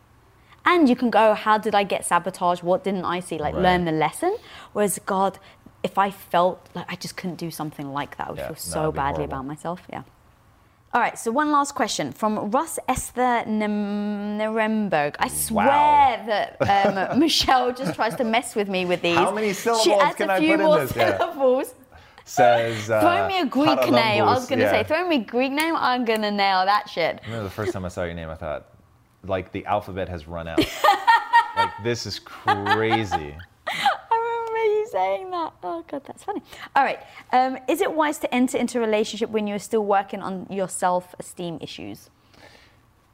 And 0.67 0.89
you 0.89 0.97
can 0.97 1.11
go, 1.11 1.35
how 1.35 1.59
did 1.59 1.75
I 1.75 1.85
get 1.85 2.05
sabotaged? 2.05 2.63
What 2.63 2.83
didn't 2.85 3.05
I 3.05 3.21
see? 3.21 3.39
Like, 3.39 3.55
Right. 3.55 3.63
learn 3.63 3.85
the 3.85 3.93
lesson. 3.93 4.37
Whereas, 4.73 4.99
God, 5.07 5.39
if 5.83 5.97
I 5.97 6.11
felt 6.11 6.69
like 6.75 6.87
I 6.91 6.97
just 6.97 7.17
couldn't 7.17 7.37
do 7.37 7.51
something 7.53 7.93
like 7.93 8.17
that, 8.17 8.27
I 8.27 8.31
would 8.31 8.39
Yeah, 8.41 8.47
feel 8.49 8.57
so 8.57 8.91
badly 8.93 9.17
horrible. 9.19 9.25
about 9.25 9.45
myself. 9.47 9.81
Yeah. 9.91 10.03
All 10.93 11.01
right, 11.01 11.19
so 11.19 11.31
one 11.31 11.53
last 11.53 11.75
question 11.75 12.11
from 12.13 12.51
Russ 12.51 12.79
Esther 12.89 13.45
Nuremberg. 13.47 15.17
I 15.19 15.29
swear 15.29 16.25
that 16.27 16.57
um, 16.69 17.19
Michelle 17.25 17.73
just 17.73 17.95
tries 17.95 18.15
to 18.17 18.25
mess 18.25 18.55
with 18.57 18.69
me 18.69 18.87
with 18.87 19.03
these. 19.03 19.17
How 19.17 19.31
many 19.31 19.49
She 19.49 19.55
syllables 19.55 20.03
adds 20.03 20.17
can 20.17 20.31
a 20.31 20.35
I 20.35 20.39
few 20.41 20.53
put 20.53 20.61
in 20.61 20.67
more 20.67 20.79
this? 20.81 20.97
Yeah. 20.97 21.19
syllables. 21.19 21.75
Says. 22.25 22.91
Uh, 22.91 23.01
Throw 23.01 23.29
me 23.29 23.41
a 23.41 23.47
Greek 23.47 23.91
name. 23.91 24.25
I 24.25 24.35
was 24.35 24.47
going 24.47 24.59
to 24.59 24.65
Yeah. 24.65 24.71
say, 24.73 24.85
throw 24.85 25.07
me 25.07 25.17
a 25.17 25.21
Greek 25.21 25.53
name. 25.53 25.77
I'm 25.77 26.05
going 26.05 26.23
to 26.23 26.31
nail 26.31 26.65
that 26.65 26.89
shit. 26.89 27.21
I 27.23 27.27
remember 27.27 27.45
the 27.45 27.51
first 27.55 27.73
time 27.73 27.85
I 27.85 27.89
saw 27.89 28.03
your 28.05 28.15
name, 28.15 28.31
I 28.31 28.35
thought, 28.35 28.67
like 29.29 29.53
the 29.53 29.65
alphabet 29.67 30.09
has 30.09 30.27
run 30.27 30.49
out. 30.49 30.59
like 31.57 31.71
this 31.83 32.07
is 32.07 32.19
crazy. 32.19 33.35
I 33.69 34.11
remember 34.11 34.75
you 34.75 34.89
saying 34.91 35.31
that. 35.31 35.53
Oh 35.63 35.85
god, 35.89 36.03
that's 36.05 36.25
funny. 36.25 36.43
All 36.75 36.85
right. 36.85 37.01
Um, 37.33 37.59
is 37.69 37.81
it 37.81 37.93
wise 37.93 38.19
to 38.19 38.35
enter 38.35 38.59
into 38.59 38.79
a 38.79 38.81
relationship 38.81 39.31
when 39.31 39.47
you're 39.47 39.59
still 39.59 39.85
working 39.85 40.23
on 40.23 40.47
your 40.51 40.69
self-esteem 40.69 41.59
issues? 41.61 42.11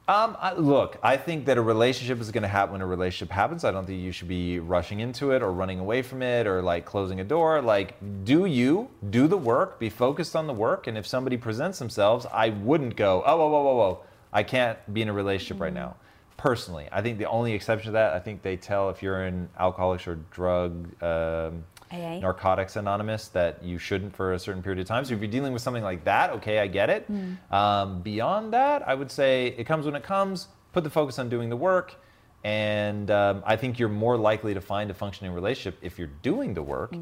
Um, 0.05 0.35
I, 0.41 0.51
look, 0.53 0.97
I 1.01 1.15
think 1.15 1.45
that 1.45 1.57
a 1.57 1.61
relationship 1.61 2.19
is 2.19 2.29
going 2.29 2.41
to 2.41 2.49
happen 2.49 2.73
when 2.73 2.81
a 2.81 2.85
relationship 2.85 3.31
happens. 3.31 3.63
I 3.63 3.71
don't 3.71 3.85
think 3.85 4.01
you 4.01 4.11
should 4.11 4.27
be 4.27 4.59
rushing 4.59 4.99
into 4.99 5.31
it 5.31 5.41
or 5.41 5.53
running 5.53 5.79
away 5.79 6.01
from 6.01 6.21
it 6.21 6.45
or 6.45 6.61
like 6.61 6.83
closing 6.83 7.21
a 7.21 7.23
door. 7.23 7.61
Like, 7.61 7.95
do 8.25 8.43
you 8.43 8.89
do 9.11 9.27
the 9.27 9.37
work? 9.37 9.79
Be 9.79 9.89
focused 9.89 10.35
on 10.35 10.45
the 10.45 10.53
work. 10.53 10.87
And 10.87 10.97
if 10.97 11.07
somebody 11.07 11.37
presents 11.37 11.79
themselves, 11.79 12.25
I 12.33 12.49
wouldn't 12.49 12.97
go, 12.97 13.23
oh, 13.25 13.37
whoa, 13.37 13.47
whoa, 13.47 13.63
whoa, 13.63 13.75
whoa. 13.75 13.99
I 14.33 14.43
can't 14.43 14.77
be 14.93 15.01
in 15.01 15.07
a 15.07 15.13
relationship 15.13 15.61
right 15.61 15.73
now. 15.73 15.95
Personally, 16.37 16.87
I 16.91 17.01
think 17.01 17.17
the 17.19 17.25
only 17.29 17.53
exception 17.53 17.87
to 17.87 17.91
that, 17.93 18.13
I 18.13 18.19
think 18.19 18.41
they 18.41 18.57
tell 18.57 18.89
if 18.89 19.01
you're 19.03 19.25
in 19.27 19.47
Alcoholics 19.59 20.07
or 20.07 20.15
Drug 20.31 20.71
um, 21.03 21.63
Narcotics 22.19 22.75
Anonymous 22.75 23.27
that 23.29 23.63
you 23.63 23.77
shouldn't 23.77 24.15
for 24.15 24.33
a 24.33 24.39
certain 24.39 24.63
period 24.63 24.79
of 24.79 24.87
time. 24.87 25.05
So 25.05 25.13
if 25.13 25.19
you're 25.21 25.29
dealing 25.29 25.53
with 25.53 25.61
something 25.61 25.83
like 25.83 26.03
that, 26.05 26.31
okay, 26.31 26.59
I 26.59 26.67
get 26.67 26.89
it. 26.89 27.05
Um, 27.51 28.01
beyond 28.01 28.51
that, 28.53 28.87
I 28.87 28.95
would 28.95 29.11
say 29.11 29.47
it 29.57 29.65
comes 29.65 29.85
when 29.85 29.95
it 29.95 30.03
comes. 30.03 30.47
Put 30.73 30.83
the 30.83 30.89
focus 30.89 31.19
on 31.19 31.29
doing 31.29 31.49
the 31.49 31.55
work. 31.57 31.95
And 32.43 33.09
um, 33.09 33.41
I 33.45 33.55
think 33.55 33.79
you're 33.79 33.87
more 33.87 34.17
likely 34.17 34.53
to 34.53 34.59
find 34.59 34.91
a 34.91 34.93
functioning 34.93 35.31
relationship 35.33 35.79
if 35.81 35.97
you're 35.97 36.11
doing 36.23 36.53
the 36.53 36.63
work, 36.63 36.93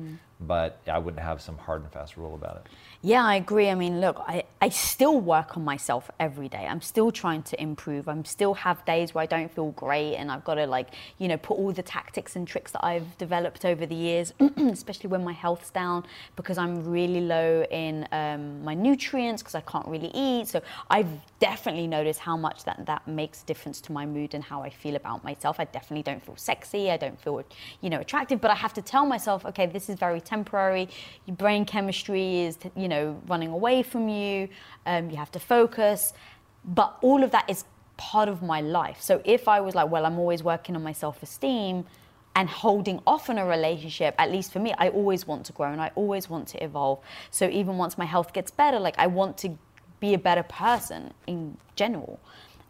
but 0.41 0.79
I 0.87 0.97
wouldn't 0.97 1.21
have 1.21 1.41
some 1.41 1.57
hard 1.57 1.83
and 1.83 1.91
fast 1.91 2.17
rule 2.17 2.35
about 2.35 2.57
it. 2.57 2.71
Yeah, 3.03 3.25
I 3.25 3.35
agree. 3.35 3.69
I 3.69 3.73
mean, 3.73 3.99
look, 3.99 4.23
I, 4.27 4.43
I 4.61 4.69
still 4.69 5.19
work 5.19 5.57
on 5.57 5.63
myself 5.63 6.11
every 6.19 6.47
day. 6.47 6.67
I'm 6.69 6.81
still 6.81 7.11
trying 7.11 7.41
to 7.43 7.59
improve. 7.59 8.07
I'm 8.07 8.25
still 8.25 8.53
have 8.53 8.85
days 8.85 9.15
where 9.15 9.23
I 9.23 9.25
don't 9.25 9.51
feel 9.51 9.71
great 9.71 10.15
and 10.15 10.31
I've 10.31 10.43
got 10.43 10.55
to 10.55 10.67
like, 10.67 10.89
you 11.17 11.27
know, 11.27 11.37
put 11.37 11.57
all 11.57 11.71
the 11.71 11.81
tactics 11.81 12.35
and 12.35 12.47
tricks 12.47 12.71
that 12.73 12.85
I've 12.85 13.17
developed 13.17 13.65
over 13.65 13.87
the 13.87 13.95
years, 13.95 14.33
especially 14.57 15.09
when 15.09 15.23
my 15.23 15.31
health's 15.31 15.71
down 15.71 16.05
because 16.35 16.59
I'm 16.59 16.87
really 16.87 17.21
low 17.21 17.65
in 17.71 18.07
um, 18.11 18.63
my 18.63 18.75
nutrients 18.75 19.41
because 19.41 19.55
I 19.55 19.61
can't 19.61 19.87
really 19.87 20.11
eat. 20.13 20.47
So 20.47 20.61
I've 20.89 21.09
definitely 21.39 21.87
noticed 21.87 22.19
how 22.19 22.37
much 22.37 22.65
that, 22.65 22.85
that 22.85 23.07
makes 23.07 23.41
a 23.41 23.45
difference 23.47 23.81
to 23.81 23.91
my 23.91 24.05
mood 24.05 24.35
and 24.35 24.43
how 24.43 24.61
I 24.61 24.69
feel 24.69 24.95
about 24.95 25.23
myself. 25.23 25.59
I 25.59 25.65
definitely 25.65 26.03
don't 26.03 26.23
feel 26.23 26.35
sexy. 26.35 26.91
I 26.91 26.97
don't 26.97 27.19
feel, 27.19 27.43
you 27.81 27.89
know, 27.89 27.99
attractive, 27.99 28.39
but 28.39 28.51
I 28.51 28.55
have 28.55 28.73
to 28.73 28.81
tell 28.83 29.07
myself, 29.07 29.43
okay, 29.43 29.65
this 29.65 29.89
is 29.89 29.95
very 29.95 30.21
temporary. 30.31 30.87
Your 31.25 31.35
brain 31.35 31.63
chemistry 31.65 32.41
is, 32.45 32.57
you 32.75 32.87
know, 32.87 33.21
running 33.27 33.51
away 33.59 33.83
from 33.83 34.07
you. 34.07 34.47
Um, 34.85 35.09
you 35.11 35.17
have 35.17 35.31
to 35.31 35.39
focus. 35.39 36.13
But 36.63 36.89
all 37.01 37.23
of 37.23 37.31
that 37.31 37.45
is 37.49 37.65
part 37.97 38.29
of 38.29 38.41
my 38.41 38.61
life. 38.61 38.99
So 39.01 39.21
if 39.25 39.47
I 39.47 39.59
was 39.61 39.75
like, 39.75 39.89
well, 39.93 40.05
I'm 40.05 40.17
always 40.17 40.41
working 40.43 40.75
on 40.75 40.83
my 40.83 40.93
self 40.93 41.21
esteem 41.21 41.85
and 42.35 42.49
holding 42.49 42.99
off 43.05 43.29
on 43.29 43.37
a 43.37 43.45
relationship, 43.45 44.15
at 44.17 44.31
least 44.31 44.53
for 44.53 44.59
me, 44.59 44.73
I 44.77 44.87
always 44.89 45.27
want 45.27 45.45
to 45.47 45.53
grow 45.53 45.71
and 45.71 45.81
I 45.81 45.91
always 45.95 46.29
want 46.29 46.47
to 46.53 46.63
evolve. 46.63 46.99
So 47.29 47.43
even 47.49 47.77
once 47.77 47.97
my 47.97 48.05
health 48.05 48.31
gets 48.33 48.51
better, 48.51 48.79
like 48.79 48.97
I 48.97 49.07
want 49.07 49.37
to 49.39 49.49
be 49.99 50.13
a 50.13 50.17
better 50.17 50.43
person 50.43 51.13
in 51.27 51.57
general. 51.75 52.19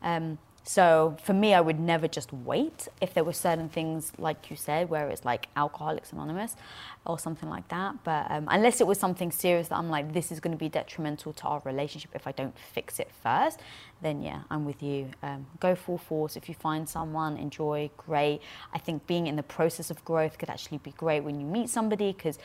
Um, 0.02 0.40
so 0.64 1.18
for 1.24 1.34
me, 1.34 1.56
I 1.56 1.62
would 1.62 1.80
never 1.80 2.08
just 2.08 2.32
wait 2.32 2.88
if 3.02 3.16
there 3.16 3.24
were 3.24 3.34
certain 3.34 3.68
things, 3.68 4.12
like 4.20 4.52
you 4.52 4.56
said, 4.56 4.90
where 4.90 5.10
it's 5.10 5.26
like 5.26 5.48
Alcoholics 5.56 6.12
Anonymous 6.12 6.56
or 7.04 7.18
something 7.18 7.50
like 7.50 7.68
that. 7.70 8.04
But 8.04 8.30
um, 8.30 8.48
unless 8.48 8.80
it 8.80 8.86
was 8.86 9.00
something 9.00 9.32
serious 9.32 9.70
that 9.70 9.78
I'm 9.78 9.90
like, 9.90 10.14
this 10.14 10.32
is 10.32 10.40
going 10.40 10.52
to 10.52 10.58
be 10.58 10.70
detrimental 10.70 11.34
to 11.34 11.44
our 11.46 11.62
relationship 11.66 12.12
if 12.14 12.28
I 12.28 12.32
don't 12.32 12.56
fix 12.74 13.00
it 13.00 13.10
first, 13.24 13.60
then 14.04 14.22
yeah, 14.22 14.42
I'm 14.52 14.64
with 14.66 14.84
you. 14.84 15.10
Um, 15.24 15.48
go 15.60 15.74
full 15.74 15.98
force. 15.98 16.36
If 16.36 16.48
you 16.48 16.54
find 16.54 16.88
someone, 16.88 17.38
enjoy, 17.38 17.90
great. 17.98 18.42
I 18.72 18.78
think 18.78 19.08
being 19.08 19.26
in 19.26 19.36
the 19.36 19.44
process 19.44 19.90
of 19.90 20.06
growth 20.06 20.38
could 20.38 20.50
actually 20.52 20.78
be 20.78 20.92
great 20.92 21.22
when 21.22 21.40
you 21.40 21.46
meet 21.46 21.70
somebody 21.70 22.14
because 22.14 22.38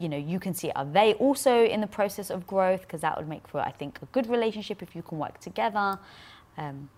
you 0.00 0.08
know 0.08 0.16
you 0.16 0.40
can 0.40 0.54
see 0.54 0.70
are 0.72 0.84
they 0.84 1.14
also 1.14 1.64
in 1.64 1.80
the 1.80 1.86
process 1.86 2.30
of 2.30 2.46
growth 2.46 2.82
because 2.82 3.00
that 3.02 3.16
would 3.16 3.28
make 3.28 3.46
for 3.46 3.60
I 3.60 3.70
think 3.70 4.00
a 4.02 4.06
good 4.06 4.28
relationship 4.28 4.82
if 4.82 4.96
you 4.96 5.02
can 5.02 5.18
work 5.18 5.38
together. 5.38 5.98
Um, 6.58 6.88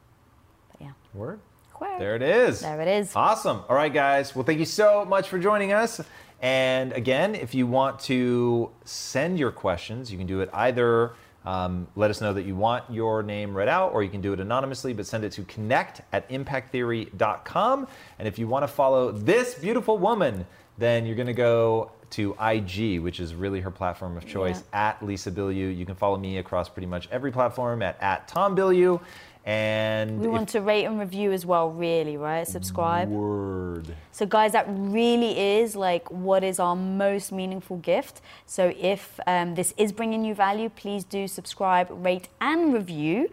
yeah. 0.82 0.90
Word. 1.14 1.40
Word. 1.80 2.00
There 2.00 2.16
it 2.16 2.22
is. 2.22 2.60
There 2.60 2.80
it 2.80 2.88
is. 2.88 3.14
Awesome. 3.16 3.62
All 3.68 3.74
right, 3.74 3.92
guys. 3.92 4.34
Well, 4.34 4.44
thank 4.44 4.58
you 4.58 4.64
so 4.64 5.04
much 5.04 5.28
for 5.28 5.38
joining 5.38 5.72
us. 5.72 6.00
And 6.40 6.92
again, 6.92 7.34
if 7.34 7.54
you 7.54 7.66
want 7.66 8.00
to 8.00 8.70
send 8.84 9.38
your 9.38 9.50
questions, 9.50 10.10
you 10.10 10.18
can 10.18 10.26
do 10.26 10.40
it 10.40 10.50
either. 10.52 11.12
Um, 11.44 11.88
let 11.96 12.10
us 12.10 12.20
know 12.20 12.32
that 12.32 12.42
you 12.42 12.54
want 12.54 12.84
your 12.90 13.22
name 13.22 13.56
read 13.56 13.68
out, 13.68 13.92
or 13.92 14.02
you 14.02 14.10
can 14.10 14.20
do 14.20 14.32
it 14.32 14.40
anonymously, 14.40 14.92
but 14.92 15.06
send 15.06 15.24
it 15.24 15.32
to 15.32 15.42
connect 15.44 16.02
at 16.12 16.28
impacttheory.com. 16.30 17.88
And 18.18 18.28
if 18.28 18.38
you 18.38 18.46
want 18.46 18.62
to 18.62 18.68
follow 18.68 19.10
this 19.10 19.54
beautiful 19.54 19.98
woman, 19.98 20.46
then 20.78 21.04
you're 21.04 21.16
going 21.16 21.26
to 21.26 21.32
go 21.32 21.90
to 22.10 22.36
IG, 22.40 23.00
which 23.00 23.20
is 23.20 23.34
really 23.34 23.60
her 23.60 23.70
platform 23.70 24.16
of 24.16 24.26
choice, 24.26 24.62
at 24.72 25.02
Lisa 25.02 25.30
Bilyeu. 25.30 25.74
You 25.76 25.86
can 25.86 25.94
follow 25.94 26.18
me 26.18 26.38
across 26.38 26.68
pretty 26.68 26.86
much 26.86 27.08
every 27.10 27.32
platform 27.32 27.82
at, 27.82 28.00
at 28.02 28.28
Tom 28.28 28.54
Bilyeu. 28.54 29.00
And 29.44 30.20
We 30.20 30.28
want 30.28 30.48
to 30.50 30.60
rate 30.60 30.84
and 30.84 31.00
review 31.00 31.32
as 31.32 31.44
well, 31.44 31.70
really, 31.70 32.16
right? 32.16 32.46
Subscribe. 32.46 33.08
Word. 33.08 33.96
So, 34.12 34.24
guys, 34.24 34.52
that 34.52 34.66
really 34.68 35.36
is 35.58 35.74
like 35.74 36.08
what 36.12 36.44
is 36.44 36.60
our 36.60 36.76
most 36.76 37.32
meaningful 37.32 37.78
gift. 37.78 38.20
So, 38.46 38.72
if 38.78 39.18
um, 39.26 39.56
this 39.56 39.74
is 39.76 39.90
bringing 39.90 40.24
you 40.24 40.34
value, 40.34 40.68
please 40.68 41.02
do 41.04 41.26
subscribe, 41.26 41.88
rate, 41.90 42.28
and 42.40 42.72
review. 42.72 43.30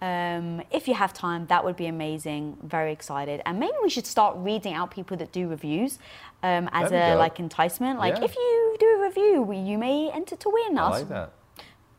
Um, 0.00 0.62
if 0.72 0.88
you 0.88 0.94
have 0.94 1.12
time, 1.14 1.46
that 1.46 1.64
would 1.64 1.76
be 1.76 1.86
amazing. 1.86 2.56
Very 2.64 2.90
excited, 2.90 3.40
and 3.46 3.60
maybe 3.60 3.74
we 3.84 3.88
should 3.88 4.06
start 4.06 4.34
reading 4.38 4.74
out 4.74 4.90
people 4.90 5.16
that 5.18 5.30
do 5.30 5.46
reviews 5.46 6.00
um, 6.42 6.68
as 6.72 6.90
a 6.90 7.10
dope. 7.10 7.18
like 7.20 7.38
enticement. 7.38 8.00
Like, 8.00 8.18
Yeah. 8.18 8.24
if 8.24 8.34
you 8.34 8.76
do 8.80 8.86
a 8.86 9.02
review, 9.06 9.52
you 9.52 9.78
may 9.78 10.10
enter 10.10 10.34
to 10.34 10.48
win 10.50 10.76
I 10.76 10.82
us 10.86 10.98
like 11.00 11.08
that. 11.10 11.32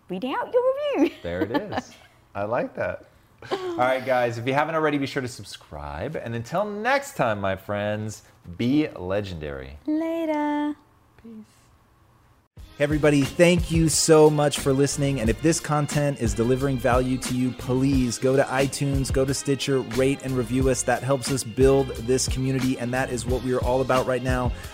reading 0.10 0.34
out 0.38 0.54
your 0.54 0.64
review. 1.00 1.16
There 1.24 1.44
it 1.44 1.52
is. 1.52 1.96
I 2.36 2.44
like 2.44 2.76
that. 2.76 3.06
All 3.52 3.78
right, 3.78 4.06
guys, 4.06 4.38
if 4.38 4.48
you 4.48 4.54
haven't 4.54 4.76
already, 4.76 4.98
be 4.98 5.06
sure 5.06 5.22
to 5.22 5.28
subscribe. 5.28 6.16
And 6.16 6.36
until 6.36 6.66
next 6.66 7.16
time, 7.16 7.42
my 7.42 7.56
friends, 7.56 8.24
be 8.58 8.88
legendary. 8.90 9.78
Later. 9.86 10.76
Hey 12.76 12.86
everybody, 12.86 13.22
thank 13.22 13.70
you 13.70 13.88
so 13.88 14.32
much 14.32 14.60
for 14.60 14.74
listening. 14.74 15.20
And 15.20 15.30
if 15.30 15.40
this 15.44 15.60
content 15.60 16.20
is 16.20 16.34
delivering 16.34 16.80
value 16.80 17.20
to 17.20 17.36
you, 17.36 17.52
please 17.52 18.18
go 18.18 18.36
to 18.36 18.42
iTunes, 18.44 19.14
go 19.14 19.24
to 19.24 19.34
Stitcher, 19.34 19.82
rate 19.82 20.24
and 20.24 20.36
review 20.36 20.70
us. 20.70 20.82
That 20.82 21.04
helps 21.04 21.32
us 21.32 21.44
build 21.44 21.90
this 22.08 22.28
community. 22.28 22.80
And 22.80 22.92
that 22.92 23.12
is 23.12 23.28
what 23.28 23.44
we 23.44 23.54
are 23.54 23.62
all 23.62 23.82
about 23.82 24.08
right 24.08 24.24
now 24.24 24.52